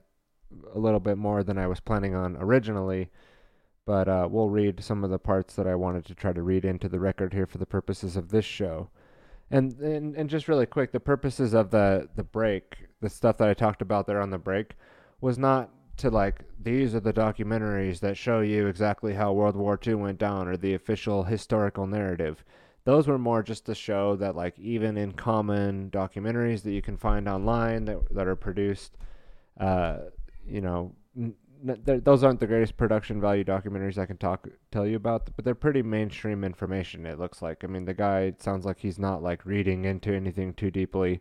[0.75, 3.11] a little bit more than I was planning on originally,
[3.87, 6.65] but uh, we'll read some of the parts that I wanted to try to read
[6.65, 8.91] into the record here for the purposes of this show.
[9.51, 13.49] And, and and just really quick, the purposes of the the break, the stuff that
[13.49, 14.75] I talked about there on the break,
[15.21, 19.77] was not to like these are the documentaries that show you exactly how World War
[19.77, 22.45] II went down or the official historical narrative.
[22.85, 26.97] Those were more just to show that like even in common documentaries that you can
[26.97, 28.97] find online that that are produced,
[29.59, 29.99] uh,
[30.47, 31.35] you know, n-
[31.85, 35.55] those aren't the greatest production value documentaries I can talk tell you about, but they're
[35.55, 37.05] pretty mainstream information.
[37.07, 37.65] It looks like.
[37.65, 41.21] I mean, the guy sounds like he's not like reading into anything too deeply,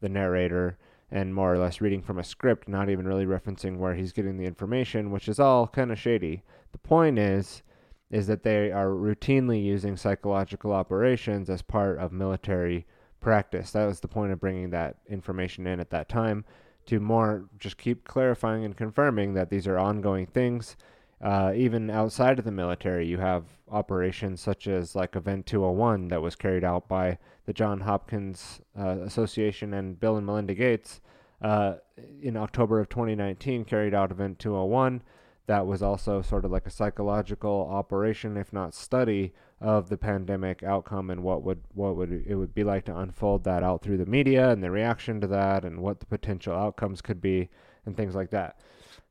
[0.00, 0.78] the narrator,
[1.10, 4.36] and more or less reading from a script, not even really referencing where he's getting
[4.36, 6.42] the information, which is all kind of shady.
[6.72, 7.62] The point is,
[8.10, 12.86] is that they are routinely using psychological operations as part of military
[13.20, 13.72] practice.
[13.72, 16.44] That was the point of bringing that information in at that time
[16.86, 20.76] to more just keep clarifying and confirming that these are ongoing things.
[21.20, 26.22] Uh, even outside of the military, you have operations such as like Event 201 that
[26.22, 31.00] was carried out by the John Hopkins uh, Association and Bill and Melinda Gates
[31.40, 31.76] uh,
[32.20, 33.64] in October of 2019.
[33.64, 35.02] Carried out Event 201
[35.46, 40.62] that was also sort of like a psychological operation, if not study, of the pandemic
[40.62, 43.96] outcome and what would what would it would be like to unfold that out through
[43.96, 47.48] the media and the reaction to that and what the potential outcomes could be
[47.86, 48.60] and things like that.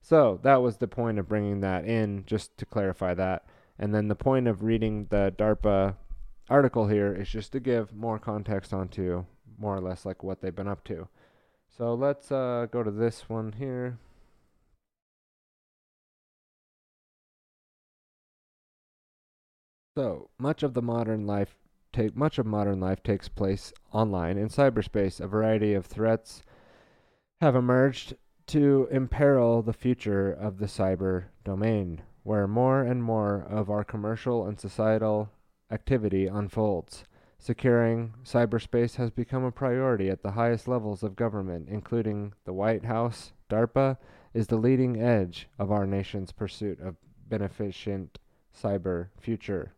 [0.01, 3.45] So that was the point of bringing that in, just to clarify that.
[3.79, 5.95] And then the point of reading the DARPA
[6.49, 9.25] article here is just to give more context onto
[9.57, 11.07] more or less like what they've been up to.
[11.77, 13.97] So let's uh, go to this one here.
[19.97, 21.55] So much of the modern life
[21.93, 25.21] take much of modern life takes place online in cyberspace.
[25.21, 26.43] A variety of threats
[27.39, 28.15] have emerged
[28.47, 34.45] to imperil the future of the cyber domain, where more and more of our commercial
[34.45, 35.29] and societal
[35.71, 37.05] activity unfolds.
[37.37, 42.85] Securing cyberspace has become a priority at the highest levels of government, including the White
[42.85, 43.33] House.
[43.49, 43.97] DARPA
[44.33, 46.95] is the leading edge of our nation's pursuit of
[47.27, 48.19] beneficent
[48.53, 49.73] cyber future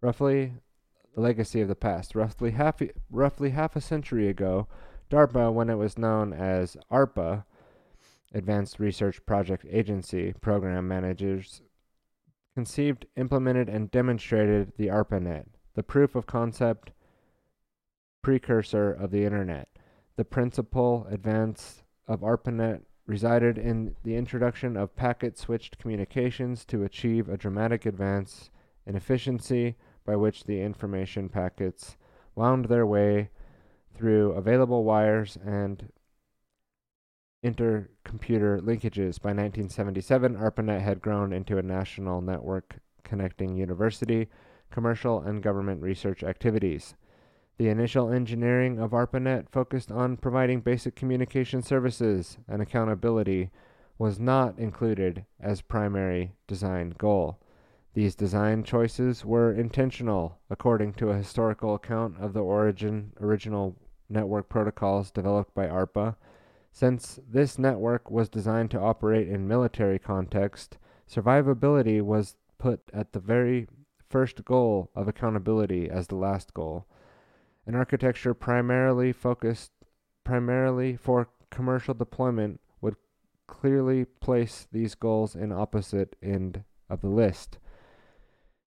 [0.00, 0.54] roughly
[1.14, 2.14] the legacy of the past.
[2.14, 4.66] Roughly half roughly half a century ago,
[5.10, 7.44] DARPA, when it was known as ARPA,
[8.32, 11.62] Advanced Research Project Agency, program managers
[12.54, 16.92] conceived, implemented, and demonstrated the ARPANET, the proof of concept
[18.22, 19.68] precursor of the Internet.
[20.16, 27.28] The principal advance of ARPANET resided in the introduction of packet switched communications to achieve
[27.28, 28.50] a dramatic advance
[28.86, 31.96] in efficiency, by which the information packets
[32.34, 33.30] wound their way
[33.94, 35.90] through available wires and
[37.42, 39.20] intercomputer linkages.
[39.20, 44.28] By 1977, ARPANET had grown into a national network connecting university,
[44.70, 46.94] commercial, and government research activities.
[47.58, 53.50] The initial engineering of ARPANET focused on providing basic communication services, and accountability
[53.98, 57.38] was not included as primary design goal.
[57.92, 63.76] These design choices were intentional, according to a historical account of the origin original
[64.08, 66.16] network protocols developed by ARPA.
[66.72, 70.78] Since this network was designed to operate in military context,
[71.10, 73.68] survivability was put at the very
[74.08, 76.86] first goal of accountability as the last goal.
[77.66, 79.72] An architecture primarily focused
[80.24, 82.96] primarily for commercial deployment would
[83.46, 87.58] clearly place these goals in opposite end of the list.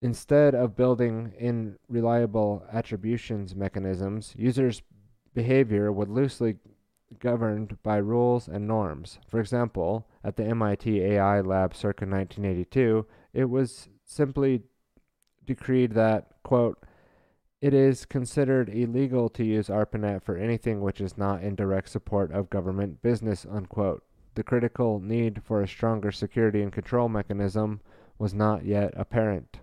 [0.01, 4.83] Instead of building in reliable attributions mechanisms, users'
[5.35, 6.57] behavior would loosely
[7.19, 9.19] governed by rules and norms.
[9.29, 14.63] For example, at the MIT AI lab circa 1982, it was simply
[15.45, 16.79] decreed that, quote,
[17.61, 22.33] It is considered illegal to use ARPANET for anything which is not in direct support
[22.33, 24.05] of government business, unquote.
[24.35, 27.81] The critical need for a stronger security and control mechanism
[28.19, 29.61] was not yet apparent.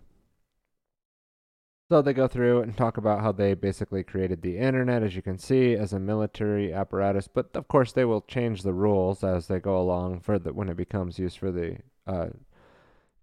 [1.89, 5.23] So they go through and talk about how they basically created the internet, as you
[5.23, 7.27] can see, as a military apparatus.
[7.27, 10.69] But of course, they will change the rules as they go along for the, when
[10.69, 12.27] it becomes used for the uh,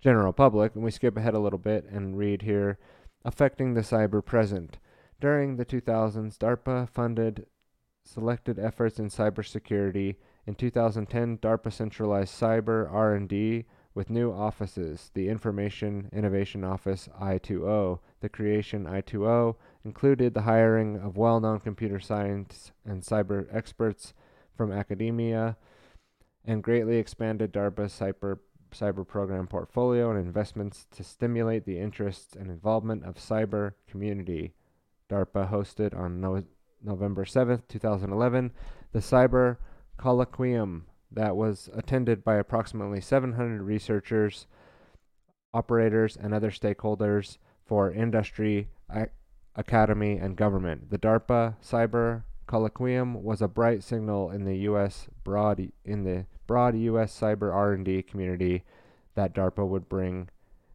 [0.00, 0.74] general public.
[0.74, 2.80] And we skip ahead a little bit and read here
[3.24, 4.78] affecting the cyber present.
[5.20, 7.46] During the 2000s, DARPA funded
[8.02, 10.16] selected efforts in cybersecurity.
[10.44, 13.64] In 2010, DARPA centralized cyber R&D
[13.94, 18.00] with new offices, the Information Innovation Office I2O.
[18.20, 24.14] The creation I2O included the hiring of well known computer science and cyber experts
[24.56, 25.56] from academia
[26.44, 28.38] and greatly expanded DARPA's cyber,
[28.72, 34.54] cyber program portfolio and investments to stimulate the interests and involvement of cyber community.
[35.10, 36.44] DARPA hosted on no-
[36.82, 38.52] November 7th, 2011,
[38.92, 39.56] the Cyber
[39.98, 44.46] Colloquium that was attended by approximately 700 researchers,
[45.54, 48.68] operators, and other stakeholders for industry,
[49.54, 50.90] academy, and government.
[50.90, 55.08] The DARPA Cyber Colloquium was a bright signal in the U.S.
[55.24, 57.18] broad in the broad U.S.
[57.18, 58.62] cyber R&D community
[59.16, 60.28] that DARPA would bring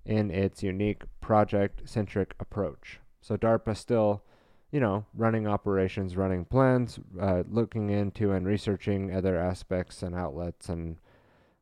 [0.05, 2.99] in its unique project-centric approach.
[3.21, 4.23] So DARPA still
[4.71, 10.69] you know, running operations, running plans, uh, looking into and researching other aspects and outlets
[10.69, 10.97] and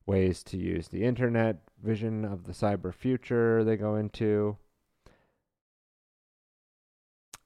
[0.05, 4.57] ways to use the internet, vision of the cyber future they go into,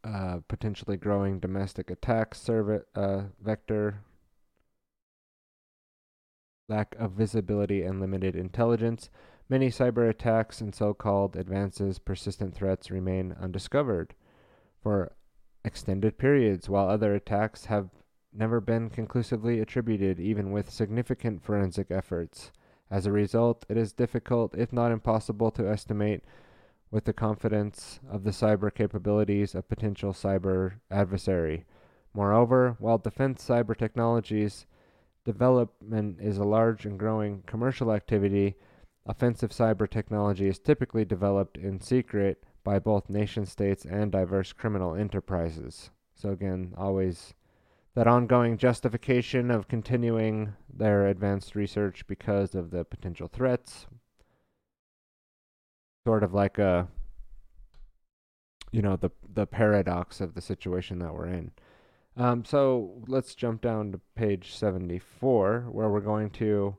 [0.04, 4.02] uh, potentially growing domestic attack serv- uh, vector,
[6.68, 9.10] lack of visibility and limited intelligence.
[9.50, 14.16] Many cyber attacks and so called advances, persistent threats remain undiscovered.
[14.82, 15.14] For
[15.64, 17.90] extended periods, while other attacks have
[18.34, 22.52] never been conclusively attributed, even with significant forensic efforts.
[22.90, 26.24] As a result, it is difficult, if not impossible, to estimate
[26.94, 31.66] with the confidence of the cyber capabilities of potential cyber adversary.
[32.14, 34.68] Moreover, while defense cyber technologies
[35.26, 38.56] development is a large and growing commercial activity,
[39.08, 44.94] offensive cyber technology is typically developed in secret by both nation states and diverse criminal
[44.94, 45.90] enterprises.
[46.14, 47.34] So, again, always
[47.96, 53.88] that ongoing justification of continuing their advanced research because of the potential threats.
[56.06, 56.88] Sort of like a,
[58.72, 61.52] you know, the the paradox of the situation that we're in.
[62.16, 66.78] Um, so let's jump down to page 74, where we're going to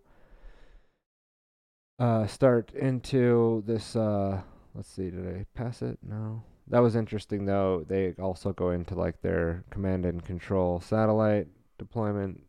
[1.99, 4.43] uh, start into this uh,
[4.75, 5.99] let's see, did I pass it?
[6.03, 6.43] No.
[6.69, 7.85] That was interesting though.
[7.87, 11.49] They also go into like their command and control satellite
[11.79, 12.43] deployment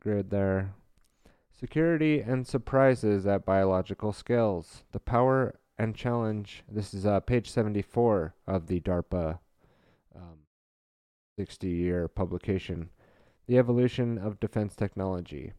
[0.00, 0.74] grid there.
[1.58, 4.84] Security and surprises at biological scales.
[4.92, 6.62] The power and challenge.
[6.70, 9.38] This is uh, page 74 of the DARPA
[10.14, 10.40] um,
[11.38, 12.90] 60 year publication.
[13.46, 15.54] The evolution of defense technology.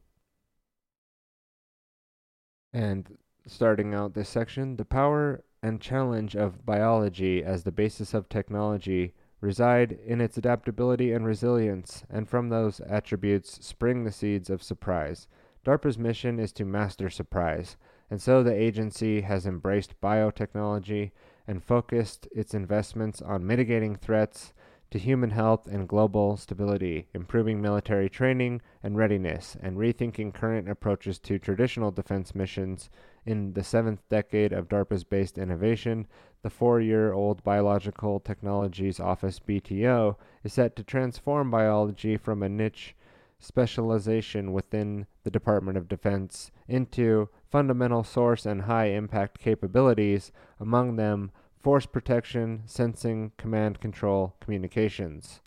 [2.72, 3.18] And
[3.48, 9.16] starting out this section, the power and challenge of biology as the basis of technology
[9.42, 15.28] reside in its adaptability and resilience, and from those attributes spring the seeds of surprise.
[15.66, 17.76] DARPA's mission is to master surprise,
[18.12, 21.12] and so the agency has embraced biotechnology
[21.48, 24.54] and focused its investments on mitigating threats
[24.92, 31.18] to human health and global stability, improving military training and readiness, and rethinking current approaches
[31.20, 32.90] to traditional defense missions.
[33.26, 36.06] In the seventh decade of DARPA's based innovation,
[36.42, 42.50] the four year old Biological Technologies Office BTO is set to transform biology from a
[42.50, 42.94] niche
[43.40, 51.32] specialization within the Department of Defense into fundamental source and high impact capabilities, among them
[51.62, 55.42] force protection, sensing, command control, communications.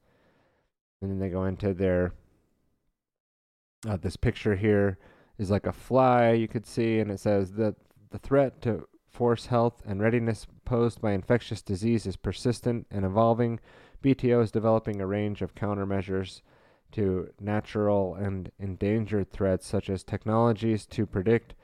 [1.01, 2.13] And then they go into their
[3.87, 4.99] uh, this picture here
[5.39, 7.75] is like a fly you could see, and it says that
[8.11, 13.61] the threat to force health and readiness posed by infectious disease is persistent and evolving.
[14.03, 16.41] BTO is developing a range of countermeasures
[16.93, 21.55] to natural and endangered threats, such as technologies to predict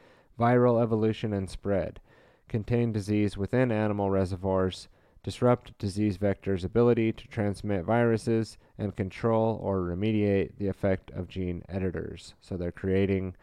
[0.40, 2.00] viral evolution and spread,
[2.48, 4.88] contain disease within animal reservoirs,
[5.22, 11.62] disrupt disease vectors' ability to transmit viruses, and control or remediate the effect of gene
[11.68, 12.34] editors.
[12.40, 13.36] So they're creating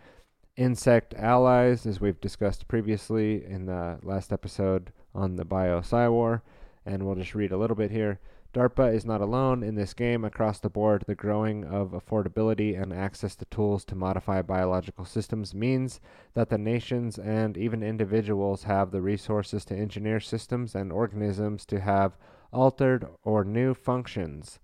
[0.55, 6.41] insect allies, as we've discussed previously in the last episode on the Bio War,
[6.85, 8.19] And we'll just read a little bit here.
[8.53, 10.23] DARPA is not alone in this game.
[10.23, 15.53] Across the board, the growing of affordability and access to tools to modify biological systems
[15.53, 15.99] means
[16.33, 21.81] that the nations and even individuals have the resources to engineer systems and organisms to
[21.81, 22.17] have
[22.53, 24.59] altered or new functions.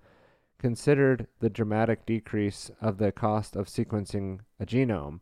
[0.58, 5.20] Considered the dramatic decrease of the cost of sequencing a genome,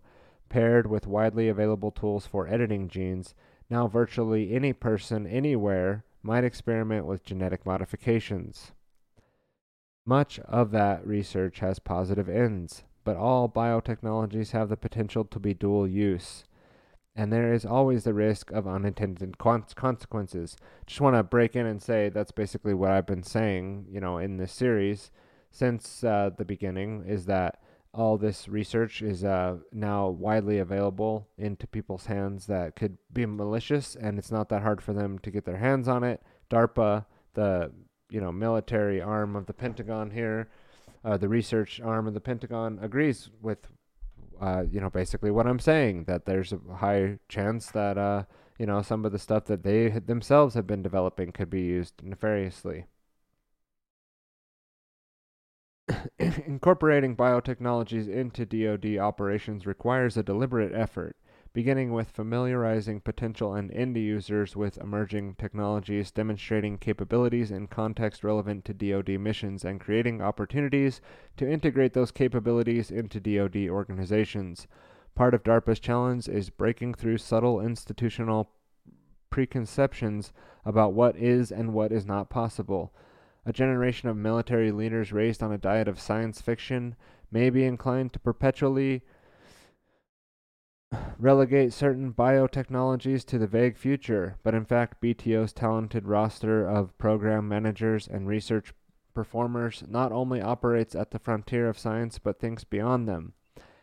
[0.49, 3.33] paired with widely available tools for editing genes,
[3.71, 8.71] now virtually any person anywhere might experiment with genetic modifications.
[10.05, 15.53] Much of that research has positive ends, but all biotechnologies have the potential to be
[15.53, 16.43] dual use.
[17.15, 20.55] And there is always the risk of unintended consequences.
[20.87, 24.17] Just want to break in and say that's basically what I've been saying, you know,
[24.17, 25.11] in this series
[25.51, 27.60] since uh, the beginning is that
[27.93, 33.95] all this research is uh, now widely available into people's hands that could be malicious,
[33.95, 36.21] and it's not that hard for them to get their hands on it.
[36.49, 37.71] DARPA, the
[38.09, 40.49] you know military arm of the Pentagon here,
[41.03, 43.67] uh, the research arm of the Pentagon, agrees with
[44.39, 48.23] uh, you know basically what I'm saying that there's a high chance that uh,
[48.57, 51.95] you know some of the stuff that they themselves have been developing could be used
[52.03, 52.85] nefariously.
[56.19, 61.15] Incorporating biotechnologies into DoD operations requires a deliberate effort,
[61.53, 68.65] beginning with familiarizing potential and end users with emerging technologies, demonstrating capabilities in context relevant
[68.65, 71.01] to DoD missions, and creating opportunities
[71.37, 74.67] to integrate those capabilities into DoD organizations.
[75.15, 78.49] Part of DARPA's challenge is breaking through subtle institutional
[79.29, 80.31] preconceptions
[80.63, 82.93] about what is and what is not possible.
[83.45, 86.95] A generation of military leaders raised on a diet of science fiction
[87.31, 89.01] may be inclined to perpetually
[91.17, 97.47] relegate certain biotechnologies to the vague future, but in fact, BTO's talented roster of program
[97.47, 98.73] managers and research
[99.13, 103.33] performers not only operates at the frontier of science but thinks beyond them.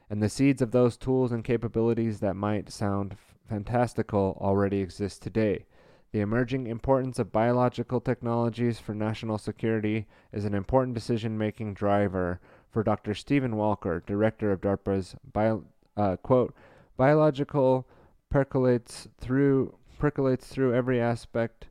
[0.08, 3.16] And the seeds of those tools and capabilities that might sound
[3.48, 5.66] fantastical already exist today.
[6.12, 12.40] The emerging importance of biological technologies for national security is an important decision making driver
[12.70, 13.14] for Dr.
[13.14, 15.64] Steven Walker, director of DARPA's bio,
[15.96, 16.54] uh, quote,
[16.96, 17.86] biological
[18.30, 21.68] percolates through percolates through every aspect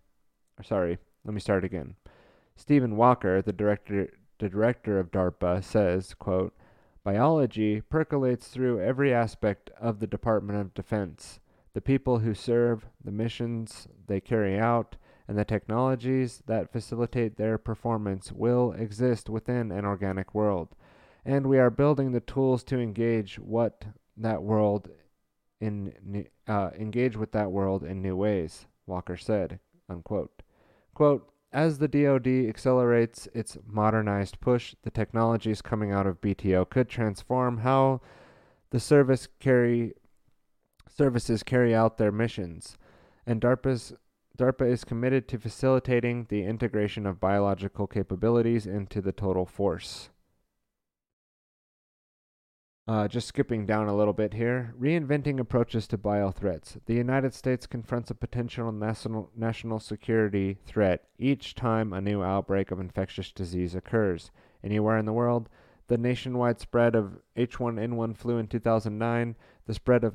[0.63, 1.95] sorry, let me start again.
[2.55, 4.09] Steven Walker, the director
[4.39, 6.53] the director of DARPA, says, quote,
[7.03, 11.39] Biology percolates through every aspect of the Department of Defense
[11.77, 14.95] the people who serve, the missions they carry out,
[15.27, 20.69] and the technologies that facilitate their performance will exist within an organic world.
[21.23, 23.85] And we are building the tools to engage what
[24.17, 24.89] that world
[25.61, 28.65] in uh, engage with that world in new ways.
[28.87, 30.41] Walker said, unquote.
[30.95, 36.89] Quote, as the DoD accelerates its modernized push, the technologies coming out of BTO could
[36.89, 38.01] transform how
[38.71, 39.93] the service carry
[40.97, 42.77] services carry out their missions,
[43.25, 43.93] and DARPA's
[44.37, 50.09] DARPA is committed to facilitating the integration of biological capabilities into the total force.
[52.87, 54.73] Uh, just skipping down a little bit here.
[54.79, 56.77] Reinventing approaches to bio threats.
[56.85, 62.71] The United States confronts a potential national, national security threat each time a new outbreak
[62.71, 64.31] of infectious disease occurs.
[64.63, 65.49] Anywhere in the world,
[65.87, 70.13] the nationwide spread of H1N1 flu in 2009, the spread of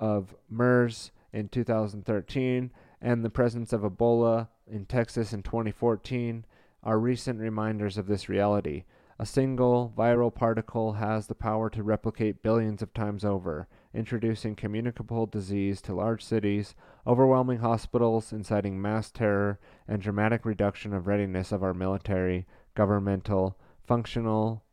[0.00, 2.70] of MERS in 2013
[3.00, 6.44] and the presence of Ebola in Texas in 2014
[6.82, 8.84] are recent reminders of this reality.
[9.18, 15.24] A single viral particle has the power to replicate billions of times over, introducing communicable
[15.24, 16.74] disease to large cities,
[17.06, 19.58] overwhelming hospitals, inciting mass terror,
[19.88, 24.64] and dramatic reduction of readiness of our military, governmental, functional,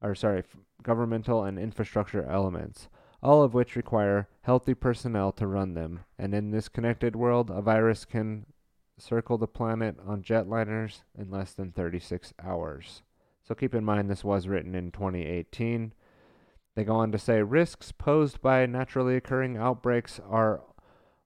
[0.00, 0.44] or sorry,
[0.82, 2.88] governmental and infrastructure elements
[3.22, 6.00] all of which require healthy personnel to run them.
[6.18, 8.46] And in this connected world, a virus can
[8.96, 13.02] circle the planet on jetliners in less than 36 hours.
[13.42, 15.92] So keep in mind this was written in 2018.
[16.74, 20.62] They go on to say risks posed by naturally occurring outbreaks are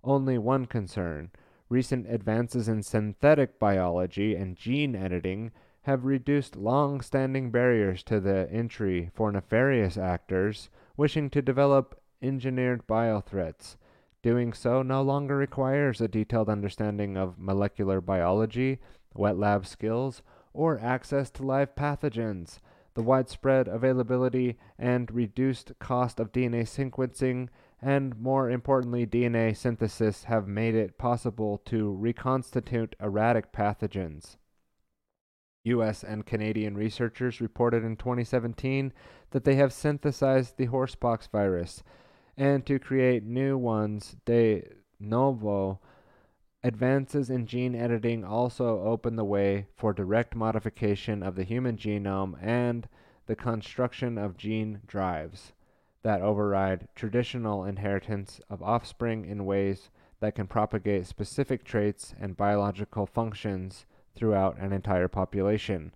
[0.05, 1.31] only one concern.
[1.69, 5.53] Recent advances in synthetic biology and gene editing
[5.83, 12.87] have reduced long standing barriers to the entry for nefarious actors wishing to develop engineered
[12.87, 13.77] biothreats.
[14.23, 18.79] Doing so no longer requires a detailed understanding of molecular biology,
[19.15, 22.61] wet lab skills, or access to live pathogens.
[22.95, 27.49] The widespread availability and reduced cost of DNA sequencing
[27.83, 34.37] and more importantly, DNA synthesis have made it possible to reconstitute erratic pathogens.
[35.65, 38.93] US and Canadian researchers reported in 2017
[39.31, 41.83] that they have synthesized the horsepox virus,
[42.37, 44.69] and to create new ones de
[44.99, 45.81] novo,
[46.65, 52.37] advances in gene editing also open the way for direct modification of the human genome
[52.41, 52.89] and
[53.27, 55.53] the construction of gene drives
[56.03, 59.91] that override traditional inheritance of offspring in ways
[60.21, 65.95] that can propagate specific traits and biological functions throughout an entire population.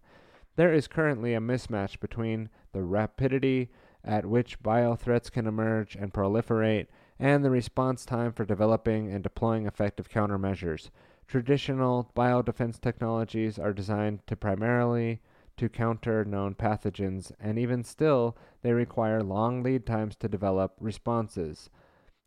[0.56, 3.70] There is currently a mismatch between the rapidity
[4.04, 6.86] at which biothreats can emerge and proliferate
[7.18, 10.90] and the response time for developing and deploying effective countermeasures.
[11.26, 15.20] Traditional biodefense technologies are designed to primarily
[15.56, 21.70] to counter known pathogens, and even still, they require long lead times to develop responses.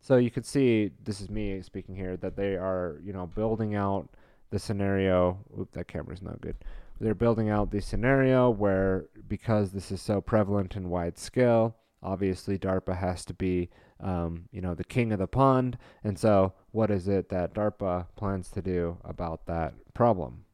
[0.00, 3.74] So you could see, this is me speaking here, that they are, you know, building
[3.74, 4.08] out
[4.50, 5.38] the scenario.
[5.58, 6.56] Oop, that camera's not good.
[7.00, 12.58] They're building out the scenario where, because this is so prevalent and wide scale, obviously
[12.58, 13.70] DARPA has to be,
[14.00, 15.78] um, you know, the king of the pond.
[16.04, 20.44] And so, what is it that DARPA plans to do about that problem?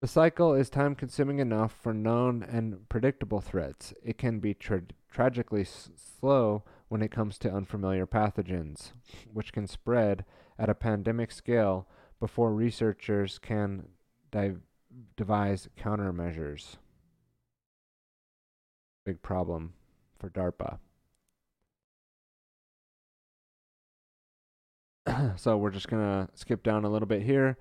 [0.00, 3.92] The cycle is time consuming enough for known and predictable threats.
[4.04, 8.92] It can be tra- tragically s- slow when it comes to unfamiliar pathogens,
[9.32, 10.24] which can spread
[10.56, 11.88] at a pandemic scale
[12.20, 13.88] before researchers can
[15.16, 16.76] devise countermeasures.
[19.04, 19.72] Big problem
[20.18, 20.78] for DARPA.
[25.36, 27.56] so we're just going to skip down a little bit here.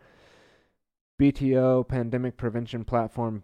[1.21, 3.43] BTO Pandemic Prevention Platform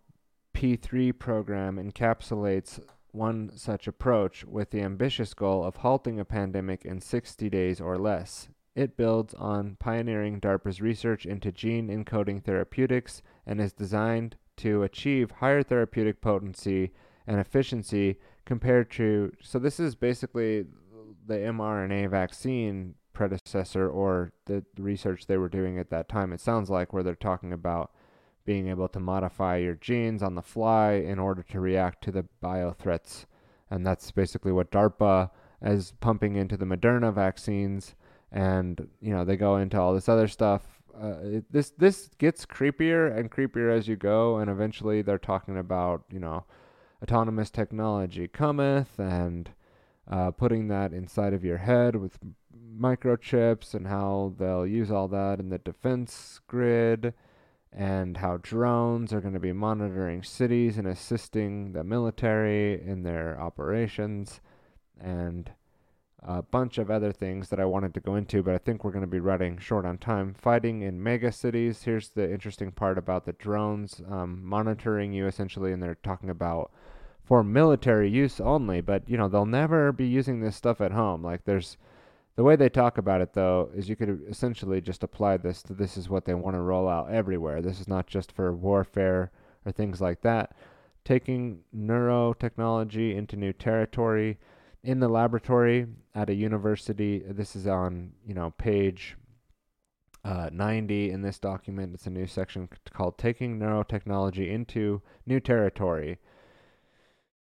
[0.53, 2.79] P3 program encapsulates
[3.11, 7.97] one such approach with the ambitious goal of halting a pandemic in 60 days or
[7.97, 8.49] less.
[8.75, 15.31] It builds on pioneering DARPA's research into gene encoding therapeutics and is designed to achieve
[15.31, 16.91] higher therapeutic potency
[17.27, 19.31] and efficiency compared to.
[19.41, 20.65] So, this is basically
[21.25, 26.33] the mRNA vaccine predecessor or the research they were doing at that time.
[26.33, 27.91] It sounds like where they're talking about
[28.45, 32.25] being able to modify your genes on the fly in order to react to the
[32.41, 33.25] bio threats.
[33.69, 35.29] And that's basically what DARPA
[35.61, 37.95] is pumping into the Moderna vaccines.
[38.33, 40.63] And, you know, they go into all this other stuff.
[40.99, 45.57] Uh, it, this this gets creepier and creepier as you go, and eventually they're talking
[45.57, 46.45] about you know
[47.01, 49.49] autonomous technology cometh and
[50.09, 52.19] uh, putting that inside of your head with
[52.79, 57.13] microchips and how they'll use all that in the defense grid
[57.71, 63.39] and how drones are going to be monitoring cities and assisting the military in their
[63.39, 64.41] operations
[64.99, 65.51] and
[66.25, 68.91] a bunch of other things that I wanted to go into, but I think we're
[68.91, 70.33] going to be running short on time.
[70.33, 71.83] Fighting in mega cities.
[71.83, 76.71] Here's the interesting part about the drones um, monitoring you essentially, and they're talking about
[77.23, 81.23] for military use only, but you know, they'll never be using this stuff at home.
[81.23, 81.77] Like there's
[82.35, 85.73] the way they talk about it though is you could essentially just apply this to
[85.73, 87.61] this is what they want to roll out everywhere.
[87.61, 89.31] This is not just for warfare
[89.65, 90.55] or things like that.
[91.05, 94.37] Taking neurotechnology into new territory
[94.83, 97.19] in the laboratory at a university.
[97.19, 99.15] This is on, you know, page
[100.25, 101.93] uh, 90 in this document.
[101.93, 106.19] It's a new section called Taking Neurotechnology into New Territory.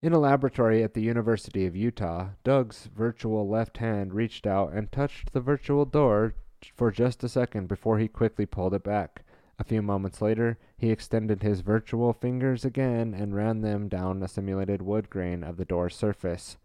[0.02, 4.92] In a laboratory at the University of Utah, Doug's virtual left hand reached out and
[4.92, 6.36] touched the virtual door
[6.76, 9.24] for just a second before he quickly pulled it back.
[9.58, 14.28] A few moments later, he extended his virtual fingers again and ran them down a
[14.28, 16.58] simulated wood grain of the door's surface.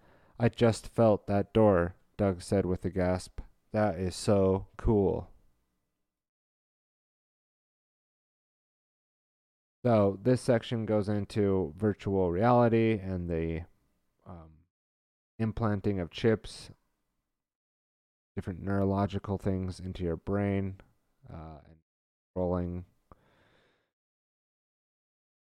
[0.43, 3.41] I just felt that door, Doug said with a gasp.
[3.73, 5.29] That is so cool.
[9.85, 13.65] So this section goes into virtual reality and the
[14.27, 14.65] um,
[15.39, 16.71] implanting of chips,
[18.35, 20.77] different neurological things into your brain,
[21.31, 21.77] uh, and
[22.35, 22.87] rolling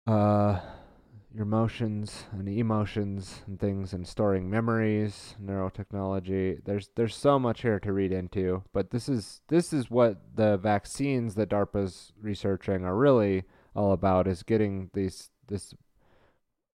[0.07, 0.61] uh,
[1.35, 6.63] your emotions and emotions and things, and storing memories, neurotechnology.
[6.63, 10.55] There's there's so much here to read into, but this is this is what the
[10.55, 13.43] vaccines that DARPA's researching are really
[13.75, 15.75] all about is getting these this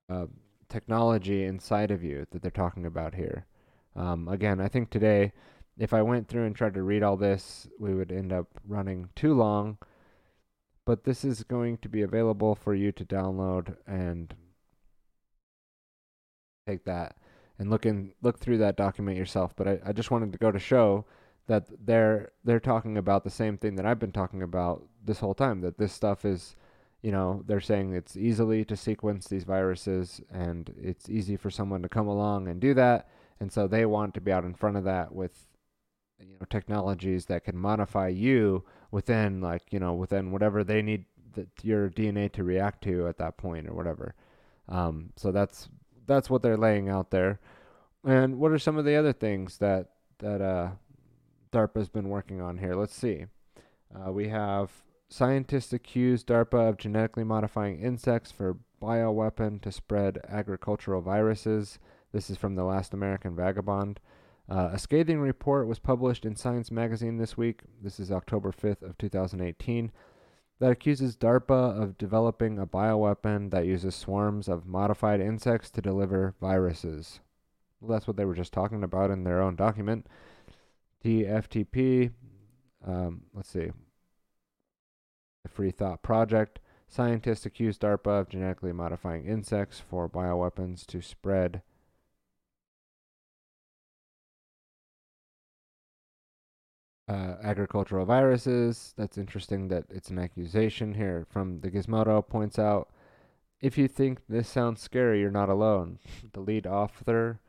[0.09, 0.27] uh,
[0.69, 3.47] technology inside of you that they're talking about here.
[3.95, 5.33] Um, again, I think today,
[5.79, 9.09] if I went through and tried to read all this, we would end up running
[9.15, 9.79] too long.
[10.85, 14.33] But this is going to be available for you to download and
[16.65, 17.15] take that
[17.59, 19.55] and look in look through that document yourself.
[19.55, 21.05] But I, I just wanted to go to show
[21.47, 25.33] that they're they're talking about the same thing that I've been talking about this whole
[25.33, 25.61] time.
[25.61, 26.55] That this stuff is,
[27.01, 31.81] you know, they're saying it's easily to sequence these viruses and it's easy for someone
[31.81, 33.09] to come along and do that.
[33.39, 35.47] And so they want to be out in front of that with
[36.19, 41.05] you know technologies that can modify you within like you know within whatever they need
[41.33, 44.15] the, your DNA to react to at that point or whatever.
[44.69, 45.69] Um, so that's
[46.07, 47.39] that's what they're laying out there.
[48.03, 50.71] And what are some of the other things that that uh,
[51.51, 52.75] DARPA's been working on here?
[52.75, 53.25] Let's see.
[53.93, 54.71] Uh, we have
[55.09, 61.79] scientists accuse DARPA of genetically modifying insects for bioweapon to spread agricultural viruses.
[62.11, 63.99] This is from the Last American Vagabond.
[64.49, 67.61] Uh, a scathing report was published in Science magazine this week.
[67.81, 69.91] This is October 5th of 2018
[70.61, 76.35] that accuses DARPA of developing a bioweapon that uses swarms of modified insects to deliver
[76.39, 77.19] viruses.
[77.79, 80.05] Well, that's what they were just talking about in their own document.
[81.03, 82.11] TFTP,
[82.85, 83.71] um, let's see,
[85.41, 86.59] the Free Thought Project.
[86.87, 91.63] Scientists accuse DARPA of genetically modifying insects for bioweapons to spread
[97.07, 98.93] uh, agricultural viruses.
[98.97, 102.89] That's interesting that it's an accusation here from the Gizmodo points out
[103.61, 105.99] if you think this sounds scary, you're not alone.
[106.33, 107.39] The lead author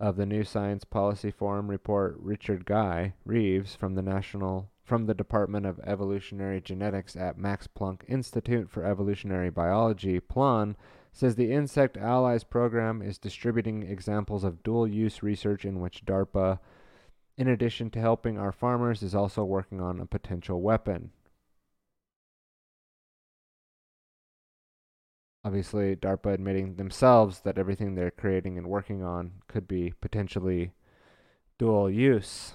[0.00, 5.12] of the New Science Policy Forum report, Richard Guy Reeves from the National from the
[5.12, 10.76] Department of Evolutionary Genetics at Max Planck Institute for Evolutionary Biology, Plön,
[11.12, 16.58] says the Insect Allies program is distributing examples of dual use research in which DARPA
[17.38, 21.12] in addition to helping our farmers, is also working on a potential weapon.
[25.44, 30.72] Obviously, DARPA admitting themselves that everything they're creating and working on could be potentially
[31.58, 32.54] dual use.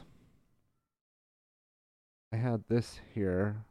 [2.34, 3.64] I had this here,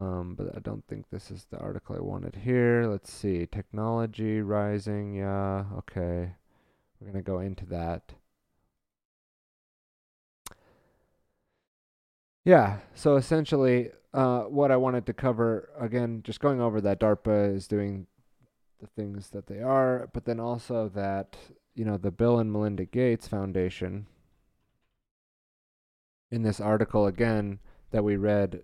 [0.00, 2.86] um, but I don't think this is the article I wanted here.
[2.86, 3.46] Let's see.
[3.46, 5.14] Technology rising.
[5.14, 6.32] Yeah, okay.
[7.00, 8.12] We're going to go into that.
[12.44, 17.54] Yeah, so essentially, uh, what I wanted to cover again, just going over that DARPA
[17.54, 18.06] is doing
[18.80, 21.36] the things that they are, but then also that
[21.74, 24.06] you know the Bill and Melinda Gates Foundation.
[26.30, 27.58] In this article again
[27.90, 28.62] that we read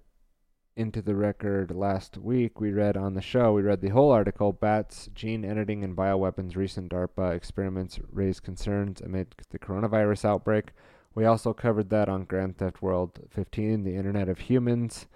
[0.76, 4.52] into the record last week, we read on the show, we read the whole article.
[4.52, 10.70] Bats, gene editing, and bioweapons recent DARPA experiments raise concerns amid the coronavirus outbreak.
[11.16, 15.06] We also covered that on Grand Theft World 15, the Internet of Humans.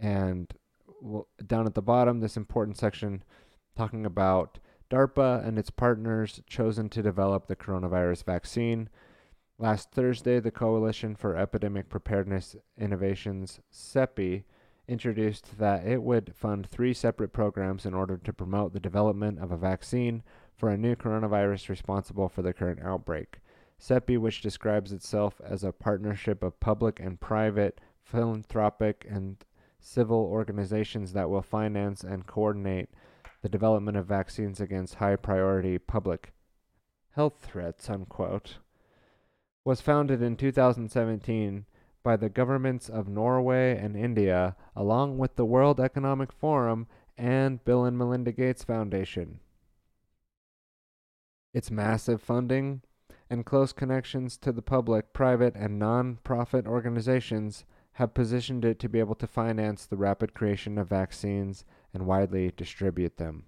[0.00, 0.50] And
[1.46, 3.22] down at the bottom, this important section
[3.76, 4.58] talking about
[4.90, 8.88] DARPA and its partners chosen to develop the coronavirus vaccine.
[9.58, 14.44] Last Thursday, the Coalition for Epidemic Preparedness Innovations, CEPI,
[14.88, 19.52] introduced that it would fund three separate programs in order to promote the development of
[19.52, 20.22] a vaccine
[20.56, 23.40] for a new coronavirus responsible for the current outbreak.
[23.80, 29.44] CEPI, which describes itself as a partnership of public and private, philanthropic, and
[29.80, 32.90] civil organizations that will finance and coordinate
[33.42, 36.32] the development of vaccines against high priority public
[37.12, 38.58] health threats, unquote,
[39.64, 41.66] was founded in 2017
[42.02, 46.86] by the governments of Norway and India, along with the World Economic Forum
[47.16, 49.40] and Bill and Melinda Gates Foundation.
[51.52, 52.82] Its massive funding
[53.30, 58.88] and close connections to the public, private, and non profit organizations have positioned it to
[58.88, 63.44] be able to finance the rapid creation of vaccines and widely distribute them.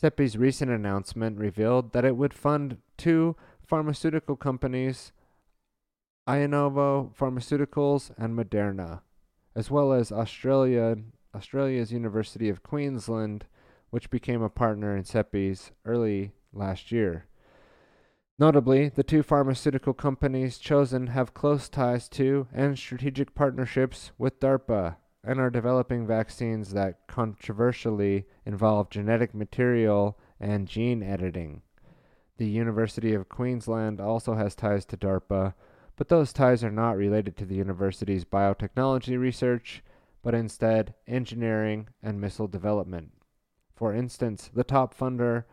[0.00, 5.12] CEPI's recent announcement revealed that it would fund two pharmaceutical companies,
[6.28, 9.00] Inovio Pharmaceuticals and Moderna,
[9.54, 10.96] as well as Australia,
[11.34, 13.46] Australia's University of Queensland,
[13.90, 17.26] which became a partner in CEPI's early last year.
[18.38, 24.96] Notably, the two pharmaceutical companies chosen have close ties to and strategic partnerships with DARPA
[25.22, 31.62] and are developing vaccines that controversially involve genetic material and gene editing.
[32.36, 35.54] The University of Queensland also has ties to DARPA,
[35.96, 39.84] but those ties are not related to the university's biotechnology research,
[40.24, 43.12] but instead engineering and missile development.
[43.76, 45.44] For instance, the top funder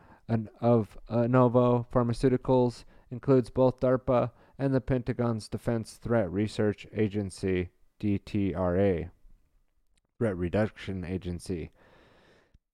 [0.61, 9.09] of uh, Inovio Pharmaceuticals includes both DARPA and the Pentagon's Defense Threat Research Agency, DTRA,
[10.17, 11.71] Threat Reduction Agency.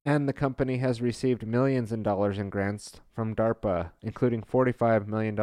[0.05, 5.37] And the company has received millions in dollars in grants from DARPA, including $45 million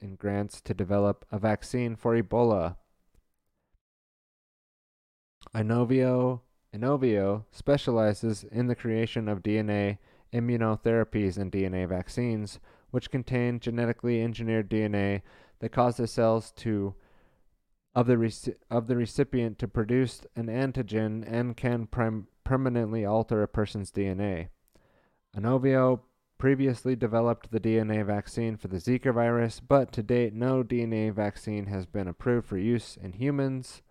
[0.00, 2.76] in grants to develop a vaccine for Ebola.
[5.54, 6.40] Inovio,
[6.74, 9.98] Inovio specializes in the creation of DNA
[10.32, 12.58] immunotherapies and DNA vaccines,
[12.90, 15.22] which contain genetically engineered DNA
[15.60, 16.94] that causes cells to
[17.94, 23.42] of the reci- of the recipient to produce an antigen and can prim- permanently alter
[23.42, 24.48] a person's DNA.
[25.36, 26.00] Inovio
[26.38, 31.66] previously developed the DNA vaccine for the Zika virus, but to date no DNA vaccine
[31.66, 33.82] has been approved for use in humans.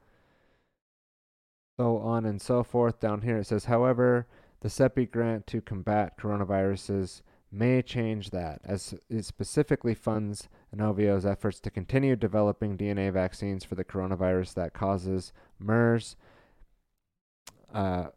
[1.77, 2.99] So on and so forth.
[2.99, 4.27] Down here it says, however,
[4.61, 7.21] the CEPI grant to combat coronaviruses
[7.51, 13.75] may change that, as it specifically funds Inovio's efforts to continue developing DNA vaccines for
[13.75, 16.15] the coronavirus that causes MERS.
[17.73, 18.07] Uh,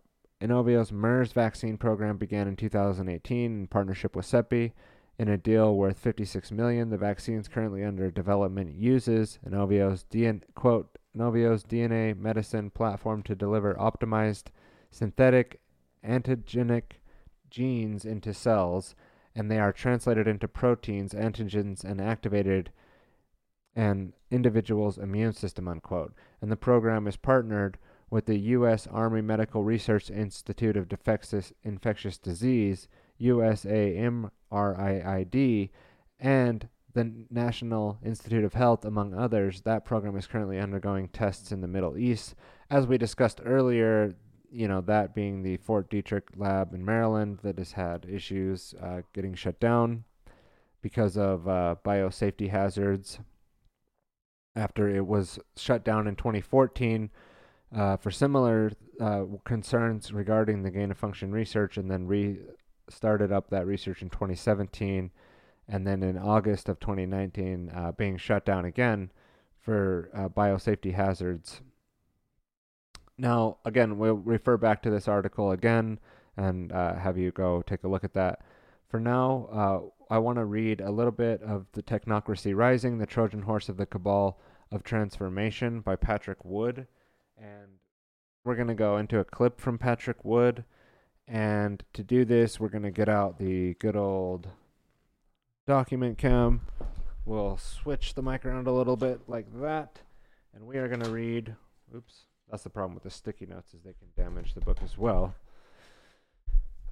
[0.41, 4.73] Inovio's MERS vaccine program began in 2018 in partnership with CEPI.
[5.19, 10.99] In a deal worth 56 million, the vaccines currently under development uses Inovio's DNA, quote,
[11.17, 14.49] Inovio's DNA medicine platform to deliver optimized
[14.91, 15.61] synthetic
[16.05, 16.99] antigenic
[17.51, 18.95] genes into cells,
[19.35, 22.71] and they are translated into proteins, antigens, and activated
[23.77, 26.15] an individual's immune system, unquote.
[26.41, 27.79] And the program is partnered
[28.11, 28.87] with the U.S.
[28.87, 32.87] Army Medical Research Institute of Infectious Disease,
[33.21, 34.31] USAMRIID,
[36.21, 39.63] and the National Institute of Health, among others.
[39.63, 42.37] That program is currently undergoing tests in the Middle East.
[42.71, 44.15] As we discussed earlier,
[44.55, 49.03] you know, that being the Fort Detrick lab in Maryland that has had issues uh,
[49.13, 50.05] getting shut down
[50.81, 53.19] because of uh, biosafety hazards
[54.55, 57.11] after it was shut down in 2014
[57.75, 58.71] uh, for similar
[59.01, 64.11] uh, concerns regarding the gain of function research and then restarted up that research in
[64.11, 65.11] 2017
[65.69, 69.11] and then in August of 2019 uh, being shut down again
[69.61, 71.61] for uh, biosafety hazards.
[73.17, 75.99] Now, again, we'll refer back to this article again
[76.37, 78.41] and uh, have you go take a look at that.
[78.89, 83.07] For now, uh, I want to read a little bit of The Technocracy Rising, The
[83.07, 84.39] Trojan Horse of the Cabal
[84.71, 86.87] of Transformation by Patrick Wood.
[87.37, 87.79] And
[88.45, 90.65] we're going to go into a clip from Patrick Wood.
[91.27, 94.49] And to do this, we're going to get out the good old
[95.67, 96.61] document cam.
[97.25, 100.01] We'll switch the mic around a little bit like that.
[100.55, 101.57] And we are going to read.
[101.95, 102.27] Oops.
[102.51, 105.35] That's the problem with the sticky notes is they can damage the book as well.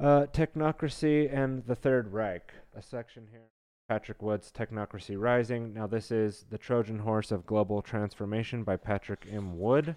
[0.01, 2.53] Uh, Technocracy and the Third Reich.
[2.75, 3.43] A section here.
[3.89, 5.75] Patrick Wood's Technocracy Rising.
[5.75, 9.59] Now, this is The Trojan Horse of Global Transformation by Patrick M.
[9.59, 9.97] Wood.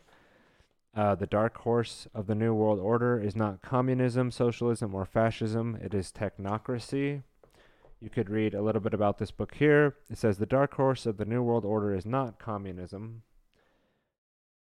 [0.95, 5.77] Uh, the dark horse of the New World Order is not communism, socialism, or fascism.
[5.81, 7.23] It is technocracy.
[7.99, 9.95] You could read a little bit about this book here.
[10.09, 13.23] It says The dark horse of the New World Order is not communism,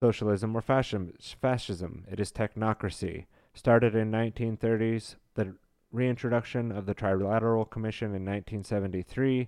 [0.02, 2.06] socialism, or fascism.
[2.12, 3.26] It is technocracy.
[3.54, 5.56] Started in 1930s, the
[5.92, 9.48] reintroduction of the Trilateral Commission in 1973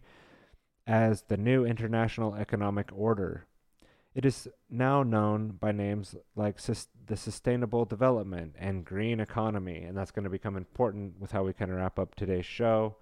[0.85, 3.47] as the new International Economic Order.
[4.13, 9.97] It is now known by names like sus- the Sustainable Development and Green Economy, and
[9.97, 12.97] that's going to become important with how we kind of wrap up today's show.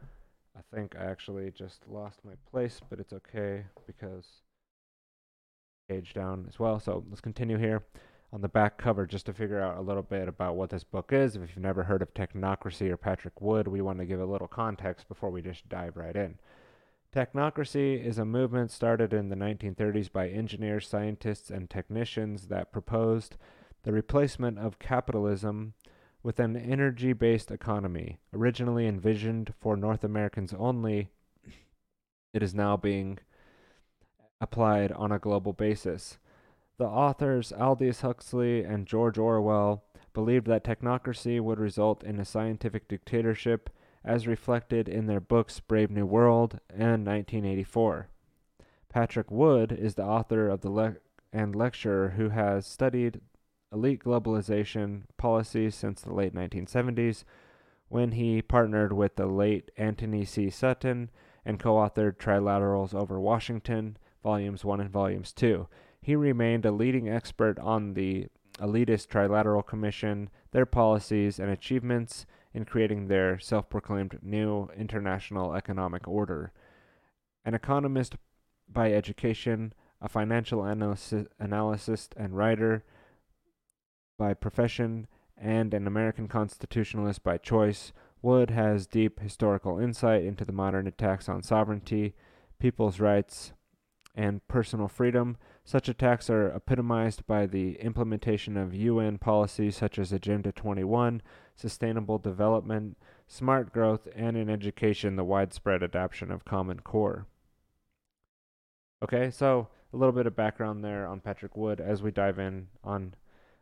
[0.55, 4.25] I think I actually just lost my place, but it's okay because
[6.13, 6.79] down as well.
[6.79, 7.83] So let's continue here
[8.33, 11.11] on the back cover just to figure out a little bit about what this book
[11.11, 11.35] is.
[11.35, 14.47] If you've never heard of Technocracy or Patrick Wood, we want to give a little
[14.47, 16.39] context before we just dive right in.
[17.13, 23.35] Technocracy is a movement started in the 1930s by engineers, scientists, and technicians that proposed
[23.83, 25.73] the replacement of capitalism
[26.23, 28.19] with an energy based economy.
[28.33, 31.09] Originally envisioned for North Americans only,
[32.33, 33.19] it is now being
[34.41, 36.17] applied on a global basis.
[36.77, 42.87] The authors Aldous Huxley and George Orwell believed that technocracy would result in a scientific
[42.87, 43.69] dictatorship
[44.03, 48.07] as reflected in their books Brave New World and 1984.
[48.89, 50.95] Patrick Wood is the author of the le-
[51.31, 53.21] and lecturer who has studied
[53.71, 57.23] elite globalization policies since the late 1970s
[57.87, 60.49] when he partnered with the late Antony C.
[60.49, 61.09] Sutton
[61.45, 65.67] and co authored Trilaterals over Washington, Volumes 1 and Volumes 2.
[66.01, 68.27] He remained a leading expert on the
[68.59, 76.07] elitist Trilateral Commission, their policies and achievements in creating their self proclaimed new international economic
[76.07, 76.51] order.
[77.45, 78.15] An economist
[78.67, 82.83] by education, a financial analyst and writer
[84.17, 85.07] by profession,
[85.37, 87.91] and an American constitutionalist by choice,
[88.21, 92.13] Wood has deep historical insight into the modern attacks on sovereignty,
[92.59, 93.53] people's rights,
[94.15, 95.37] and personal freedom.
[95.63, 101.21] Such attacks are epitomized by the implementation of UN policies such as Agenda 21,
[101.55, 102.97] sustainable development,
[103.27, 107.27] smart growth, and in education, the widespread adoption of Common Core.
[109.03, 112.67] Okay, so a little bit of background there on Patrick Wood as we dive in
[112.83, 113.15] on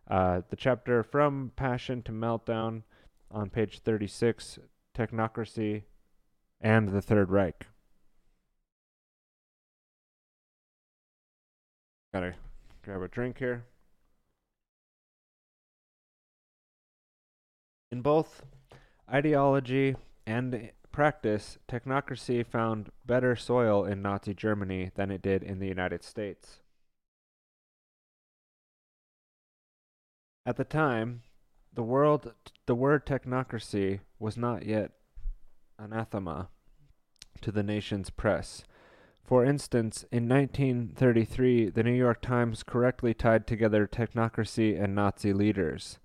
[0.10, 2.84] uh, the chapter From Passion to Meltdown
[3.32, 4.60] on page 36
[4.96, 5.84] Technocracy
[6.60, 7.68] and the Third Reich.
[12.14, 12.34] Gotta
[12.84, 13.66] grab a drink here.
[17.92, 18.44] In both
[19.12, 19.96] ideology
[20.26, 26.04] and practice, technocracy found better soil in Nazi Germany than it did in the United
[26.04, 26.62] States.
[30.46, 31.22] At the time,
[31.74, 32.34] the world
[32.66, 34.92] the word technocracy was not yet
[35.78, 36.50] anathema
[37.42, 38.64] to the nation's press.
[39.30, 46.00] For instance, in 1933, the New York Times correctly tied together technocracy and Nazi leaders.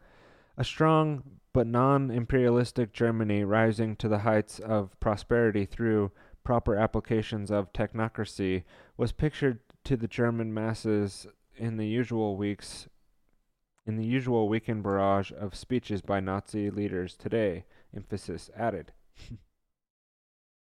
[0.59, 1.23] A strong
[1.55, 6.13] but non imperialistic Germany rising to the heights of prosperity through
[6.45, 8.65] proper applications of technocracy
[8.99, 11.27] was pictured to the German masses
[11.57, 12.89] in the usual weeks
[13.87, 17.65] in the usual weekend barrage of speeches by Nazi leaders today,
[17.97, 18.93] emphasis added.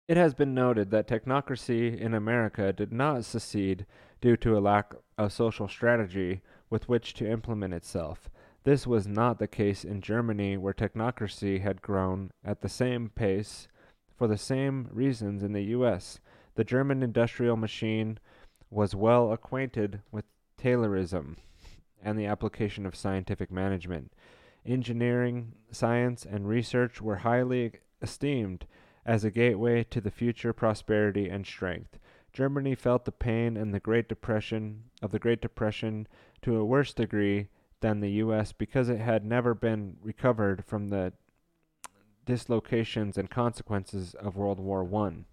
[0.07, 3.85] it has been noted that technocracy in America did not secede
[4.19, 8.29] due to a lack of social strategy with which to implement itself.
[8.63, 13.67] This was not the case in Germany, where technocracy had grown at the same pace
[14.15, 16.19] for the same reasons in the U.S.
[16.55, 18.19] The German industrial machine
[18.69, 20.25] was well acquainted with
[20.57, 21.37] Taylorism
[22.01, 24.13] and the application of scientific management.
[24.65, 27.71] Engineering, science, and research were highly
[28.01, 28.65] esteemed
[29.05, 31.99] as a gateway to the future prosperity and strength.
[32.31, 36.07] Germany felt the pain and the Great Depression of the Great Depression
[36.41, 37.47] to a worse degree
[37.81, 41.13] than the US because it had never been recovered from the
[42.25, 45.25] dislocations and consequences of World War I.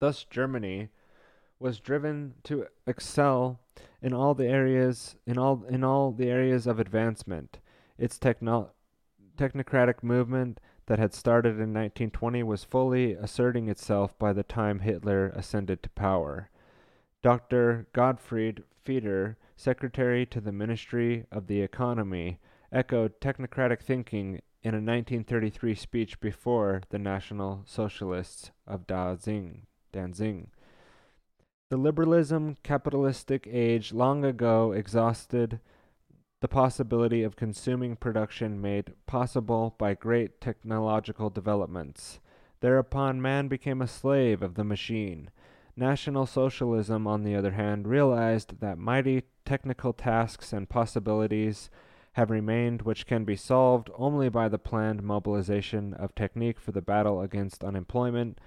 [0.00, 0.88] Thus Germany
[1.58, 3.60] was driven to excel
[4.00, 7.60] in all the areas in all in all the areas of advancement.
[7.98, 8.72] Its techno-
[9.36, 15.28] technocratic movement that had started in 1920 was fully asserting itself by the time Hitler
[15.28, 16.50] ascended to power.
[17.22, 17.86] Dr.
[17.92, 22.38] Gottfried Feder, secretary to the Ministry of the Economy,
[22.72, 29.62] echoed technocratic thinking in a 1933 speech before the National Socialists of Danzig.
[29.92, 30.46] Danzig.
[31.70, 35.60] The liberalism capitalistic age long ago exhausted
[36.42, 42.18] the possibility of consuming production made possible by great technological developments.
[42.60, 45.30] Thereupon man became a slave of the machine.
[45.76, 51.70] National Socialism, on the other hand, realized that mighty technical tasks and possibilities
[52.14, 56.82] have remained which can be solved only by the planned mobilization of technique for the
[56.82, 58.40] battle against unemployment.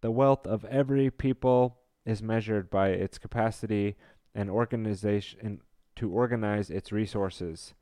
[0.00, 3.94] The wealth of every people is measured by its capacity
[4.34, 5.60] and organization
[5.96, 7.74] to organize its resources.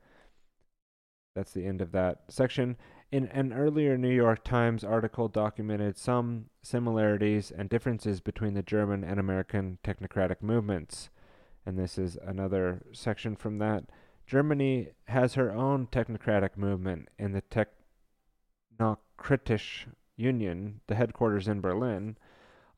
[1.34, 2.76] That's the end of that section.
[3.10, 9.04] In an earlier New York Times article documented some similarities and differences between the German
[9.04, 11.10] and American technocratic movements.
[11.66, 13.84] And this is another section from that.
[14.26, 17.42] Germany has her own technocratic movement in the
[18.80, 19.86] Technokratische
[20.16, 22.16] Union, the headquarters in Berlin,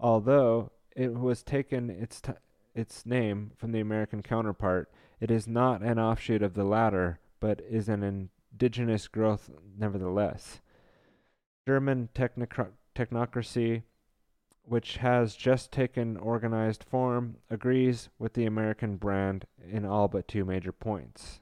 [0.00, 2.32] although it was taken its t-
[2.74, 4.90] its name from the American counterpart.
[5.20, 8.02] It is not an offshoot of the latter, but is an
[8.52, 10.60] indigenous growth nevertheless.
[11.66, 13.82] German technocra- technocracy,
[14.62, 20.44] which has just taken organized form, agrees with the American brand in all but two
[20.44, 21.40] major points.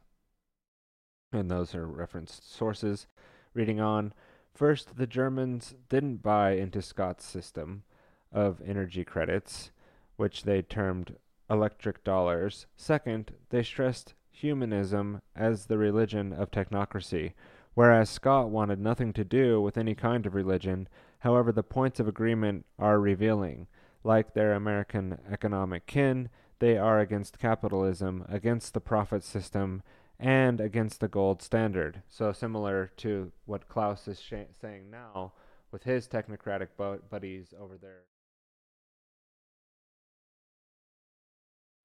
[1.33, 3.09] And those are referenced sources.
[3.55, 4.15] Reading on,
[4.55, 7.83] first, the Germans didn't buy into Scott's system
[8.31, 9.73] of energy credits,
[10.17, 11.17] which they termed
[11.55, 12.67] electric dollars.
[12.77, 17.33] Second, they stressed humanism as the religion of technocracy,
[17.75, 20.89] whereas Scott wanted nothing to do with any kind of religion.
[21.21, 23.69] However, the points of agreement are revealing.
[24.03, 26.29] Like their American economic kin,
[26.59, 29.83] they are against capitalism, against the profit system,
[30.19, 32.03] and against the gold standard.
[32.09, 35.33] So, similar to what Klaus is sh- saying now
[35.71, 36.69] with his technocratic
[37.11, 38.03] buddies over there.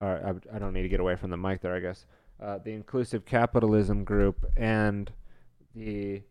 [0.02, 2.06] Or I, I, don't need to get away from the mic there, I guess.
[2.42, 5.12] Uh, the inclusive capitalism group and
[5.76, 6.22] the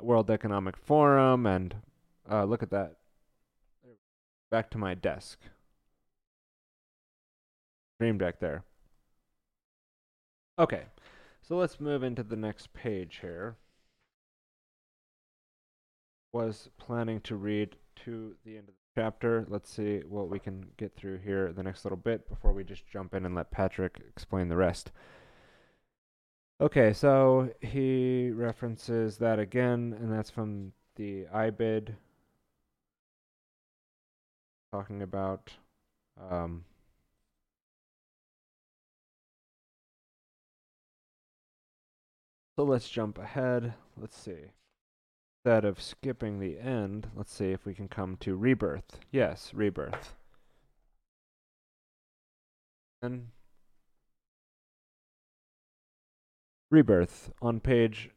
[0.00, 1.74] World Economic Forum, and
[2.30, 2.96] uh, look at that.
[4.50, 5.40] Back to my desk.
[7.98, 8.62] Dream Deck there.
[10.58, 10.84] Okay,
[11.42, 13.56] so let's move into the next page here.
[16.32, 19.44] Was planning to read to the end of the chapter.
[19.48, 22.86] Let's see what we can get through here the next little bit before we just
[22.88, 24.90] jump in and let Patrick explain the rest.
[26.60, 31.94] Okay, so he references that again, and that's from the IBID,
[34.72, 35.52] talking about
[36.30, 36.64] um,
[42.58, 43.74] So let's jump ahead.
[43.98, 44.55] Let's see.
[45.46, 48.98] Instead of skipping the end, let's see if we can come to rebirth.
[49.12, 50.16] Yes, rebirth.
[53.00, 53.28] And
[56.68, 58.10] rebirth on page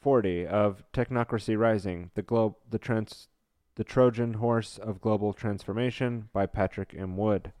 [0.00, 3.28] 40 of Technocracy Rising, the globe the trans
[3.74, 7.18] the Trojan Horse of Global Transformation by Patrick M.
[7.18, 7.52] Wood.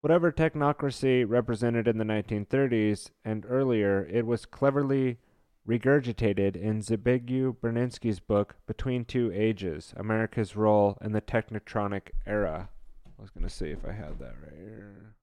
[0.00, 5.18] Whatever technocracy represented in the 1930s and earlier, it was cleverly
[5.68, 12.70] regurgitated in Zbigniew Brzezinski's book Between Two Ages America's Role in the Technotronic Era.
[13.06, 15.14] I was going to see if I had that right here.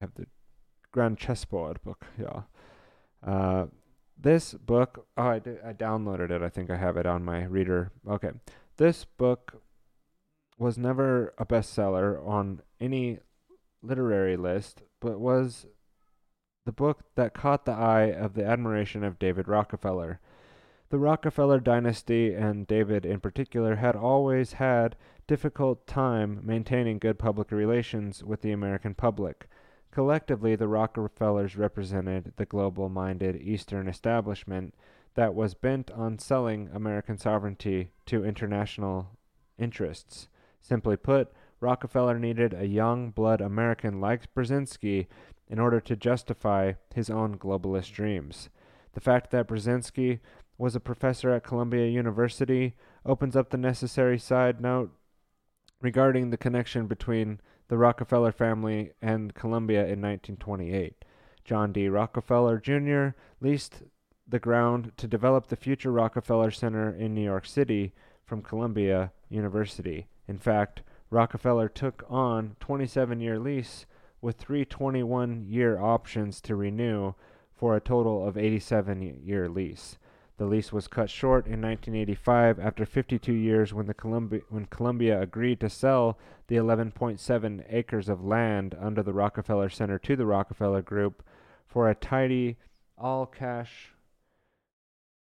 [0.00, 0.26] I have the
[0.92, 2.42] Grand Chessboard book, yeah.
[3.26, 3.66] Uh,
[4.18, 6.42] this book, oh, I, did, I downloaded it.
[6.42, 7.92] I think I have it on my reader.
[8.08, 8.30] Okay.
[8.76, 9.62] This book
[10.58, 13.18] was never a bestseller on any
[13.82, 15.66] literary list, but was
[16.66, 20.20] the book that caught the eye of the admiration of David Rockefeller.
[20.90, 24.96] The Rockefeller dynasty and David in particular had always had
[25.28, 29.48] difficult time maintaining good public relations with the American public.
[29.92, 34.74] Collectively, the Rockefellers represented the global-minded Eastern establishment
[35.14, 39.10] that was bent on selling American sovereignty to international
[39.56, 40.28] interests.
[40.60, 45.06] Simply put, Rockefeller needed a young blood American like Brzezinski
[45.48, 48.48] in order to justify his own globalist dreams.
[48.94, 50.20] The fact that Brzezinski
[50.58, 52.74] was a professor at Columbia University
[53.04, 54.90] opens up the necessary side note
[55.80, 61.04] regarding the connection between the Rockefeller family and Columbia in 1928.
[61.44, 61.88] John D.
[61.88, 63.16] Rockefeller Jr.
[63.40, 63.82] leased
[64.26, 67.92] the ground to develop the future Rockefeller Center in New York City
[68.24, 70.08] from Columbia University.
[70.26, 73.86] In fact, Rockefeller took on 27-year lease
[74.26, 77.12] with three 21-year options to renew
[77.54, 79.98] for a total of 87-year lease.
[80.36, 85.22] The lease was cut short in 1985 after 52 years when the Columbia, when Columbia
[85.22, 90.82] agreed to sell the 11.7 acres of land under the Rockefeller Center to the Rockefeller
[90.82, 91.22] Group
[91.64, 92.56] for a tidy
[92.98, 93.92] all-cash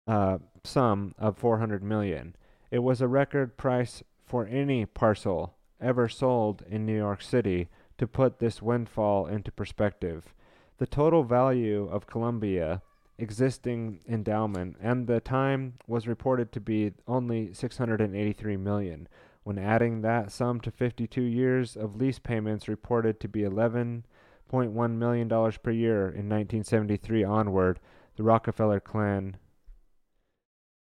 [0.08, 2.34] uh, sum of 400 million.
[2.72, 7.68] It was a record price for any parcel ever sold in New York City
[7.98, 10.34] to put this windfall into perspective.
[10.78, 12.82] The total value of Columbia
[13.18, 19.08] existing endowment and the time was reported to be only 683 million.
[19.42, 25.28] When adding that sum to 52 years of lease payments reported to be 11.1 million
[25.28, 27.80] dollars per year in 1973 onward,
[28.16, 29.36] the Rockefeller clan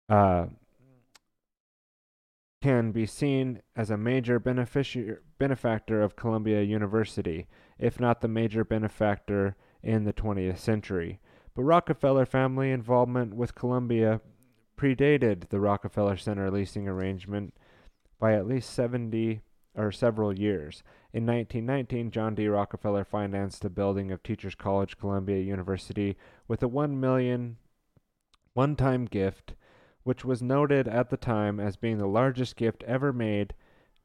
[0.08, 0.46] uh,
[2.66, 7.46] can be seen as a major benefactor of Columbia University,
[7.78, 11.20] if not the major benefactor in the 20th century.
[11.54, 14.20] But Rockefeller family involvement with Columbia
[14.76, 17.54] predated the Rockefeller Center leasing arrangement
[18.18, 19.42] by at least 70
[19.76, 20.82] or several years.
[21.12, 22.48] In 1919, John D.
[22.48, 26.16] Rockefeller financed the building of Teachers College, Columbia University,
[26.48, 27.58] with a 1 million
[28.54, 29.54] one-time gift
[30.06, 33.52] which was noted at the time as being the largest gift ever made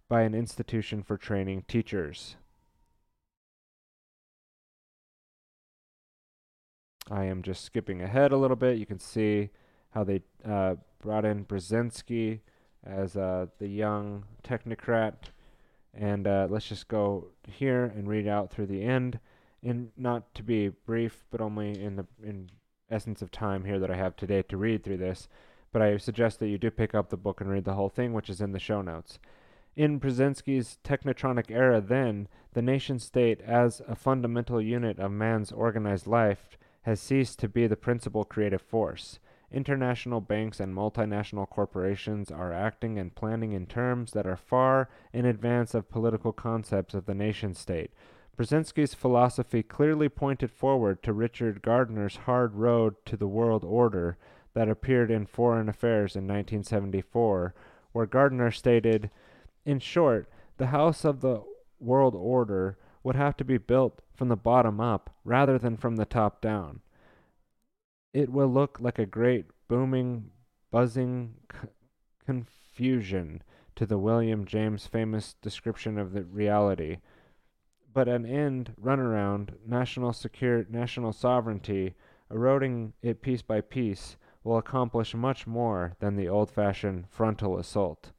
[0.10, 2.38] by an institution for training teachers.
[7.12, 8.80] I am just skipping ahead a little bit.
[8.80, 9.52] You can see
[9.92, 12.40] how they uh, brought in Brzezinski
[12.84, 15.30] as uh, the young technocrat.
[15.94, 19.20] And uh, let's just go here and read out through the end.
[19.62, 22.50] In not to be brief, but only in the in
[22.90, 25.30] essence of time here that I have today to read through this
[25.72, 28.14] but I suggest that you do pick up the book and read the whole thing,
[28.14, 29.20] which is in the show notes.
[29.76, 36.08] In Brzezinski's technotronic era, then, the nation state, as a fundamental unit of man's organized
[36.08, 39.20] life, has ceased to be the principal creative force.
[39.52, 45.26] International banks and multinational corporations are acting and planning in terms that are far in
[45.26, 47.92] advance of political concepts of the nation state.
[48.38, 54.18] Brzezinski's philosophy clearly pointed forward to Richard Gardner's hard road to the world order
[54.54, 57.54] that appeared in Foreign Affairs in 1974,
[57.92, 59.10] where Gardner stated,
[59.66, 61.44] In short, the house of the
[61.80, 66.06] world order would have to be built from the bottom up rather than from the
[66.06, 66.82] top down.
[68.14, 70.32] It will look like a great booming,
[70.70, 71.68] buzzing c-
[72.26, 73.42] confusion
[73.76, 76.98] to the William James famous description of the reality.
[77.94, 81.96] But an end runaround, national secure national sovereignty,
[82.30, 88.12] eroding it piece by piece, will accomplish much more than the old fashioned frontal assault.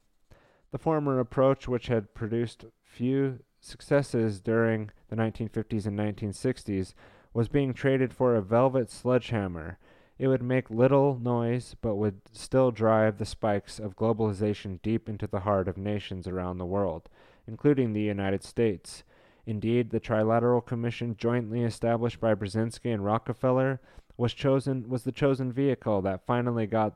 [0.71, 6.93] The former approach, which had produced few successes during the 1950s and 1960s,
[7.33, 9.77] was being traded for a velvet sledgehammer.
[10.17, 15.27] It would make little noise, but would still drive the spikes of globalization deep into
[15.27, 17.09] the heart of nations around the world,
[17.47, 19.03] including the United States.
[19.45, 23.81] Indeed, the Trilateral Commission, jointly established by Brzezinski and Rockefeller,
[24.17, 26.93] was chosen was the chosen vehicle that finally got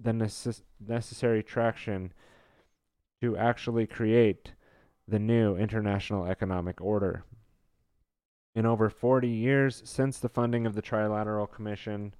[0.00, 2.12] the necess- necessary traction
[3.20, 4.52] to actually create
[5.08, 7.24] the new international economic order.
[8.54, 12.14] In over 40 years since the funding of the Trilateral Commission,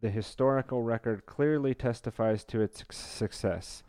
[0.00, 3.82] the historical record clearly testifies to its success.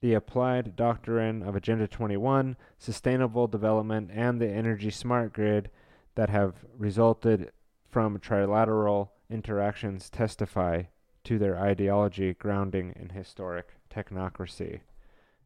[0.00, 5.70] The applied doctrine of Agenda 21, sustainable development, and the energy smart grid
[6.14, 7.50] that have resulted
[7.92, 10.82] from trilateral interactions testify
[11.24, 14.80] to their ideology grounding in historic technocracy.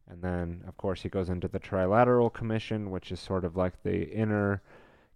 [0.09, 3.83] And then, of course, he goes into the Trilateral Commission, which is sort of like
[3.83, 4.61] the inner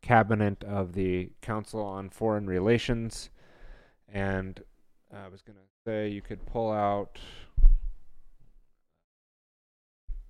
[0.01, 3.29] cabinet of the Council on Foreign Relations.
[4.09, 4.61] And
[5.13, 7.17] I was going to say you could pull out.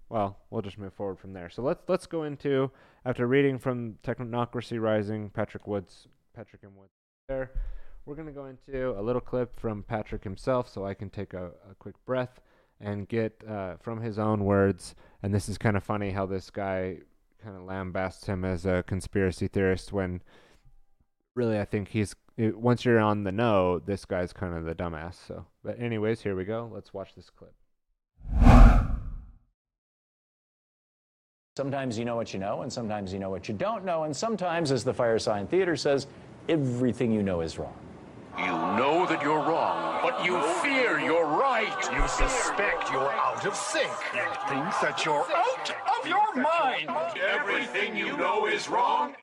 [0.10, 1.50] Well, we'll just move forward from there.
[1.50, 2.70] So let's let's go into
[3.04, 6.94] after reading from Technocracy Rising, Patrick Woods, Patrick and Woods.
[7.28, 7.52] There,
[8.06, 11.34] we're going to go into a little clip from Patrick himself, so I can take
[11.34, 12.42] a, a quick breath
[12.80, 14.96] and get uh, from his own words.
[15.22, 16.98] And this is kind of funny how this guy
[17.44, 20.22] kind of lambasts him as a conspiracy theorist when
[21.36, 25.16] really I think he's once you're on the know, this guy's kind of the dumbass.
[25.28, 26.70] So, but anyways, here we go.
[26.74, 27.54] Let's watch this clip.
[31.62, 34.18] Sometimes you know what you know, and sometimes you know what you don't know, and
[34.18, 36.08] sometimes, as the Firesign Theater says,
[36.50, 37.76] everything you know is wrong.
[38.36, 41.72] You know that you're wrong, but you fear you're right.
[41.94, 43.92] You suspect you're out of sync.
[44.12, 46.90] You think that you're out of your mind.
[47.30, 49.14] Everything you know is wrong.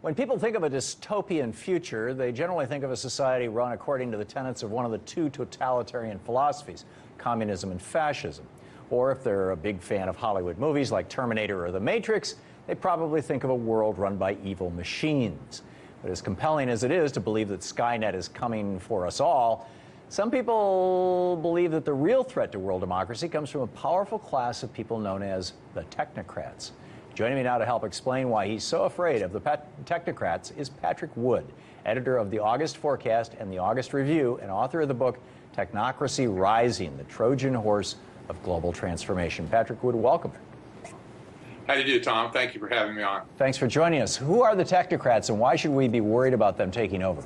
[0.00, 4.10] When people think of a dystopian future, they generally think of a society run according
[4.12, 6.86] to the tenets of one of the two totalitarian philosophies
[7.18, 8.46] communism and fascism.
[8.90, 12.74] Or if they're a big fan of Hollywood movies like Terminator or The Matrix, they
[12.74, 15.62] probably think of a world run by evil machines.
[16.02, 19.68] But as compelling as it is to believe that Skynet is coming for us all,
[20.10, 24.62] some people believe that the real threat to world democracy comes from a powerful class
[24.62, 26.72] of people known as the technocrats.
[27.14, 31.10] Joining me now to help explain why he's so afraid of the technocrats is Patrick
[31.16, 31.46] Wood,
[31.86, 35.18] editor of the August Forecast and the August Review, and author of the book
[35.56, 37.96] Technocracy Rising, the Trojan Horse
[38.28, 39.46] of Global Transformation.
[39.48, 40.32] Patrick Wood, welcome.
[41.66, 42.30] How do you do, Tom?
[42.30, 43.22] Thank you for having me on.
[43.38, 44.16] Thanks for joining us.
[44.16, 47.22] Who are the technocrats and why should we be worried about them taking over?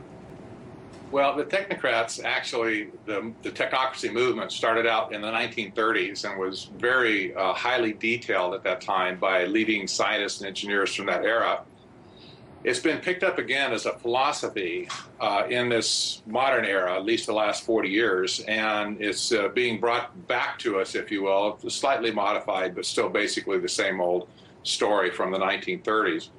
[1.10, 6.70] Well, the technocrats actually, the, the technocracy movement started out in the 1930s and was
[6.76, 11.62] very uh, highly detailed at that time by leading scientists and engineers from that era.
[12.64, 14.88] It's been picked up again as a philosophy
[15.20, 19.78] uh, in this modern era, at least the last 40 years, and it's uh, being
[19.78, 24.28] brought back to us, if you will, slightly modified, but still basically the same old
[24.64, 26.30] story from the 1930s.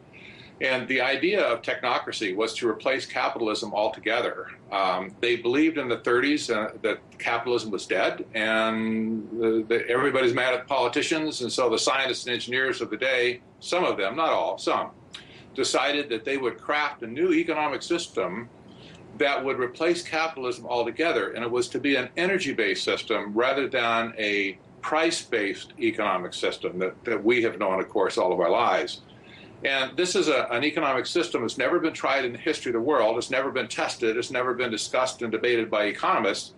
[0.61, 4.47] And the idea of technocracy was to replace capitalism altogether.
[4.73, 10.33] Um, they believed in the 30s uh, that capitalism was dead, and the, the, everybody's
[10.33, 14.17] mad at politicians, and so the scientists and engineers of the day, some of them,
[14.17, 14.91] not all, some,
[15.59, 18.47] decided that they would craft a new economic system
[19.17, 23.67] that would replace capitalism altogether, and it was to be an energy based system rather
[23.67, 28.39] than a price based economic system that, that we have known, of course, all of
[28.39, 29.01] our lives.
[29.65, 32.75] And this is a, an economic system that's never been tried in the history of
[32.75, 33.17] the world.
[33.17, 34.15] It's never been tested.
[34.15, 36.53] It's never been discussed and debated by economists.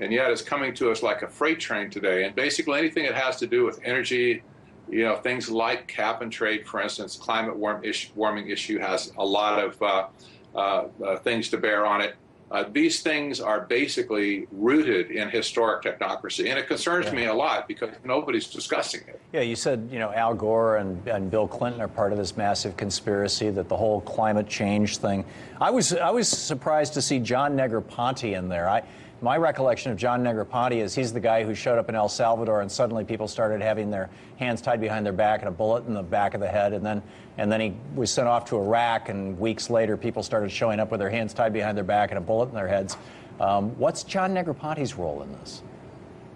[0.00, 2.24] And yet it's coming to us like a freight train today.
[2.24, 4.42] And basically, anything that has to do with energy,
[4.90, 9.12] you know, things like cap and trade, for instance, climate warm issue, warming issue has
[9.18, 10.06] a lot of uh,
[10.54, 12.14] uh, uh, things to bear on it.
[12.50, 17.12] Uh, these things are basically rooted in historic technocracy, and it concerns Yeah.
[17.12, 19.20] me a lot because nobody's discussing it.
[19.34, 22.38] Yeah, you said, you know, Al Gore and, and Bill Clinton are part of this
[22.38, 25.26] massive conspiracy that the whole climate change thing.
[25.60, 28.66] I was I was surprised to see John Negroponte in there.
[28.66, 28.82] I
[29.20, 32.60] my recollection of John Negroponte is he's the guy who showed up in El Salvador
[32.60, 35.94] and suddenly people started having their hands tied behind their back and a bullet in
[35.94, 37.02] the back of the head and then
[37.36, 40.90] and then he was sent off to Iraq and weeks later people started showing up
[40.90, 42.96] with their hands tied behind their back and a bullet in their heads.
[43.40, 45.62] Um, what's John Negroponte's role in this?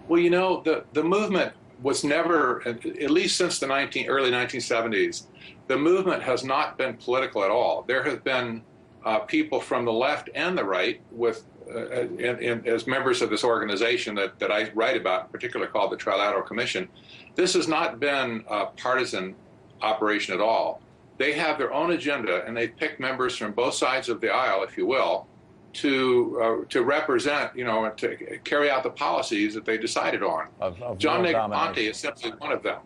[0.07, 5.23] Well, you know, the, the movement was never, at least since the 19, early 1970s,
[5.67, 7.83] the movement has not been political at all.
[7.85, 8.63] There have been
[9.05, 13.29] uh, people from the left and the right with uh, in, in, as members of
[13.29, 16.87] this organization that, that I write about, in particular called the Trilateral Commission.
[17.35, 19.35] This has not been a partisan
[19.81, 20.81] operation at all.
[21.17, 24.63] They have their own agenda, and they pick members from both sides of the aisle,
[24.63, 25.27] if you will,
[25.73, 30.47] to uh, to represent, you know, to carry out the policies that they decided on.
[30.59, 32.81] Of, of John Negroponte is simply one of them.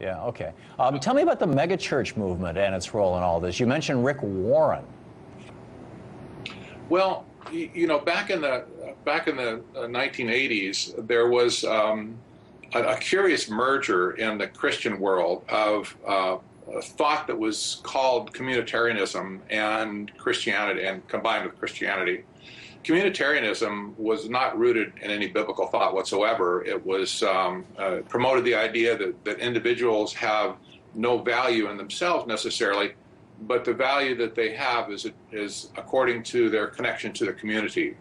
[0.00, 0.52] Yeah, okay.
[0.78, 3.58] Um, tell me about the megachurch movement and its role in all this.
[3.58, 4.84] You mentioned Rick Warren.
[6.88, 8.64] Well, you know, back in the
[9.04, 12.16] back in the uh, 1980s, there was um,
[12.74, 16.38] a, a curious merger in the Christian world of uh,
[16.74, 22.24] a thought that was called communitarianism and Christianity, and combined with Christianity.
[22.84, 26.64] Communitarianism was not rooted in any biblical thought whatsoever.
[26.64, 30.56] It was um, uh, promoted the idea that, that individuals have
[30.94, 32.92] no value in themselves necessarily,
[33.42, 37.96] but the value that they have is is according to their connection to the community.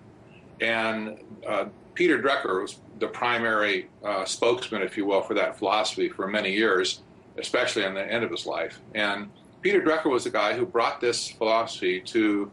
[0.61, 1.17] And
[1.47, 6.27] uh, Peter Drucker was the primary uh, spokesman, if you will, for that philosophy for
[6.27, 7.01] many years,
[7.37, 8.79] especially in the end of his life.
[8.95, 9.29] And
[9.61, 12.51] Peter Drucker was the guy who brought this philosophy to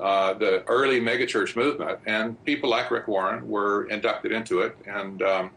[0.00, 5.22] uh, the early megachurch movement, and people like Rick Warren were inducted into it, and
[5.22, 5.50] um,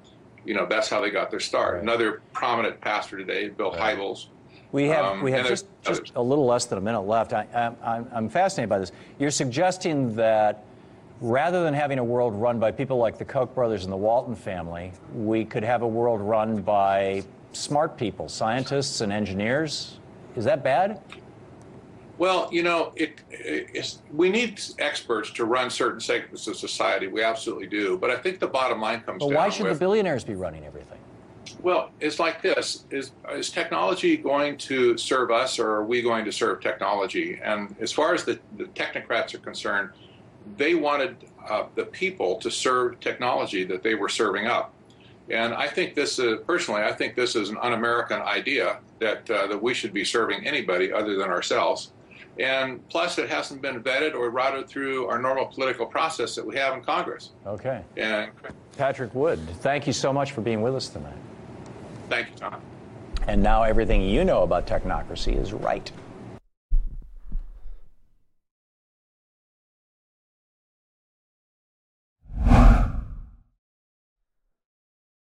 [0.46, 1.82] you know that's how they got their start.
[1.82, 4.28] Another prominent pastor today, Bill Hybels.
[4.72, 7.34] We have Um, we have just, just a little less than a minute left.
[7.34, 8.92] I, I'm- I'm, I'm fascinated by this.
[9.18, 10.64] You're suggesting that
[11.22, 14.36] rather than having a world run by people like the Koch brothers and the Walton
[14.36, 20.00] family, we could have a world run by smart people, scientists and engineers.
[20.36, 21.02] Is that bad?
[22.20, 23.22] Well, you know, it,
[24.14, 27.08] we need experts to run certain segments of society.
[27.08, 27.98] We absolutely do.
[27.98, 30.36] But I think the bottom line comes But down why should with the billionaires be
[30.36, 31.00] running everything?
[31.62, 36.26] Well, it's like this: is is technology going to serve us, or are we going
[36.26, 37.40] to serve technology?
[37.44, 39.90] And as far as the, the technocrats are concerned,
[40.58, 41.18] they wanted
[41.50, 44.74] uh, the people to serve technology that they were serving up.
[45.30, 49.48] And I think this is personally, I think this is an un-American idea that uh,
[49.48, 51.92] that we should be serving anybody other than ourselves.
[52.40, 56.56] And plus, it hasn't been vetted or routed through our normal political process that we
[56.56, 57.32] have in Congress.
[57.46, 57.82] Okay.
[57.98, 58.32] And
[58.78, 61.18] Patrick Wood, thank you so much for being with us tonight.
[62.10, 62.62] Thank you, Tom.
[63.28, 65.92] And now everything you know about technocracy is right.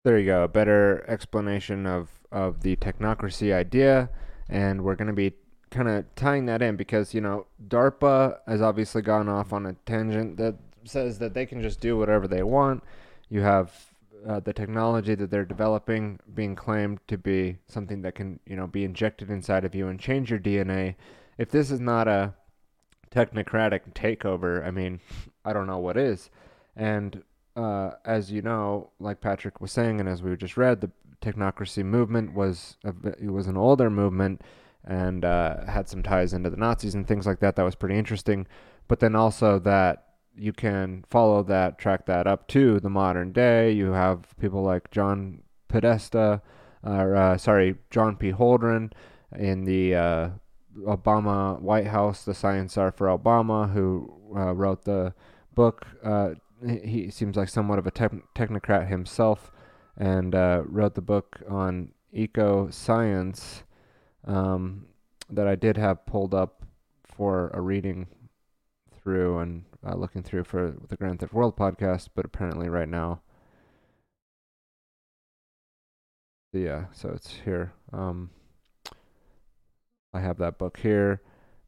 [0.05, 0.43] There you go.
[0.43, 4.09] A better explanation of, of the technocracy idea.
[4.47, 5.33] And we're going to be
[5.71, 9.73] kind of tying that in because, you know, DARPA has obviously gone off on a
[9.85, 12.81] tangent that says that they can just do whatever they want.
[13.29, 13.88] You have
[14.27, 18.67] uh, the technology that they're developing being claimed to be something that can, you know,
[18.67, 20.95] be injected inside of you and change your DNA.
[21.37, 22.33] If this is not a
[23.11, 24.99] technocratic takeover, I mean,
[25.45, 26.29] I don't know what is.
[26.75, 27.23] And
[27.55, 30.91] uh, as you know, like Patrick was saying, and as we just read, the
[31.21, 34.41] technocracy movement was a, it was an older movement
[34.85, 37.55] and uh, had some ties into the Nazis and things like that.
[37.55, 38.47] That was pretty interesting.
[38.87, 43.71] But then also that you can follow that, track that up to the modern day.
[43.71, 46.41] You have people like John Podesta,
[46.83, 48.31] or uh, sorry, John P.
[48.31, 48.91] Holdren
[49.37, 50.29] in the uh,
[50.79, 55.13] Obama White House, The Science Are for Obama, who uh, wrote the
[55.53, 55.85] book.
[56.03, 56.31] Uh,
[56.83, 59.51] he seems like somewhat of a tech technocrat himself,
[59.97, 63.63] and uh, wrote the book on eco science
[64.25, 64.85] um,
[65.29, 66.63] that I did have pulled up
[67.03, 68.07] for a reading
[69.01, 73.21] through and uh, looking through for the Grand Theft World podcast, but apparently right now.
[76.51, 77.73] Yeah, so it's here.
[77.93, 78.31] Um,
[80.13, 81.21] I have that book here.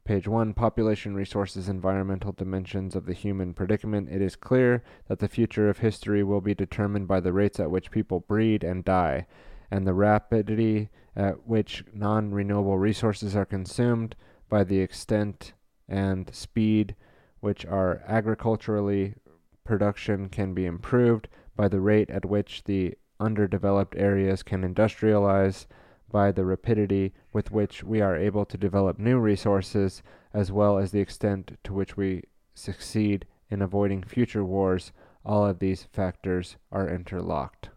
[0.04, 4.10] Page 1 Population, Resources, Environmental Dimensions of the Human Predicament.
[4.10, 7.70] It is clear that the future of history will be determined by the rates at
[7.70, 9.28] which people breed and die,
[9.70, 14.16] and the rapidity at which non renewable resources are consumed,
[14.50, 15.54] by the extent
[15.88, 16.96] and speed
[17.42, 19.16] which are agriculturally
[19.64, 25.68] production can be improved by the rate at which the underdeveloped areas can industrialize,
[26.12, 30.02] by the rapidity with which we are able to develop new resources,
[30.34, 34.92] as well as the extent to which we succeed in avoiding future wars,
[35.26, 37.70] all of these factors are interlocked.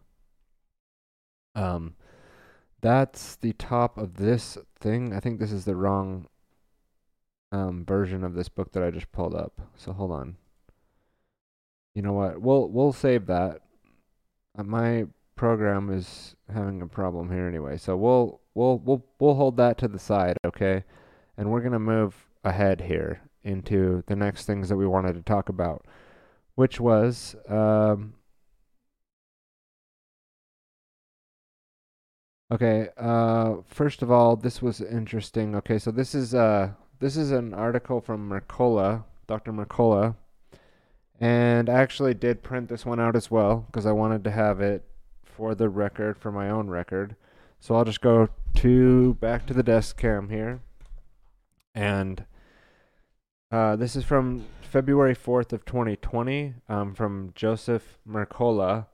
[1.54, 1.94] Um,
[2.80, 5.12] that's the top of this thing.
[5.12, 6.26] I think this is the wrong
[7.54, 9.60] um, version of this book that I just pulled up.
[9.76, 10.36] So hold on.
[11.94, 12.40] You know what?
[12.40, 13.60] We'll we'll save that.
[14.58, 17.76] Uh, my program is having a problem here anyway.
[17.76, 20.82] So we'll we'll we'll we'll hold that to the side, okay?
[21.36, 25.48] And we're gonna move ahead here into the next things that we wanted to talk
[25.48, 25.86] about,
[26.56, 28.14] which was um,
[32.52, 32.88] okay.
[32.96, 35.54] Uh, first of all, this was interesting.
[35.54, 39.52] Okay, so this is uh this is an article from Mercola, Dr.
[39.52, 40.16] Mercola,
[41.20, 44.60] and I actually did print this one out as well because I wanted to have
[44.60, 44.84] it
[45.24, 47.16] for the record, for my own record.
[47.60, 50.60] So I'll just go to back to the desk cam here.
[51.74, 52.24] And
[53.50, 58.86] uh, this is from February 4th of 2020 um, from Joseph Mercola.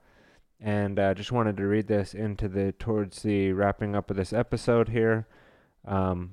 [0.60, 4.16] And I uh, just wanted to read this into the towards the wrapping up of
[4.16, 5.26] this episode here.
[5.86, 6.32] Um,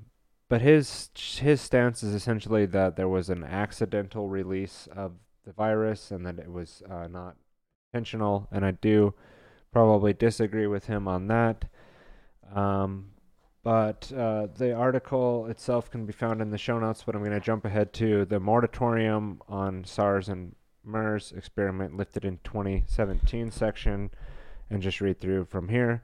[0.49, 5.13] but his his stance is essentially that there was an accidental release of
[5.45, 7.35] the virus and that it was uh, not
[7.93, 8.47] intentional.
[8.51, 9.13] And I do
[9.71, 11.65] probably disagree with him on that.
[12.53, 13.11] Um,
[13.63, 17.33] but uh, the article itself can be found in the show notes, but I'm going
[17.33, 24.09] to jump ahead to the moratorium on SARS and MERS experiment lifted in 2017 section
[24.69, 26.01] and just read through from here.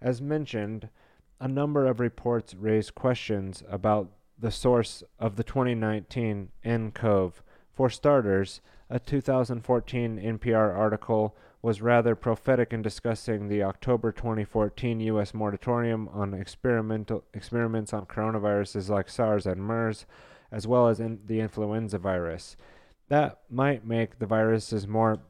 [0.00, 0.90] As mentioned,
[1.40, 7.32] a number of reports raise questions about the source of the 2019 nCoV.
[7.72, 15.34] For starters, a 2014 NPR article was rather prophetic in discussing the October 2014 U.S.
[15.34, 20.06] moratorium on experimental experiments on coronaviruses like SARS and MERS,
[20.52, 22.56] as well as in the influenza virus.
[23.08, 25.20] That might make the viruses more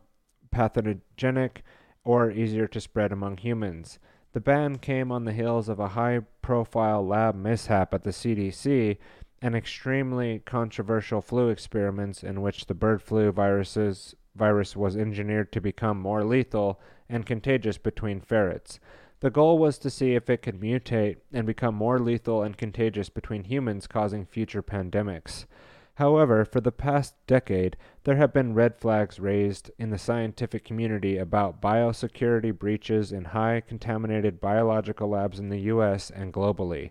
[0.50, 1.62] pathogenic
[2.04, 3.98] or easier to spread among humans.
[4.36, 8.98] The ban came on the heels of a high profile lab mishap at the CDC
[9.40, 15.60] and extremely controversial flu experiments in which the bird flu viruses virus was engineered to
[15.62, 18.78] become more lethal and contagious between ferrets.
[19.20, 23.08] The goal was to see if it could mutate and become more lethal and contagious
[23.08, 25.46] between humans, causing future pandemics.
[25.96, 31.16] However, for the past decade, there have been red flags raised in the scientific community
[31.16, 36.90] about biosecurity breaches in high contaminated biological labs in the US and globally.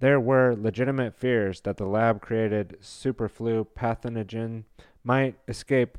[0.00, 4.64] There were legitimate fears that the lab created superflu pathogen
[5.02, 5.96] might escape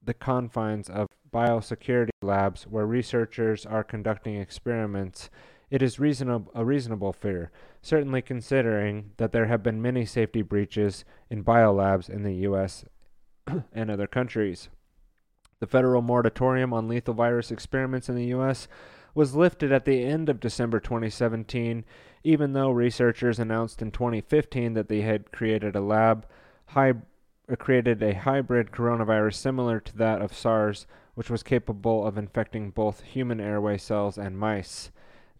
[0.00, 5.28] the confines of biosecurity labs where researchers are conducting experiments,
[5.74, 7.50] it is reasonable, a reasonable fear,
[7.82, 12.84] certainly considering that there have been many safety breaches in biolabs in the U.S.
[13.72, 14.68] and other countries.
[15.58, 18.68] The federal moratorium on lethal virus experiments in the U.S.
[19.16, 21.84] was lifted at the end of December 2017,
[22.22, 26.24] even though researchers announced in 2015 that they had created a lab
[26.66, 26.92] high
[27.50, 30.86] uh, created a hybrid coronavirus similar to that of SARS,
[31.16, 34.92] which was capable of infecting both human airway cells and mice.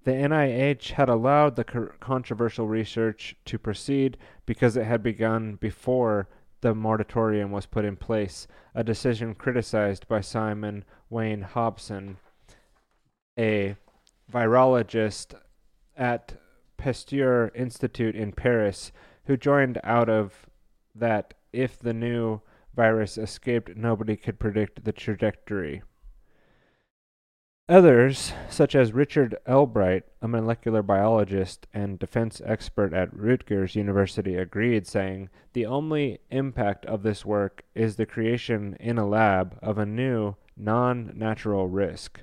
[0.05, 6.29] The NIH had allowed the controversial research to proceed because it had begun before
[6.61, 12.19] the moratorium was put in place, a decision criticized by Simon Wain-Hobson,
[13.39, 13.77] a
[14.31, 15.35] virologist
[15.97, 16.35] at
[16.77, 18.93] Pasteur Institute in Paris,
[19.25, 20.47] who joined out of
[20.95, 22.43] that if the new
[22.77, 25.83] virus escaped, nobody could predict the trajectory.
[27.67, 34.87] Others, such as Richard Ebright, a molecular biologist and defense expert at Rutgers University, agreed,
[34.87, 39.87] saying, The only impact of this work is the creation in a lab of a
[39.87, 42.21] new, non natural risk.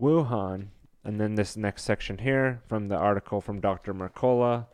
[0.00, 0.68] Wuhan,
[1.04, 3.92] and then this next section here from the article from Dr.
[3.92, 4.68] Mercola,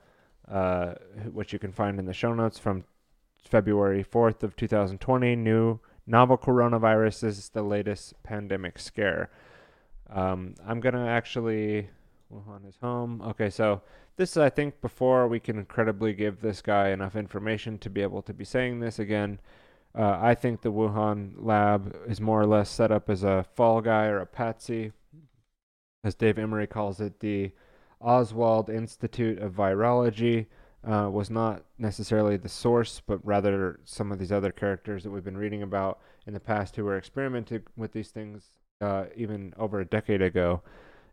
[0.46, 0.94] uh,
[1.32, 2.84] which you can find in the show notes from
[3.42, 9.28] February 4th of 2020, new novel coronavirus is the latest pandemic scare.
[10.10, 11.88] Um, I'm gonna actually
[12.32, 13.22] Wuhan is home.
[13.22, 13.82] Okay, so
[14.16, 18.02] this is, I think, before we can credibly give this guy enough information to be
[18.02, 19.40] able to be saying this again.
[19.94, 23.80] Uh, I think the Wuhan lab is more or less set up as a fall
[23.80, 24.92] guy or a patsy,
[26.04, 27.52] as Dave Emory calls it, the
[28.00, 30.46] Oswald Institute of Virology
[30.84, 35.24] uh, was not necessarily the source, but rather some of these other characters that we've
[35.24, 39.80] been reading about in the past who were experimenting with these things uh, even over
[39.80, 40.62] a decade ago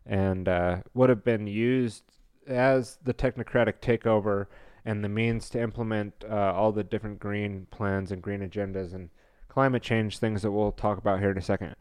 [0.04, 2.02] and uh, would have been used
[2.46, 4.46] as the technocratic takeover
[4.84, 9.10] and the means to implement uh, all the different green plans and green agendas and
[9.48, 11.74] climate change things that we'll talk about here in a second.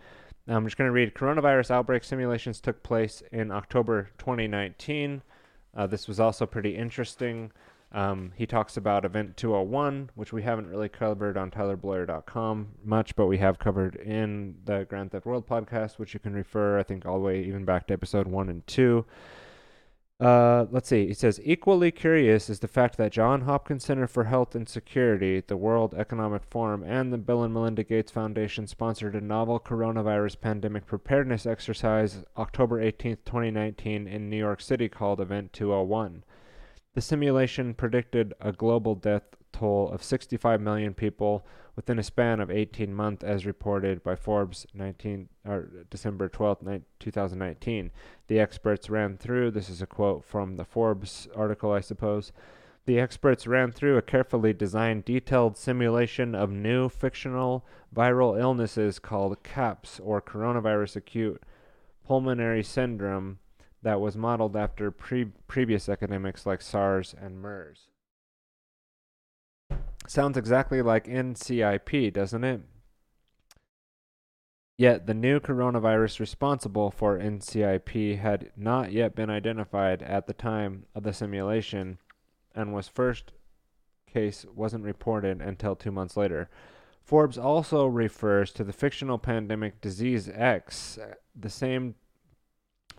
[0.47, 5.21] I'm just going to read coronavirus outbreak simulations took place in October 2019.
[5.75, 7.51] Uh, this was also pretty interesting.
[7.95, 13.27] Um, he talks about Event 201, which we haven't really covered on TylerBloyer.com much, but
[13.27, 17.05] we have covered in the Grand Theft World podcast, which you can refer, I think,
[17.05, 19.05] all the way even back to episode 1 and 2.
[20.19, 21.07] Uh, let's see.
[21.07, 25.41] He says equally curious is the fact that John Hopkins Center for Health and Security,
[25.47, 30.41] the World Economic Forum, and the Bill and Melinda Gates Foundation sponsored a novel coronavirus
[30.41, 36.25] pandemic preparedness exercise October 18, 2019, in New York City called Event 201.
[36.95, 42.49] The simulation predicted a global death toll of 65 million people within a span of
[42.49, 46.59] 18 months, as reported by Forbes 19, or December 12,
[46.99, 47.91] 2019.
[48.27, 52.31] The experts ran through, this is a quote from the Forbes article, I suppose.
[52.85, 59.43] The experts ran through a carefully designed, detailed simulation of new fictional viral illnesses called
[59.43, 61.43] CAPS, or Coronavirus Acute
[62.07, 63.39] Pulmonary Syndrome,
[63.85, 67.91] that was modeled after pre- previous epidemics like SARS and MERS.
[70.07, 72.61] Sounds exactly like NCIP, doesn't it?
[74.75, 80.87] Yet the new coronavirus responsible for NCIP had not yet been identified at the time
[80.95, 81.99] of the simulation
[82.55, 83.33] and was first
[84.11, 86.49] case wasn't reported until 2 months later.
[87.03, 91.93] Forbes also refers to the fictional pandemic disease X, uh, the same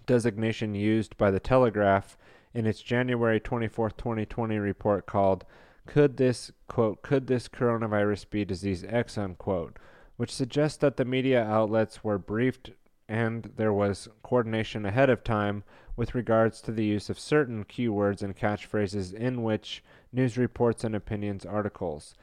[0.07, 2.17] designation used by the Telegraph
[2.55, 5.45] in its January 24, 2020 report called
[5.87, 9.79] Could This, quote, Could This Coronavirus Be Disease X, unquote,
[10.17, 12.71] which suggests that the media outlets were briefed
[13.09, 15.63] and there was coordination ahead of time
[15.97, 20.95] with regards to the use of certain keywords and catchphrases in which news reports and
[20.95, 22.15] opinions articles.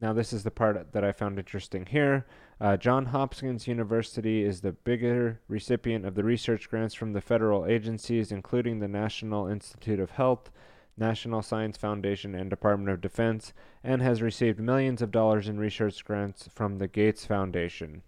[0.00, 2.26] Now, this is the part that I found interesting here.
[2.58, 7.66] Uh, John Hopkins University is the bigger recipient of the research grants from the federal
[7.66, 10.50] agencies, including the National Institute of Health,
[10.96, 13.52] National Science Foundation, and Department of Defense,
[13.84, 18.00] and has received millions of dollars in research grants from the Gates Foundation.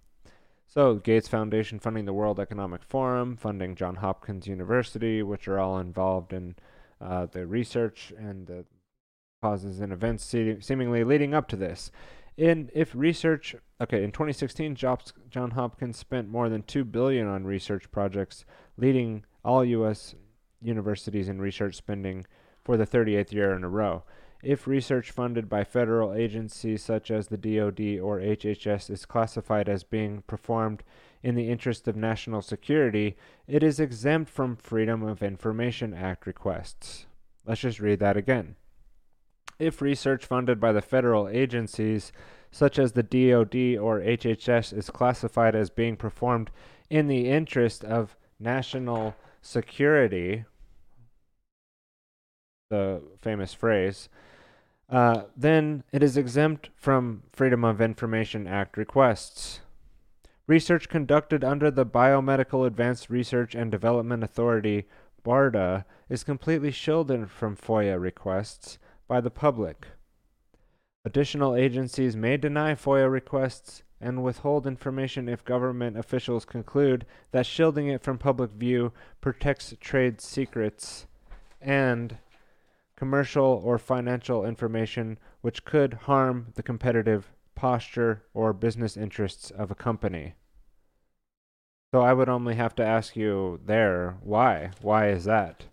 [0.67, 5.78] So, Gates Foundation funding the World Economic Forum, funding John Hopkins University, which are all
[5.78, 6.57] involved in
[7.02, 8.65] uh, the research and the
[9.43, 11.93] causes and events seemingly leading up to this.
[12.39, 17.42] In if research, okay, in 2016, Jobs, John Hopkins spent more than two billion on
[17.42, 18.44] research projects,
[18.76, 20.15] leading all U.S.
[20.62, 22.26] universities in research spending
[22.65, 24.05] for the 38th year in a row.
[24.41, 29.83] If research funded by federal agencies such as the DoD or HHS is classified as
[29.83, 30.84] being performed
[31.25, 33.17] in the interest of national security,
[33.49, 37.07] it is exempt from Freedom of Information Act requests.
[37.44, 38.55] Let's just read that again
[39.59, 42.12] if research funded by the federal agencies,
[42.51, 46.51] such as the DoD or HHS, is classified as being performed
[46.89, 50.45] in the interest of national security,
[52.70, 54.09] the famous phrase,
[54.89, 59.61] uh, then it is exempt from Freedom of Information Act requests.
[60.47, 64.87] Research conducted under the Biomedical Advanced Research and Development Authority,
[65.23, 68.78] BARDA, is completely shielded from FOIA requests
[69.09, 69.89] by the public.
[71.05, 77.89] Additional agencies may deny FOIA requests and withhold information if government officials conclude that shielding
[77.89, 81.07] it from public view protects trade secrets
[81.61, 82.19] and
[82.97, 89.75] commercial or financial information which could harm the competitive posture or business interests of a
[89.75, 90.35] company.
[91.93, 94.73] So I would only have to ask you there, why?
[94.83, 95.65] Why is that?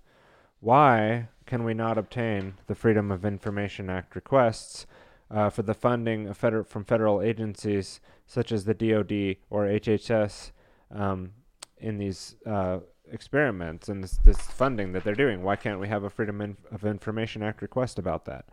[0.61, 4.85] Why can we not obtain the Freedom of Information Act requests
[5.29, 10.51] uh, for the funding feder- from federal agencies such as the DoD or HHS
[10.91, 11.31] um,
[11.77, 12.79] in these uh,
[13.11, 15.43] experiments and this, this, funding that they're doing?
[15.43, 18.45] Why can't we have a Freedom of Information Act request about that?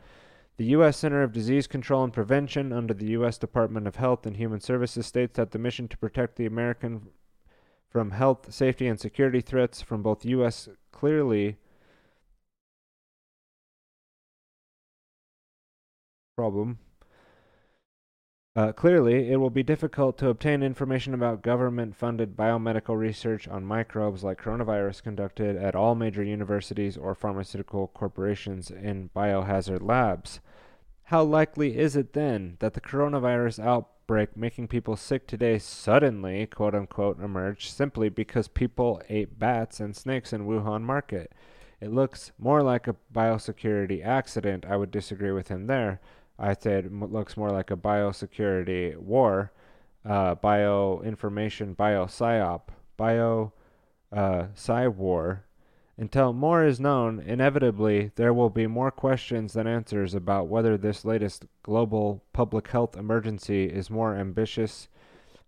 [0.58, 0.98] The U.S.
[0.98, 3.38] Center of Disease Control and Prevention under the U.S.
[3.38, 7.08] Department of Health and Human Services states that the mission to protect the American
[7.88, 10.68] from health, safety, and security threats from both U.S.
[10.92, 11.56] clearly
[16.36, 16.78] problem
[18.55, 23.65] Uh, clearly, it will be difficult to obtain information about government funded biomedical research on
[23.65, 30.41] microbes like coronavirus conducted at all major universities or pharmaceutical corporations in biohazard labs.
[31.05, 36.75] How likely is it then that the coronavirus outbreak making people sick today suddenly, quote
[36.75, 41.33] unquote, emerged simply because people ate bats and snakes in Wuhan market?
[41.81, 44.67] It looks more like a biosecurity accident.
[44.69, 46.01] I would disagree with him there.
[46.39, 49.52] I said looks more like a biosecurity war,
[50.05, 52.62] uh, bioinformation, biopsyop,
[52.97, 53.52] bio
[54.11, 55.44] uh, psy war.
[55.99, 61.05] Until more is known, inevitably there will be more questions than answers about whether this
[61.05, 64.89] latest global public health emergency is more ambitious,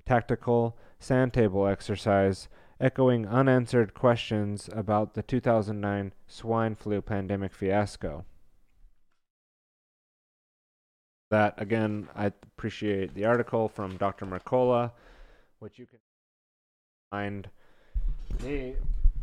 [0.07, 2.49] tactical, sand table exercise,
[2.79, 8.25] echoing unanswered questions about the 2009 swine flu pandemic fiasco
[11.31, 14.27] that again, I appreciate the article from Dr.
[14.27, 14.93] Mercola,
[15.59, 15.99] which you can
[17.11, 17.49] find
[18.41, 18.75] the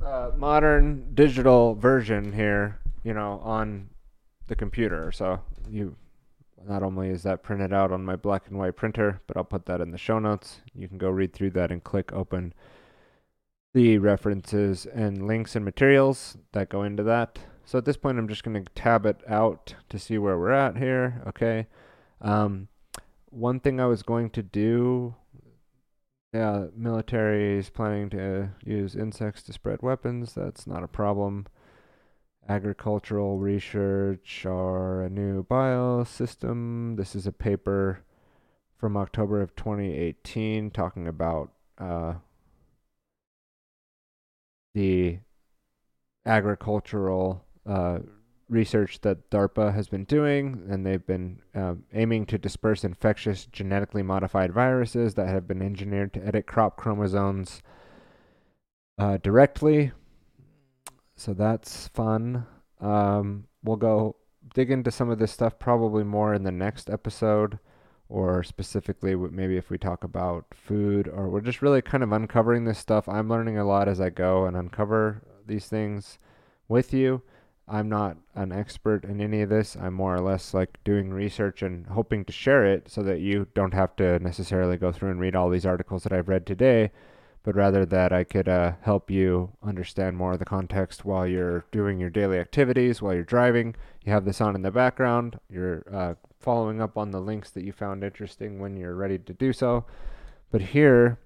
[0.04, 3.90] uh, modern digital version here, you know, on
[4.48, 5.12] the computer.
[5.12, 5.40] So
[5.70, 5.96] you
[6.68, 9.66] not only is that printed out on my black and white printer, but I'll put
[9.66, 10.62] that in the show notes.
[10.74, 12.54] You can go read through that and click open
[13.74, 17.40] the references and links and materials that go into that.
[17.66, 20.52] So at this point, I'm just going to tab it out to see where we're
[20.52, 21.22] at here.
[21.28, 21.68] Okay.
[22.22, 22.68] Um,
[23.30, 25.16] one thing I was going to do,
[26.34, 30.34] yeah, military is planning to use insects to spread weapons.
[30.34, 31.48] That's not a problem.
[32.48, 36.98] Agricultural research or a new biosystem.
[36.98, 38.04] This is a paper
[38.78, 42.16] from October of 2018 talking about uh,
[44.74, 45.20] the
[46.26, 48.00] agricultural uh,
[48.52, 54.04] research that DARPA has been doing, and they've been uh, aiming to disperse infectious genetically
[54.04, 57.62] modified viruses that have been engineered to edit crop chromosomes
[59.00, 59.94] uh, directly.
[61.16, 62.46] So that's fun.
[62.82, 64.18] Um, we'll go
[64.54, 67.58] dig into some of this stuff probably more in the next episode,
[68.10, 72.66] or specifically maybe if we talk about food, or we're just really kind of uncovering
[72.66, 73.08] this stuff.
[73.08, 76.20] I'm learning a lot as I go and uncover these things
[76.68, 77.22] with you.
[77.68, 79.76] I'm not an expert in any of this.
[79.76, 83.48] I'm more or less like doing research and hoping to share it so that you
[83.56, 86.92] don't have to necessarily go through and read all these articles that I've read today,
[87.44, 91.66] but rather that I could uh, help you understand more of the context while you're
[91.72, 93.76] doing your daily activities, while you're driving.
[94.04, 95.40] You have this on in the background.
[95.50, 99.34] You're uh, following up on the links that you found interesting when you're ready to
[99.34, 99.86] do so.
[100.52, 101.20] But here,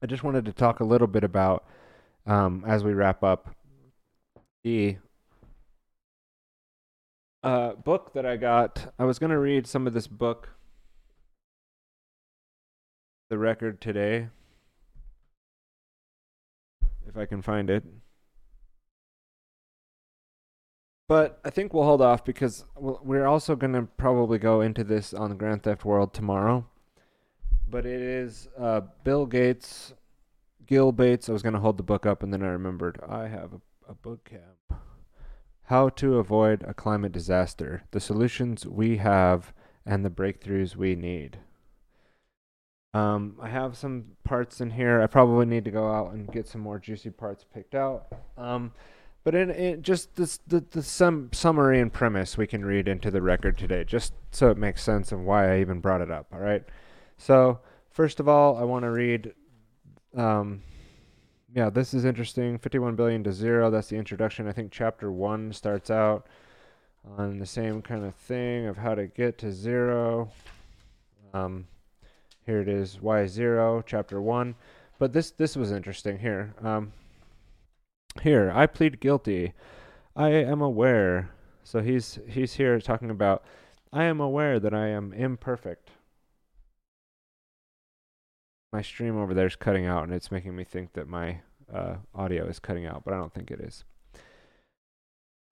[0.00, 1.64] I just wanted to talk a little bit about,
[2.26, 3.48] um, as we wrap up,
[4.62, 4.98] the
[7.46, 8.92] uh, book that I got.
[8.98, 10.50] I was going to read some of this book,
[13.30, 14.30] The Record today,
[17.06, 17.84] if I can find it.
[21.08, 25.14] But I think we'll hold off because we're also going to probably go into this
[25.14, 26.66] on Grand Theft World tomorrow.
[27.70, 29.94] But it is uh, Bill Gates,
[30.66, 31.28] Gil Bates.
[31.28, 33.60] I was going to hold the book up and then I remembered I have a,
[33.92, 34.80] a book cap.
[35.66, 39.52] How to avoid a climate disaster, the solutions we have,
[39.84, 41.38] and the breakthroughs we need.
[42.94, 45.02] Um, I have some parts in here.
[45.02, 48.06] I probably need to go out and get some more juicy parts picked out.
[48.38, 48.72] Um,
[49.24, 53.10] but in, in just this, the the sum, summary and premise we can read into
[53.10, 56.28] the record today, just so it makes sense of why I even brought it up.
[56.32, 56.62] All right.
[57.18, 57.58] So
[57.90, 59.34] first of all, I want to read
[60.16, 60.62] um,
[61.56, 62.58] yeah, this is interesting.
[62.58, 63.70] 51 billion to zero.
[63.70, 64.46] That's the introduction.
[64.46, 66.26] I think chapter one starts out
[67.16, 70.28] on the same kind of thing of how to get to zero.
[71.32, 71.66] Um,
[72.44, 74.54] here it is, y zero, chapter one.
[74.98, 76.52] But this this was interesting here.
[76.62, 76.92] Um,
[78.20, 79.54] here, I plead guilty.
[80.14, 81.30] I am aware.
[81.64, 83.42] So he's he's here talking about.
[83.94, 85.92] I am aware that I am imperfect.
[88.74, 91.40] My stream over there is cutting out, and it's making me think that my
[91.72, 93.84] uh, audio is cutting out, but I don't think it is.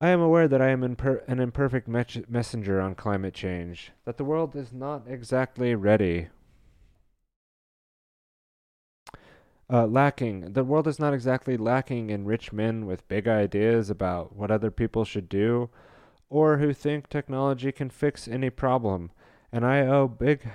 [0.01, 4.19] I am aware that I am imper- an imperfect me- messenger on climate change, that
[4.19, 6.29] the world is not exactly ready.
[9.71, 10.53] Uh, lacking.
[10.53, 14.71] The world is not exactly lacking in rich men with big ideas about what other
[14.71, 15.71] people should do,
[16.29, 19.11] or who think technology can fix any problem.
[19.51, 20.47] And I owe big,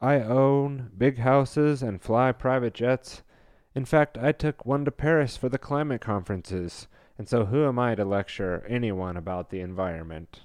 [0.00, 3.22] I own big houses and fly private jets.
[3.76, 6.88] In fact, I took one to Paris for the climate conferences,
[7.18, 10.40] and so who am I to lecture anyone about the environment?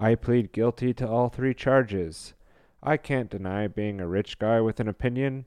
[0.00, 2.34] I plead guilty to all three charges.
[2.82, 5.46] I can't deny being a rich guy with an opinion.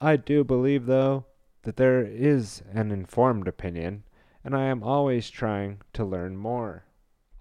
[0.00, 1.26] I do believe, though,
[1.64, 4.04] that there is an informed opinion,
[4.42, 6.86] and I am always trying to learn more.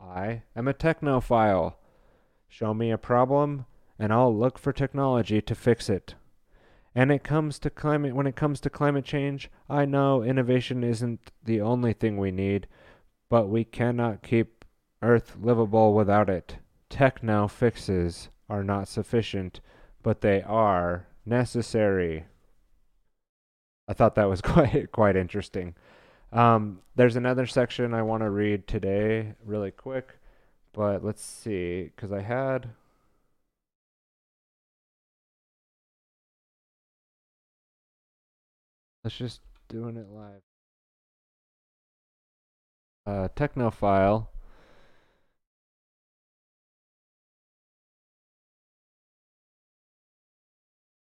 [0.01, 1.75] I am a technophile.
[2.49, 6.15] Show me a problem, and I'll look for technology to fix it.
[6.95, 11.31] And it comes to climate when it comes to climate change, I know innovation isn't
[11.43, 12.67] the only thing we need,
[13.29, 14.63] but we cannot keep
[15.01, 16.57] Earth livable without it.
[16.89, 19.59] Techno fixes are not sufficient,
[20.01, 22.25] but they are necessary.
[23.89, 25.75] I thought that was quite quite interesting.
[26.31, 30.17] Um, there's another section I want to read today, really quick,
[30.73, 32.69] but let's see, because I had.
[39.05, 40.41] Let's just doing it live.
[43.05, 44.29] Uh, Technophile.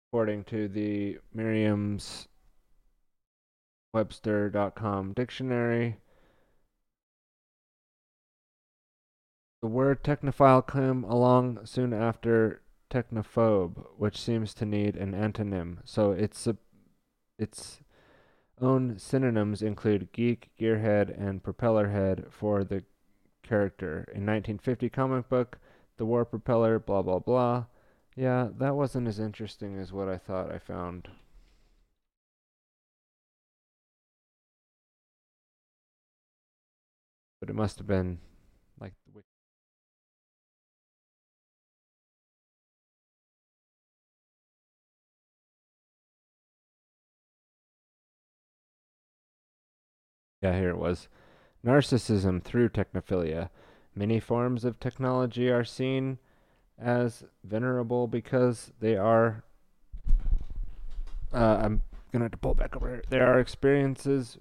[0.07, 2.29] According to the Merriam's
[3.93, 5.97] Webster.com dictionary,
[9.61, 15.79] the word technophile came along soon after technophobe, which seems to need an antonym.
[15.83, 16.55] So it's a,
[17.37, 17.81] its
[18.61, 22.83] own synonyms include geek, gearhead, and propellerhead for the
[23.43, 24.05] character.
[24.13, 25.59] In 1950 comic book,
[25.97, 27.65] the war propeller, blah blah blah.
[28.15, 31.09] Yeah, that wasn't as interesting as what I thought I found.
[37.39, 38.19] But it must have been
[38.79, 38.93] like
[50.41, 51.07] Yeah, here it was.
[51.65, 53.49] Narcissism through technophilia.
[53.95, 56.19] Many forms of technology are seen
[56.79, 59.43] as venerable because they are.
[61.33, 63.03] Uh, I'm gonna have to pull back over here.
[63.09, 64.37] There are experiences.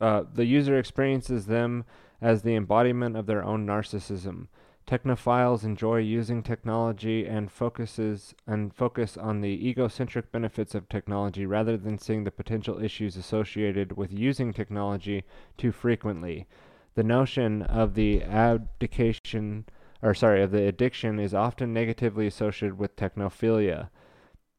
[0.00, 1.84] Uh, the user experiences them
[2.20, 4.48] as the embodiment of their own narcissism.
[4.86, 11.76] Technophiles enjoy using technology and focuses and focus on the egocentric benefits of technology rather
[11.76, 15.24] than seeing the potential issues associated with using technology
[15.56, 16.46] too frequently.
[16.94, 19.64] The notion of the abdication
[20.04, 23.88] or sorry, of the addiction is often negatively associated with technophilia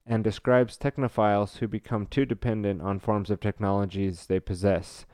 [0.04, 5.06] and describes technophiles who become too dependent on forms of technologies they possess.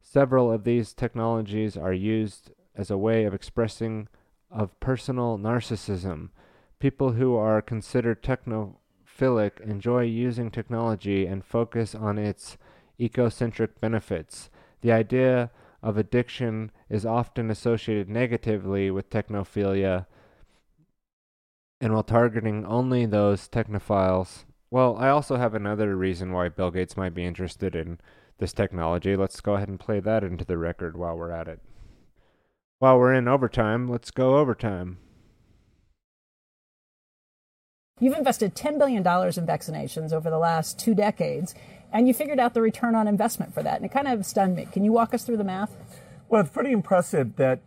[0.00, 4.06] Several of these technologies are used as a way of expressing
[4.50, 6.30] of personal narcissism.
[6.78, 12.56] People who are considered technophilic enjoy using technology and focus on its
[12.98, 14.50] ecocentric benefits.
[14.80, 15.50] The idea
[15.82, 20.06] of addiction is often associated negatively with technophilia,
[21.80, 24.44] and while targeting only those technophiles.
[24.70, 27.98] Well, I also have another reason why Bill Gates might be interested in
[28.38, 29.16] this technology.
[29.16, 31.60] Let's go ahead and play that into the record while we're at it.
[32.80, 34.96] While we're in overtime, let's go overtime.
[38.00, 41.54] You've invested $10 billion in vaccinations over the last two decades,
[41.92, 43.76] and you figured out the return on investment for that.
[43.76, 44.66] And it kind of stunned me.
[44.72, 45.76] Can you walk us through the math?
[46.30, 47.60] Well, it's pretty impressive that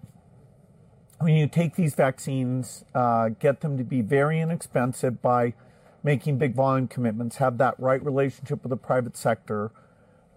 [1.19, 5.53] when you take these vaccines, uh, get them to be very inexpensive by
[6.01, 9.69] making big volume commitments, have that right relationship with the private sector,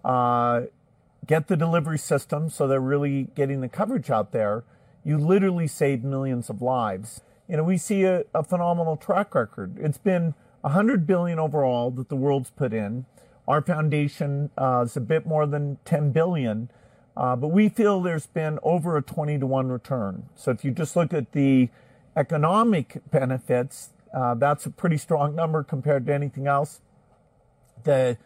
[0.05, 0.61] uh,
[1.27, 4.63] get the delivery system so they're really getting the coverage out there,
[5.03, 7.21] you literally save millions of lives.
[7.47, 9.77] You know, we see a, a phenomenal track record.
[9.79, 13.05] It's been 100 billion overall that the world's put in.
[13.47, 16.69] Our foundation uh, is a bit more than 10 billion,
[17.15, 20.29] uh, but we feel there's been over a 20 to 1 return.
[20.35, 21.69] So if you just look at the
[22.17, 26.81] economic benefits, uh, that's a pretty strong number compared to anything else.
[27.83, 28.17] The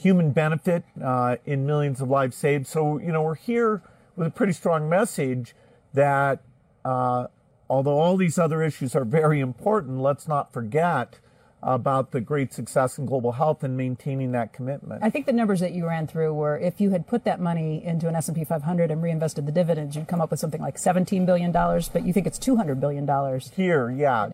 [0.00, 2.66] human benefit uh, in millions of lives saved.
[2.66, 3.82] So, you know, we're here
[4.16, 5.54] with a pretty strong message
[5.92, 6.42] that
[6.84, 7.26] uh,
[7.68, 11.18] although all these other issues are very important, let's not forget
[11.62, 15.04] about the great success in global health and maintaining that commitment.
[15.04, 17.84] I think the numbers that you ran through were if you had put that money
[17.84, 21.26] into an S&P 500 and reinvested the dividends, you'd come up with something like 17
[21.26, 23.52] billion dollars, but you think it's 200 billion dollars.
[23.54, 24.30] Here, yeah.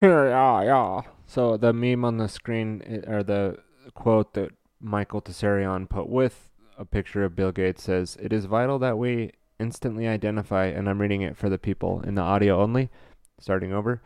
[0.00, 1.00] Here, yeah, yeah.
[1.26, 3.58] So the meme on the screen or the
[3.94, 4.50] quote that
[4.80, 9.32] Michael Tsarion put with a picture of Bill Gates says, "It is vital that we
[9.58, 12.90] instantly identify and I'm reading it for the people in the audio only,
[13.38, 14.02] starting over.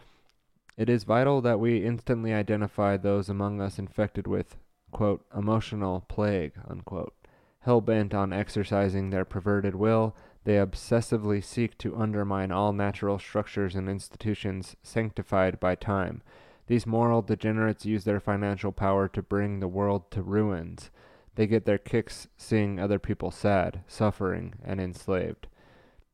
[0.77, 4.57] It is vital that we instantly identify those among us infected with,
[4.93, 7.15] quote, emotional plague, unquote,
[7.61, 13.75] Hell bent on exercising their perverted will, they obsessively seek to undermine all natural structures
[13.75, 16.23] and institutions sanctified by time.
[16.69, 20.91] These moral degenerates use their financial power to bring the world to ruins.
[21.35, 25.47] They get their kicks seeing other people sad, suffering, and enslaved.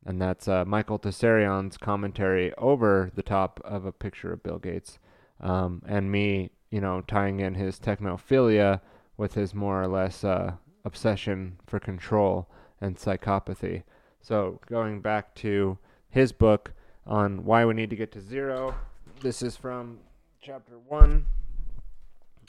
[0.07, 5.01] And that's uh, Michael Tsarion's commentary over the top of a picture of Bill Gates,
[5.41, 8.81] um, and me, you know, tying in his technophilia
[9.17, 10.53] with his more or less uh,
[10.85, 12.49] obsession for control
[12.81, 13.83] and psychopathy.
[14.21, 15.79] So going back to
[16.11, 16.75] his book
[17.07, 18.77] on why we need to get to zero,
[19.21, 19.99] this is from
[20.45, 21.25] chapter one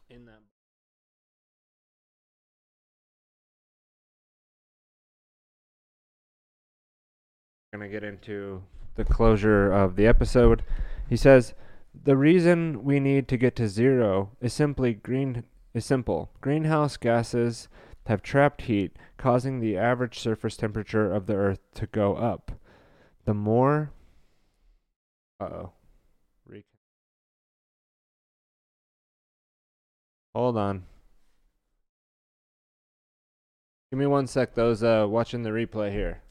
[0.09, 0.41] in that.
[7.73, 8.63] Going to get into
[8.95, 10.63] the closure of the episode.
[11.07, 11.53] He says,
[12.03, 16.31] "The reason we need to get to zero is simply green is simple.
[16.41, 17.69] Greenhouse gases
[18.07, 22.51] have trapped heat, causing the average surface temperature of the Earth to go up.
[23.23, 23.91] The more.
[25.39, 25.67] Uh
[30.35, 30.83] Hold on.
[33.89, 36.21] Give me one sec, those uh, watching the replay here.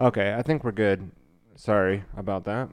[0.00, 1.12] Okay, I think we're good.
[1.54, 2.68] Sorry about that.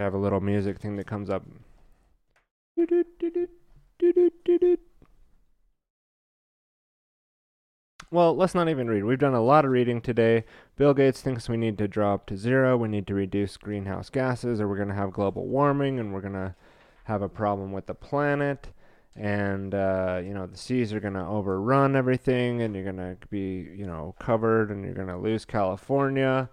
[0.00, 1.44] Have a little music thing that comes up.
[8.12, 9.04] Well, let's not even read.
[9.04, 10.44] We've done a lot of reading today.
[10.76, 12.76] Bill Gates thinks we need to drop to zero.
[12.76, 16.20] We need to reduce greenhouse gases, or we're going to have global warming, and we're
[16.20, 16.54] going to
[17.04, 18.72] have a problem with the planet
[19.16, 23.16] and uh, you know the seas are going to overrun everything and you're going to
[23.30, 26.48] be you know covered and you're going to lose california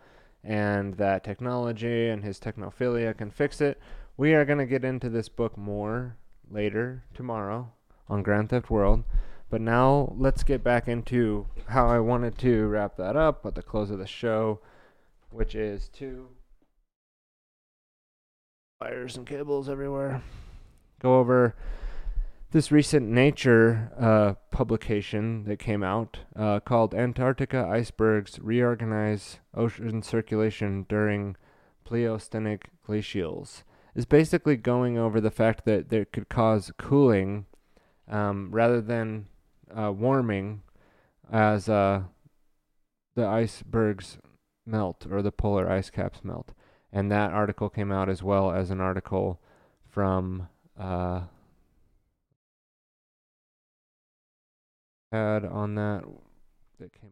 [0.48, 3.78] and that technology and his technophilia can fix it.
[4.16, 6.16] We are going to get into this book more
[6.50, 7.74] later tomorrow
[8.08, 9.04] on grand theft world.
[9.50, 13.62] But now let's get back into how i wanted to wrap that up at the
[13.62, 14.60] close of the show
[15.30, 16.30] which is to
[18.80, 20.24] wires and cables everywhere.
[21.00, 21.56] Go over
[22.52, 30.86] this recent Nature uh, publication that came out uh, called Antarctica Icebergs Reorganize Ocean Circulation
[30.88, 31.36] During
[31.84, 33.64] Pleistocene Glacials
[33.96, 37.48] is basically going over the fact that it could cause cooling
[38.08, 39.28] um, rather than
[39.76, 40.62] uh, warming
[41.30, 42.04] as uh,
[43.16, 44.20] the icebergs
[44.66, 46.54] melt or the polar ice caps melt.
[46.94, 49.42] And that article came out as well as an article
[49.90, 50.48] from
[55.12, 56.04] had on that
[56.80, 57.12] that came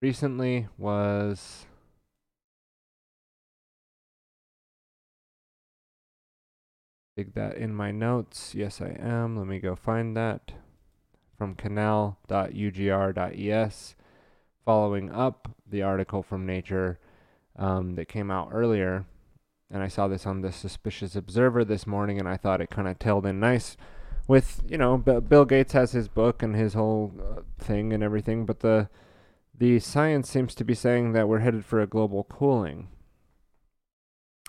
[0.00, 1.66] recently was
[7.16, 8.54] dig that in my notes.
[8.54, 9.36] Yes, I am.
[9.36, 10.52] Let me go find that
[11.36, 12.16] from canal.ugr.es.
[14.64, 16.98] Following up the article from Nature
[17.56, 19.04] um, that came out earlier,
[19.70, 22.88] and I saw this on the Suspicious Observer this morning, and I thought it kind
[22.88, 23.76] of tailed in nice
[24.26, 28.02] with you know B- Bill Gates has his book and his whole uh, thing and
[28.02, 28.88] everything, but the
[29.56, 32.88] the science seems to be saying that we're headed for a global cooling.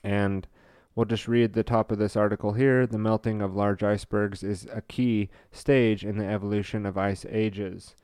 [0.04, 0.48] And
[0.96, 2.88] we'll just read the top of this article here.
[2.88, 7.96] The melting of large icebergs is a key stage in the evolution of ice ages.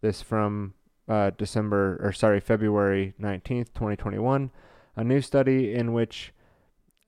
[0.00, 0.74] This from
[1.08, 4.50] uh, December or sorry February 19th, 2021.
[4.96, 6.32] A new study in which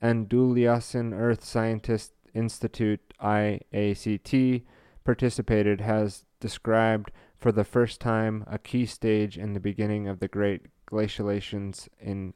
[0.02, 4.62] Andalusian Earth Scientist Institute IACT
[5.04, 10.28] participated has described for the first time a key stage in the beginning of the
[10.28, 12.34] great glaciations in,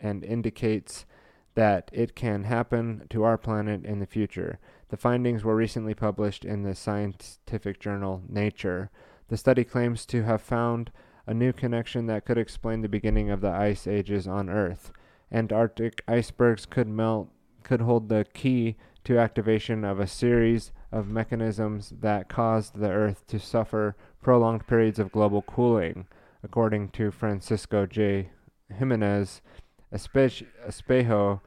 [0.00, 1.06] and indicates
[1.54, 4.58] that it can happen to our planet in the future.
[4.88, 8.90] The findings were recently published in the scientific journal Nature.
[9.28, 10.90] The study claims to have found
[11.26, 14.92] a new connection that could explain the beginning of the ice ages on Earth.
[15.30, 17.28] Antarctic icebergs could melt
[17.62, 23.26] could hold the key to activation of a series of mechanisms that caused the Earth
[23.28, 26.06] to suffer prolonged periods of global cooling,
[26.42, 28.30] according to Francisco J.
[28.76, 29.40] Jimenez
[29.92, 31.40] Espejo,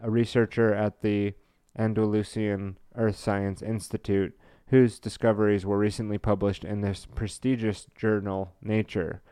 [0.00, 1.34] a researcher at the
[1.78, 4.36] Andalusian Earth Science Institute,
[4.68, 9.22] whose discoveries were recently published in this prestigious journal, Nature.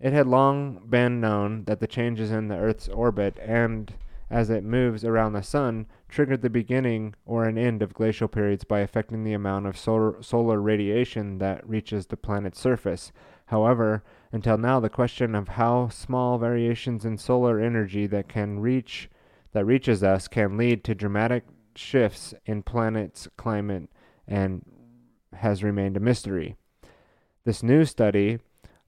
[0.00, 3.92] It had long been known that the changes in the Earth's orbit and
[4.32, 8.64] as it moves around the sun triggered the beginning or an end of glacial periods
[8.64, 13.12] by affecting the amount of solar, solar radiation that reaches the planet's surface.
[13.46, 14.02] However,
[14.32, 19.10] until now, the question of how small variations in solar energy that can reach
[19.52, 21.44] that reaches us can lead to dramatic
[21.76, 23.90] shifts in planet's climate
[24.26, 24.64] and
[25.34, 26.56] has remained a mystery.
[27.44, 28.38] This new study,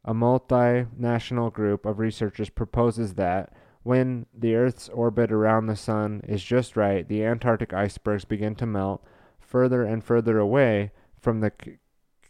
[0.06, 3.52] a multinational group of researchers proposes that
[3.84, 8.66] when the Earth's orbit around the Sun is just right, the Antarctic icebergs begin to
[8.66, 9.04] melt
[9.38, 10.90] further and further away
[11.20, 11.76] from the c-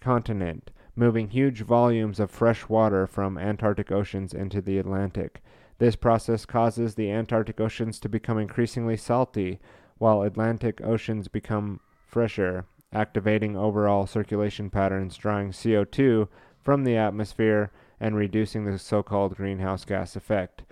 [0.00, 5.42] continent, moving huge volumes of fresh water from Antarctic oceans into the Atlantic.
[5.78, 9.60] This process causes the Antarctic oceans to become increasingly salty,
[9.98, 16.26] while Atlantic oceans become fresher, activating overall circulation patterns, drawing CO2
[16.60, 20.64] from the atmosphere and reducing the so called greenhouse gas effect.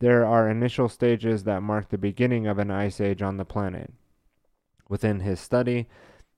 [0.00, 3.92] There are initial stages that mark the beginning of an ice age on the planet.
[4.88, 5.88] Within his study,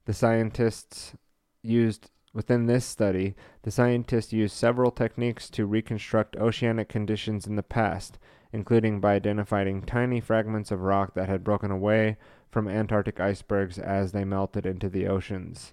[0.05, 1.15] the scientists
[1.63, 7.63] used within this study, the scientists used several techniques to reconstruct oceanic conditions in the
[7.63, 8.19] past,
[8.53, 12.17] including by identifying tiny fragments of rock that had broken away
[12.51, 15.73] from Antarctic icebergs as they melted into the oceans.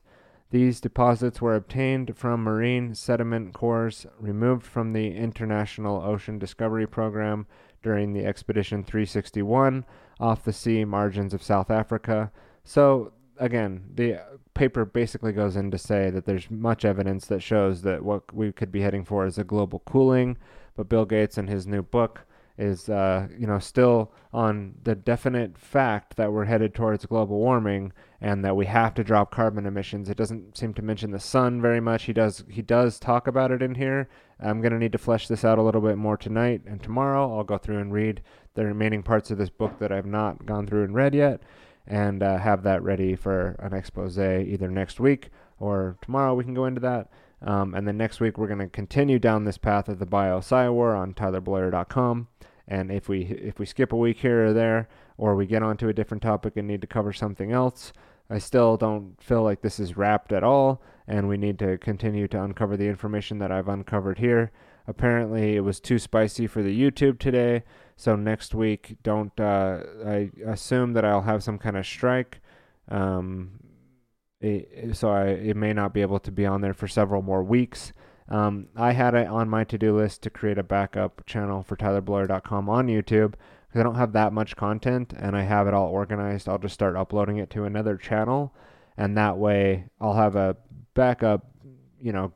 [0.52, 7.48] These deposits were obtained from marine sediment cores removed from the International Ocean Discovery Program
[7.82, 9.86] during the Expedition 361
[10.20, 12.32] off the sea margins of South Africa.
[12.64, 14.22] So, again, the
[14.54, 18.52] paper basically goes in to say that there's much evidence that shows that what we
[18.52, 20.38] could be heading for is a global cooling,
[20.76, 22.26] but Bill Gates in his new book
[22.60, 27.94] is uh, you know still on the definite fact that we're headed towards global warming
[28.22, 30.10] and that we have to drop carbon emissions.
[30.10, 32.04] It doesn't seem to mention the sun very much.
[32.04, 34.10] He does he does talk about it in here.
[34.40, 37.36] I'm going to need to flesh this out a little bit more tonight and tomorrow.
[37.38, 38.22] I'll go through and read
[38.56, 41.42] the remaining parts of this book that I've not gone through and read yet
[41.88, 46.34] and uh, have that ready for an expose either next week or tomorrow.
[46.36, 47.10] We can go into that.
[47.42, 50.42] Um, and then next week, we're going to continue down this path of the bio
[50.72, 52.28] war on tylerbloyer.com.
[52.68, 55.90] And if we if we skip a week here or there, or we get onto
[55.90, 57.94] a different topic and need to cover something else,
[58.30, 62.28] I still don't feel like this is wrapped at all, and we need to continue
[62.28, 64.52] to uncover the information that I've uncovered here.
[64.88, 67.64] Apparently, it was too spicy for the YouTube today,
[67.96, 72.42] so next week, don't uh, I assume that I'll have some kind of strike.
[72.88, 73.52] Um,
[74.42, 77.44] it, so I it may not be able to be on there for several more
[77.44, 77.94] weeks.
[78.30, 82.70] Um, I had it on my to-do list to create a backup channel for TylerBloyer.com
[82.70, 83.34] on YouTube
[83.70, 86.50] because I don't have that much content and I have it all organized.
[86.50, 88.54] I'll just start uploading it to another channel,
[88.98, 90.58] and that way I'll have a
[90.96, 91.46] backup,
[92.02, 92.34] you know,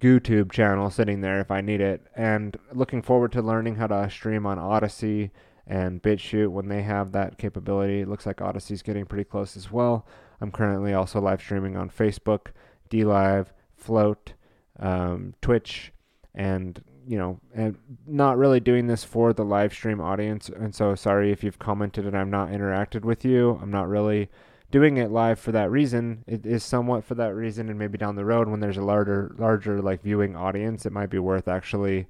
[0.00, 2.06] GooTube channel sitting there if I need it.
[2.16, 5.30] And looking forward to learning how to stream on Odysee
[5.66, 8.00] and BitChute when they have that capability.
[8.00, 10.06] It looks like Odysee's getting pretty close as well.
[10.40, 12.48] I'm currently also live streaming on Facebook,
[12.90, 14.32] DLive, Float,
[14.78, 15.92] um, Twitch,
[16.34, 20.48] and you know, and not really doing this for the live stream audience.
[20.48, 23.58] And so, sorry if you've commented and I've not interacted with you.
[23.60, 24.28] I'm not really
[24.70, 26.22] doing it live for that reason.
[26.28, 29.34] It is somewhat for that reason, and maybe down the road when there's a larger,
[29.38, 32.06] larger like viewing audience, it might be worth actually,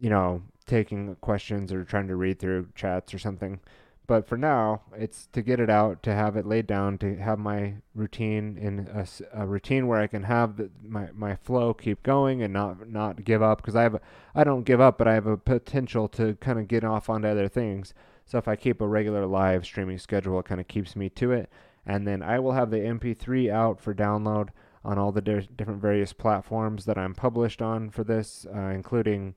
[0.00, 3.60] you know, taking questions or trying to read through chats or something.
[4.08, 7.38] But for now, it's to get it out, to have it laid down, to have
[7.38, 12.02] my routine in a, a routine where I can have the, my my flow keep
[12.02, 14.00] going and not not give up because I have a,
[14.34, 17.28] I don't give up, but I have a potential to kind of get off onto
[17.28, 17.92] other things.
[18.24, 21.32] So if I keep a regular live streaming schedule, it kind of keeps me to
[21.32, 21.50] it.
[21.84, 24.48] And then I will have the MP3 out for download
[24.84, 29.34] on all the di- different various platforms that I'm published on for this, uh, including.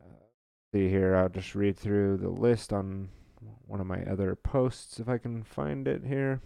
[0.00, 0.22] Uh,
[0.72, 3.08] see here, I'll just read through the list on
[3.66, 6.40] one of my other posts if I can find it here.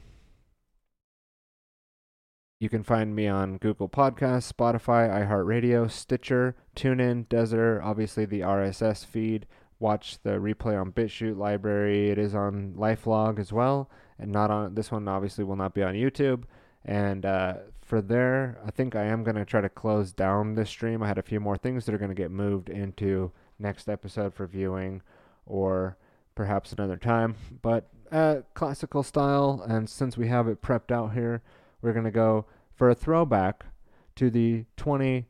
[2.62, 9.04] You can find me on Google Podcasts, Spotify, iHeartRadio, Stitcher, TuneIn, Deezer, obviously the RSS
[9.04, 9.46] feed.
[9.80, 12.12] Watch the replay on BitChute LBRY.
[12.12, 15.08] It is on LifeLog as well, and not on this one.
[15.08, 16.44] Obviously, will not be on YouTube.
[16.84, 20.70] And uh, for there, I think I am going to try to close down this
[20.70, 21.02] stream.
[21.02, 24.34] I had a few more things that are going to get moved into next episode
[24.34, 25.02] for viewing,
[25.46, 25.96] or
[26.34, 27.36] perhaps another time.
[27.62, 31.42] But uh, classical style, and since we have it prepped out here,
[31.80, 33.64] we're going to go for a throwback
[34.16, 35.26] to the 2018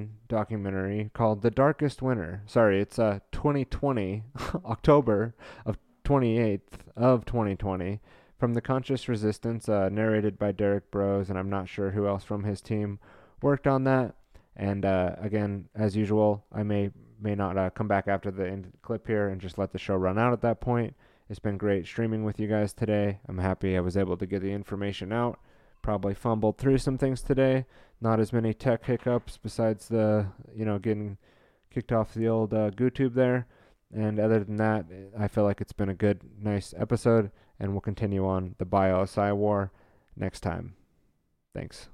[0.00, 2.42] um, documentary called The Darkest Winter.
[2.46, 4.22] Sorry, it's uh, 2020,
[4.64, 5.34] October
[5.66, 6.60] of 28th
[6.96, 8.00] of 2020,
[8.38, 12.24] from The Conscious Resistance, uh, narrated by Derrick Broze, and I'm not sure who else
[12.24, 12.98] from his team
[13.42, 14.14] worked on that.
[14.56, 16.90] And uh, again, as usual, I may
[17.24, 19.96] may not uh, come back after the end clip here and just let the show
[19.96, 20.94] run out at that point.
[21.30, 23.18] It's been great streaming with you guys today.
[23.26, 25.40] I'm happy I was able to get the information out.
[25.80, 27.64] Probably fumbled through some things today.
[28.00, 31.16] Not as many tech hiccups besides the, you know, getting
[31.70, 33.46] kicked off the old uh, GooTube there.
[33.92, 34.84] And other than that,
[35.18, 39.34] I feel like it's been a good, nice episode, and we'll continue on the BioPsy
[39.34, 39.72] war
[40.16, 40.74] next time.
[41.54, 41.88] Thanks.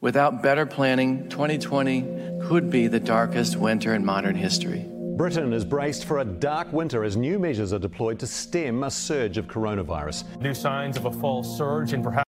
[0.00, 4.86] Without better planning, 2020 could be the darkest winter in modern history.
[5.16, 8.90] Britain is braced for a dark winter as new measures are deployed to stem a
[8.92, 10.40] surge of coronavirus.
[10.40, 12.24] New signs of a fall surge and perhaps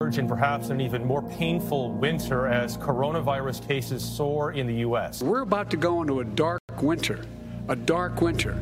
[0.00, 5.22] and perhaps an even more painful winter as coronavirus cases soar in the U.S.
[5.22, 7.24] We're about to go into a dark winter,
[7.68, 8.54] a dark winter.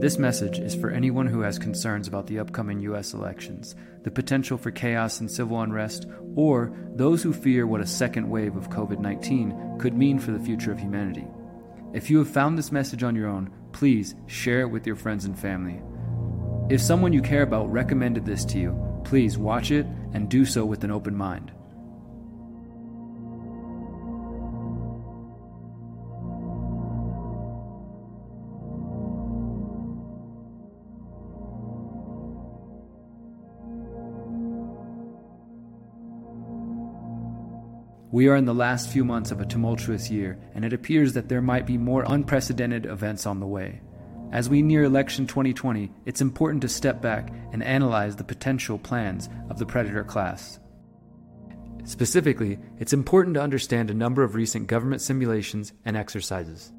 [0.00, 3.14] This message is for anyone who has concerns about the upcoming U.S.
[3.14, 8.30] elections, the potential for chaos and civil unrest, or those who fear what a second
[8.30, 11.26] wave of COVID 19 could mean for the future of humanity.
[11.92, 15.24] If you have found this message on your own, please share it with your friends
[15.24, 15.82] and family.
[16.72, 20.64] If someone you care about recommended this to you, please watch it and do so
[20.64, 21.50] with an open mind.
[38.10, 41.28] We are in the last few months of a tumultuous year, and it appears that
[41.28, 43.82] there might be more unprecedented events on the way.
[44.32, 49.28] As we near election 2020, it's important to step back and analyze the potential plans
[49.50, 50.58] of the predator class.
[51.84, 56.72] Specifically, it's important to understand a number of recent government simulations and exercises.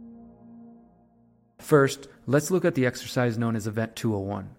[1.59, 4.49] First, let's look at the exercise known as Event 201.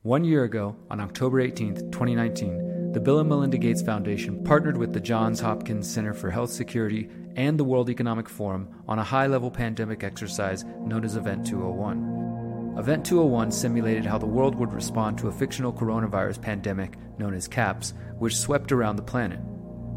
[0.00, 4.92] One year ago, on October 18, 2019, the Bill and Melinda Gates Foundation partnered with
[4.92, 9.26] the Johns Hopkins Center for Health Security and the World Economic Forum on a high
[9.26, 12.76] level pandemic exercise known as Event 201.
[12.78, 17.48] Event 201 simulated how the world would respond to a fictional coronavirus pandemic known as
[17.48, 19.40] CAPS, which swept around the planet.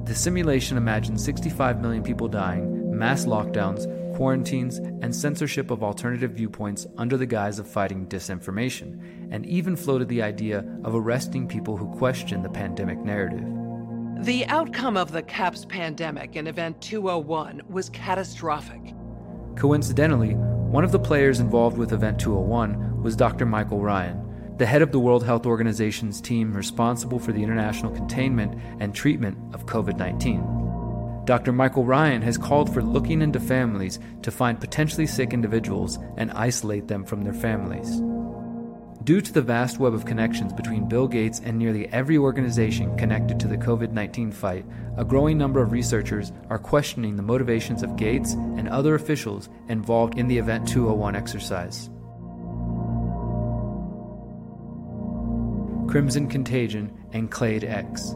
[0.05, 3.85] The simulation imagined 65 million people dying, mass lockdowns,
[4.17, 10.09] quarantines, and censorship of alternative viewpoints under the guise of fighting disinformation, and even floated
[10.09, 13.45] the idea of arresting people who question the pandemic narrative.
[14.25, 18.95] The outcome of the CAPS pandemic in Event 201 was catastrophic.
[19.55, 23.45] Coincidentally, one of the players involved with Event 201 was Dr.
[23.45, 28.59] Michael Ryan, the head of the World Health Organization's team responsible for the international containment
[28.79, 30.66] and treatment of COVID 19.
[31.27, 31.51] Dr.
[31.51, 36.87] Michael Ryan has called for looking into families to find potentially sick individuals and isolate
[36.87, 37.99] them from their families.
[39.03, 43.41] Due to the vast web of connections between Bill Gates and nearly every organization connected
[43.41, 44.65] to the COVID 19 fight,
[44.95, 50.17] a growing number of researchers are questioning the motivations of Gates and other officials involved
[50.17, 51.89] in the Event 201 exercise.
[55.91, 58.15] Crimson Contagion and Clade X.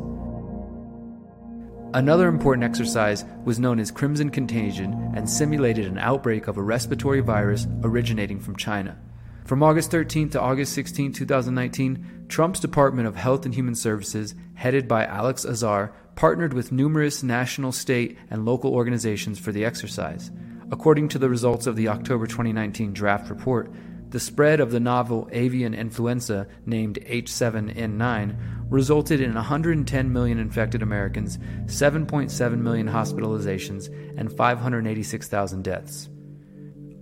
[1.94, 7.20] Another important exercise was known as Crimson Contagion and simulated an outbreak of a respiratory
[7.20, 8.98] virus originating from China.
[9.44, 14.88] From August 13 to August 16, 2019, Trump's Department of Health and Human Services, headed
[14.88, 20.32] by Alex Azar, partnered with numerous national, state, and local organizations for the exercise.
[20.72, 23.70] According to the results of the October 2019 draft report,
[24.11, 31.38] the spread of the novel avian influenza named H7N9 resulted in 110 million infected Americans,
[31.66, 36.09] 7.7 million hospitalizations, and 586,000 deaths.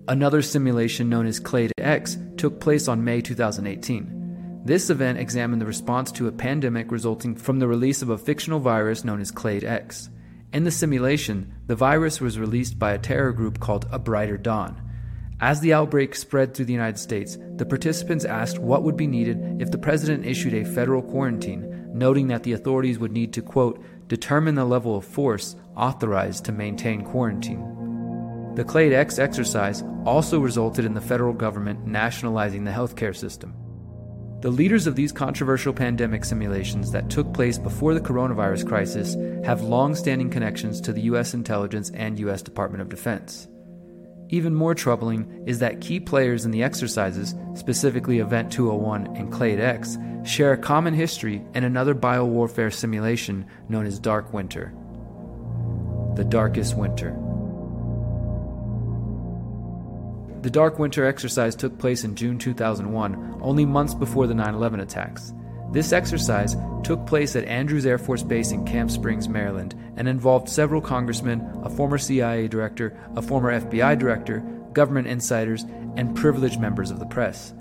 [0.07, 4.61] Another simulation known as Clade X took place on May 2018.
[4.65, 8.59] This event examined the response to a pandemic resulting from the release of a fictional
[8.59, 10.09] virus known as Clade X.
[10.51, 14.89] In the simulation, the virus was released by a terror group called A Brighter Dawn
[15.42, 19.61] as the outbreak spread through the United States, the participants asked what would be needed
[19.61, 23.84] if the president issued a federal quarantine, noting that the authorities would need to, quote,
[24.08, 28.53] determine the level of force authorized to maintain quarantine.
[28.56, 33.53] The Clade X exercise also resulted in the federal government nationalizing the healthcare system.
[34.42, 39.61] The leaders of these controversial pandemic simulations that took place before the coronavirus crisis have
[39.61, 41.34] long standing connections to the U.S.
[41.34, 42.42] intelligence and U.S.
[42.42, 43.49] Department of Defense.
[44.32, 49.59] Even more troubling is that key players in the exercises, specifically Event 201 and Clade
[49.59, 54.72] X, share a common history in another biowarfare simulation known as Dark Winter.
[56.16, 57.17] The Darkest Winter.
[60.41, 64.80] The Dark Winter exercise took place in June 2001, only months before the 9 11
[64.80, 65.33] attacks.
[65.72, 70.49] This exercise took place at Andrews Air Force Base in Camp Springs, Maryland, and involved
[70.49, 74.39] several congressmen, a former CIA director, a former FBI director,
[74.73, 75.65] government insiders,
[75.95, 77.53] and privileged members of the press.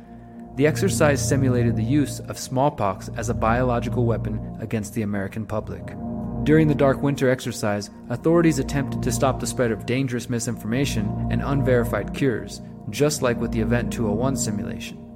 [0.57, 5.95] The exercise simulated the use of smallpox as a biological weapon against the American public.
[6.45, 11.43] During the Dark Winter exercise, authorities attempted to stop the spread of dangerous misinformation and
[11.43, 15.08] unverified cures, just like with the Event 201 simulation.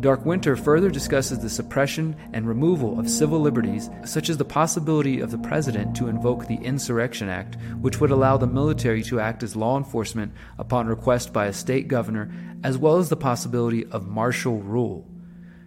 [0.00, 5.20] Dark Winter further discusses the suppression and removal of civil liberties, such as the possibility
[5.20, 9.44] of the president to invoke the Insurrection Act, which would allow the military to act
[9.44, 14.08] as law enforcement upon request by a state governor, as well as the possibility of
[14.08, 15.06] martial rule.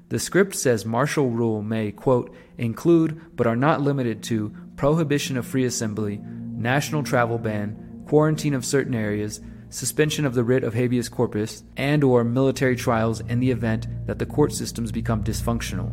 [0.09, 5.45] The script says martial rule may, quote, include, but are not limited to, prohibition of
[5.47, 9.39] free assembly, national travel ban, quarantine of certain areas,
[9.69, 14.19] suspension of the writ of habeas corpus, and or military trials in the event that
[14.19, 15.91] the court systems become dysfunctional.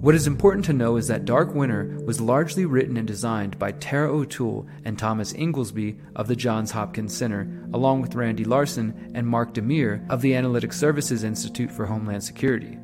[0.00, 3.72] What is important to know is that Dark Winter was largely written and designed by
[3.72, 9.26] Tara O'Toole and Thomas Inglesby of the Johns Hopkins Center, along with Randy Larsen and
[9.26, 12.78] Mark DeMier of the Analytic Services Institute for Homeland Security.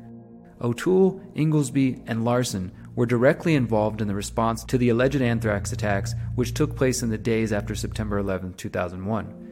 [0.61, 6.13] O'Toole, Inglesby, and Larsen were directly involved in the response to the alleged anthrax attacks
[6.35, 9.44] which took place in the days after September 11, 2001.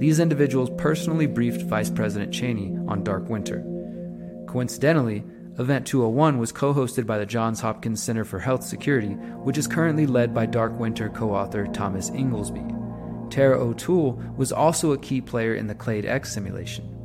[0.00, 3.62] These individuals personally briefed Vice President Cheney on Dark Winter.
[4.48, 5.22] Coincidentally,
[5.58, 9.10] Event 201 was co hosted by the Johns Hopkins Center for Health Security,
[9.44, 12.64] which is currently led by Dark Winter co author Thomas Inglesby.
[13.28, 16.96] Tara O'Toole was also a key player in the Clade X simulation.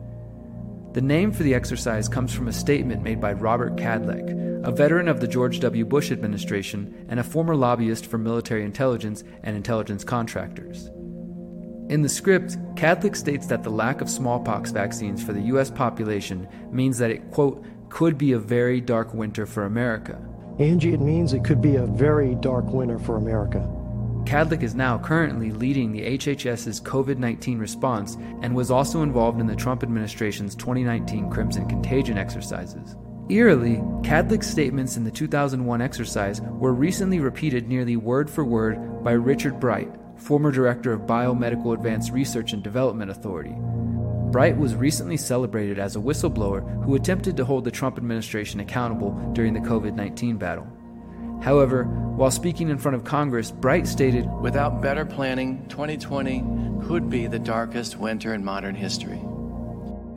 [0.94, 5.10] The name for the exercise comes from a statement made by Robert Kadlec, a veteran
[5.10, 5.84] of the George W.
[5.84, 10.90] Bush administration and a former lobbyist for military intelligence and intelligence contractors.
[11.88, 15.70] In the script, Kadlec states that the lack of smallpox vaccines for the U.S.
[15.70, 20.20] population means that it, quote, could be a very dark winter for America.
[20.58, 23.60] Angie, it means it could be a very dark winter for America.
[24.24, 29.46] Kadlec is now currently leading the HHS's COVID 19 response and was also involved in
[29.46, 32.96] the Trump administration's 2019 Crimson Contagion exercises.
[33.30, 39.12] Eerily, Kadlec's statements in the 2001 exercise were recently repeated nearly word for word by
[39.12, 39.92] Richard Bright,
[40.26, 43.56] former director of Biomedical Advanced Research and Development Authority.
[44.32, 49.12] Bright was recently celebrated as a whistleblower who attempted to hold the Trump administration accountable
[49.34, 50.68] during the COVID 19 battle.
[51.44, 56.44] However, while speaking in front of Congress, Bright stated Without better planning, 2020
[56.88, 59.22] could be the darkest winter in modern history.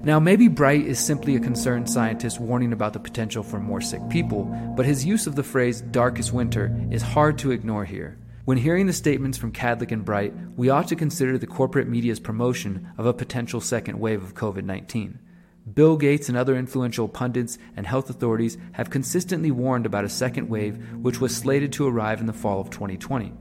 [0.02, 4.00] Now, maybe Bright is simply a concerned scientist warning about the potential for more sick
[4.08, 8.16] people, but his use of the phrase darkest winter is hard to ignore here.
[8.48, 12.18] When hearing the statements from Kadlec and Bright, we ought to consider the corporate media's
[12.18, 15.18] promotion of a potential second wave of COVID 19.
[15.74, 20.48] Bill Gates and other influential pundits and health authorities have consistently warned about a second
[20.48, 23.34] wave which was slated to arrive in the fall of 2020.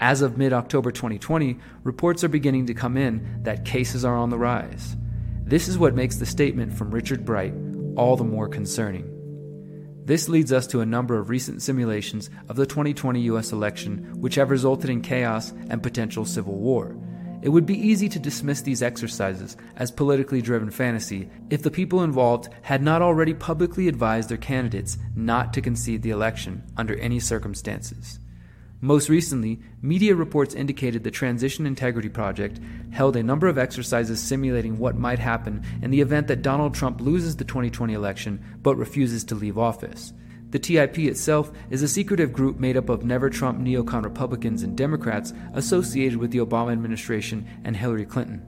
[0.00, 4.30] As of mid October 2020, reports are beginning to come in that cases are on
[4.30, 4.96] the rise.
[5.44, 7.54] This is what makes the statement from Richard Bright
[7.94, 9.11] all the more concerning.
[10.04, 14.34] This leads us to a number of recent simulations of the 2020 US election, which
[14.34, 16.96] have resulted in chaos and potential civil war.
[17.42, 22.02] It would be easy to dismiss these exercises as politically driven fantasy if the people
[22.02, 27.20] involved had not already publicly advised their candidates not to concede the election under any
[27.20, 28.18] circumstances.
[28.84, 32.58] Most recently, media reports indicated the Transition Integrity Project
[32.90, 37.00] held a number of exercises simulating what might happen in the event that Donald Trump
[37.00, 40.12] loses the 2020 election but refuses to leave office.
[40.50, 44.76] The TIP itself is a secretive group made up of never Trump neocon Republicans and
[44.76, 48.44] Democrats associated with the Obama administration and Hillary Clinton.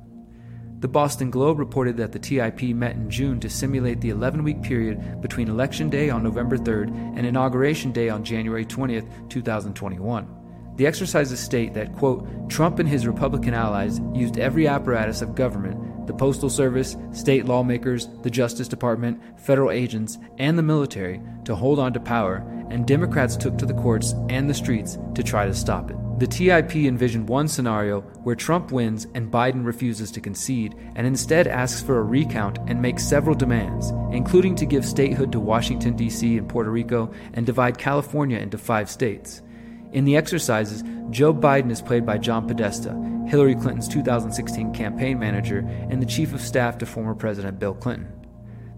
[0.81, 4.63] The Boston Globe reported that the TIP met in June to simulate the 11 week
[4.63, 10.29] period between Election Day on November 3rd and Inauguration Day on January 20th, 2021.
[10.77, 15.81] The exercises state that, quote, Trump and his Republican allies used every apparatus of government
[16.07, 21.79] the Postal Service, state lawmakers, the Justice Department, federal agents, and the military to hold
[21.79, 25.55] on to power, and Democrats took to the courts and the streets to try to
[25.55, 25.97] stop it.
[26.17, 31.49] The TIP envisioned one scenario where Trump wins and Biden refuses to concede and instead
[31.49, 36.39] asks for a recount and makes several demands, including to give statehood to Washington, D.C.
[36.39, 39.43] and Puerto Rico and divide California into five states.
[39.91, 42.93] In the exercises, Joe Biden is played by John Podesta,
[43.27, 48.09] Hillary Clinton's 2016 campaign manager and the chief of staff to former President Bill Clinton.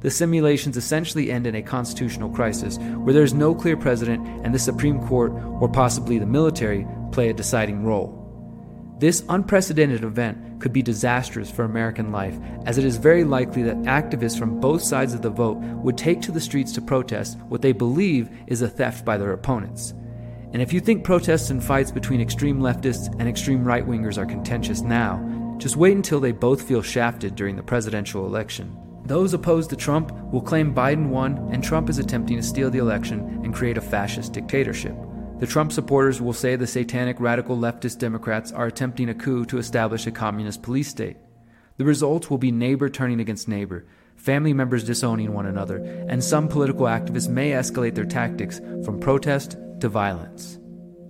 [0.00, 4.54] The simulations essentially end in a constitutional crisis where there is no clear president and
[4.54, 8.22] the Supreme Court, or possibly the military, play a deciding role.
[8.98, 13.82] This unprecedented event could be disastrous for American life, as it is very likely that
[13.84, 17.62] activists from both sides of the vote would take to the streets to protest what
[17.62, 19.94] they believe is a theft by their opponents.
[20.52, 24.26] And if you think protests and fights between extreme leftists and extreme right wingers are
[24.26, 28.76] contentious now, just wait until they both feel shafted during the presidential election.
[29.06, 32.78] Those opposed to Trump will claim Biden won and Trump is attempting to steal the
[32.78, 34.94] election and create a fascist dictatorship.
[35.38, 39.58] The Trump supporters will say the satanic radical leftist Democrats are attempting a coup to
[39.58, 41.18] establish a communist police state.
[41.76, 43.84] The result will be neighbor turning against neighbor,
[44.16, 45.76] family members disowning one another,
[46.08, 50.58] and some political activists may escalate their tactics from protest to violence.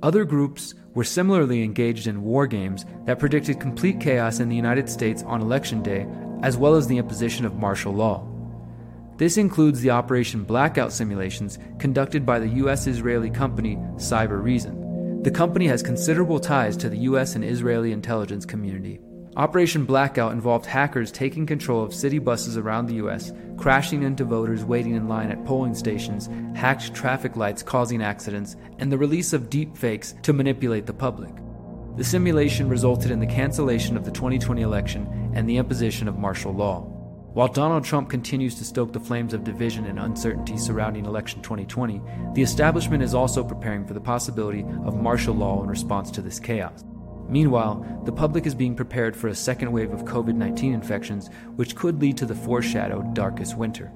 [0.02, 4.88] Other groups were similarly engaged in war games that predicted complete chaos in the United
[4.90, 6.04] States on Election Day,
[6.42, 8.26] as well as the imposition of martial law.
[9.18, 15.24] This includes the Operation Blackout simulations conducted by the US Israeli company Cybereason.
[15.24, 19.00] The company has considerable ties to the US and Israeli intelligence community.
[19.34, 24.66] Operation Blackout involved hackers taking control of city buses around the US, crashing into voters
[24.66, 29.48] waiting in line at polling stations, hacked traffic lights causing accidents, and the release of
[29.48, 31.32] deep fakes to manipulate the public.
[31.96, 36.52] The simulation resulted in the cancellation of the 2020 election and the imposition of martial
[36.52, 36.92] law.
[37.36, 42.00] While Donald Trump continues to stoke the flames of division and uncertainty surrounding election 2020,
[42.32, 46.40] the establishment is also preparing for the possibility of martial law in response to this
[46.40, 46.82] chaos.
[47.28, 51.76] Meanwhile, the public is being prepared for a second wave of COVID 19 infections, which
[51.76, 53.88] could lead to the foreshadowed darkest winter.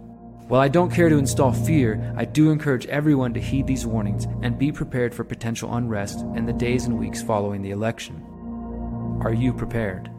[0.49, 4.27] While I don't care to install fear, I do encourage everyone to heed these warnings
[4.43, 8.23] and be prepared for potential unrest in the days and weeks following the election.
[9.23, 10.11] Are you prepared?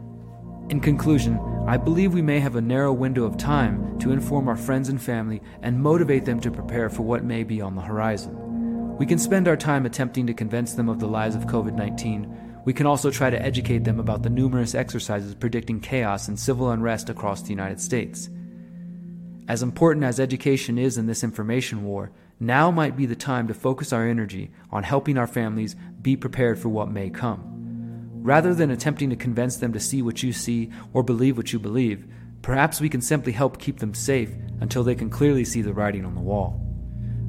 [0.68, 4.56] In conclusion, I believe we may have a narrow window of time to inform our
[4.56, 8.96] friends and family and motivate them to prepare for what may be on the horizon.
[8.96, 12.52] We can spend our time attempting to convince them of the lies of COVID 19
[12.64, 16.70] we can also try to educate them about the numerous exercises predicting chaos and civil
[16.70, 18.30] unrest across the United States.
[19.48, 23.54] As important as education is in this information war, now might be the time to
[23.54, 27.51] focus our energy on helping our families be prepared for what may come.
[28.22, 31.58] Rather than attempting to convince them to see what you see or believe what you
[31.58, 32.06] believe,
[32.40, 36.04] perhaps we can simply help keep them safe until they can clearly see the writing
[36.04, 36.64] on the wall.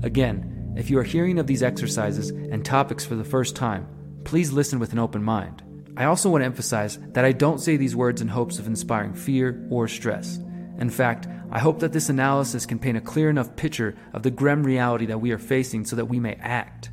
[0.03, 3.87] Again, if you are hearing of these exercises and topics for the first time,
[4.23, 5.63] please listen with an open mind.
[5.97, 9.15] I also want to emphasize that I don't say these words in hopes of inspiring
[9.15, 10.37] fear or stress.
[10.77, 14.31] In fact, I hope that this analysis can paint a clear enough picture of the
[14.31, 16.91] grim reality that we are facing so that we may act.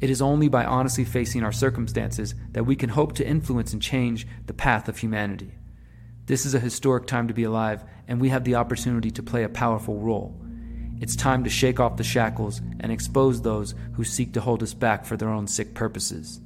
[0.00, 3.82] It is only by honestly facing our circumstances that we can hope to influence and
[3.82, 5.52] change the path of humanity.
[6.26, 9.42] This is a historic time to be alive, and we have the opportunity to play
[9.42, 10.40] a powerful role.
[11.00, 14.74] It's time to shake off the shackles and expose those who seek to hold us
[14.74, 16.40] back for their own sick purposes.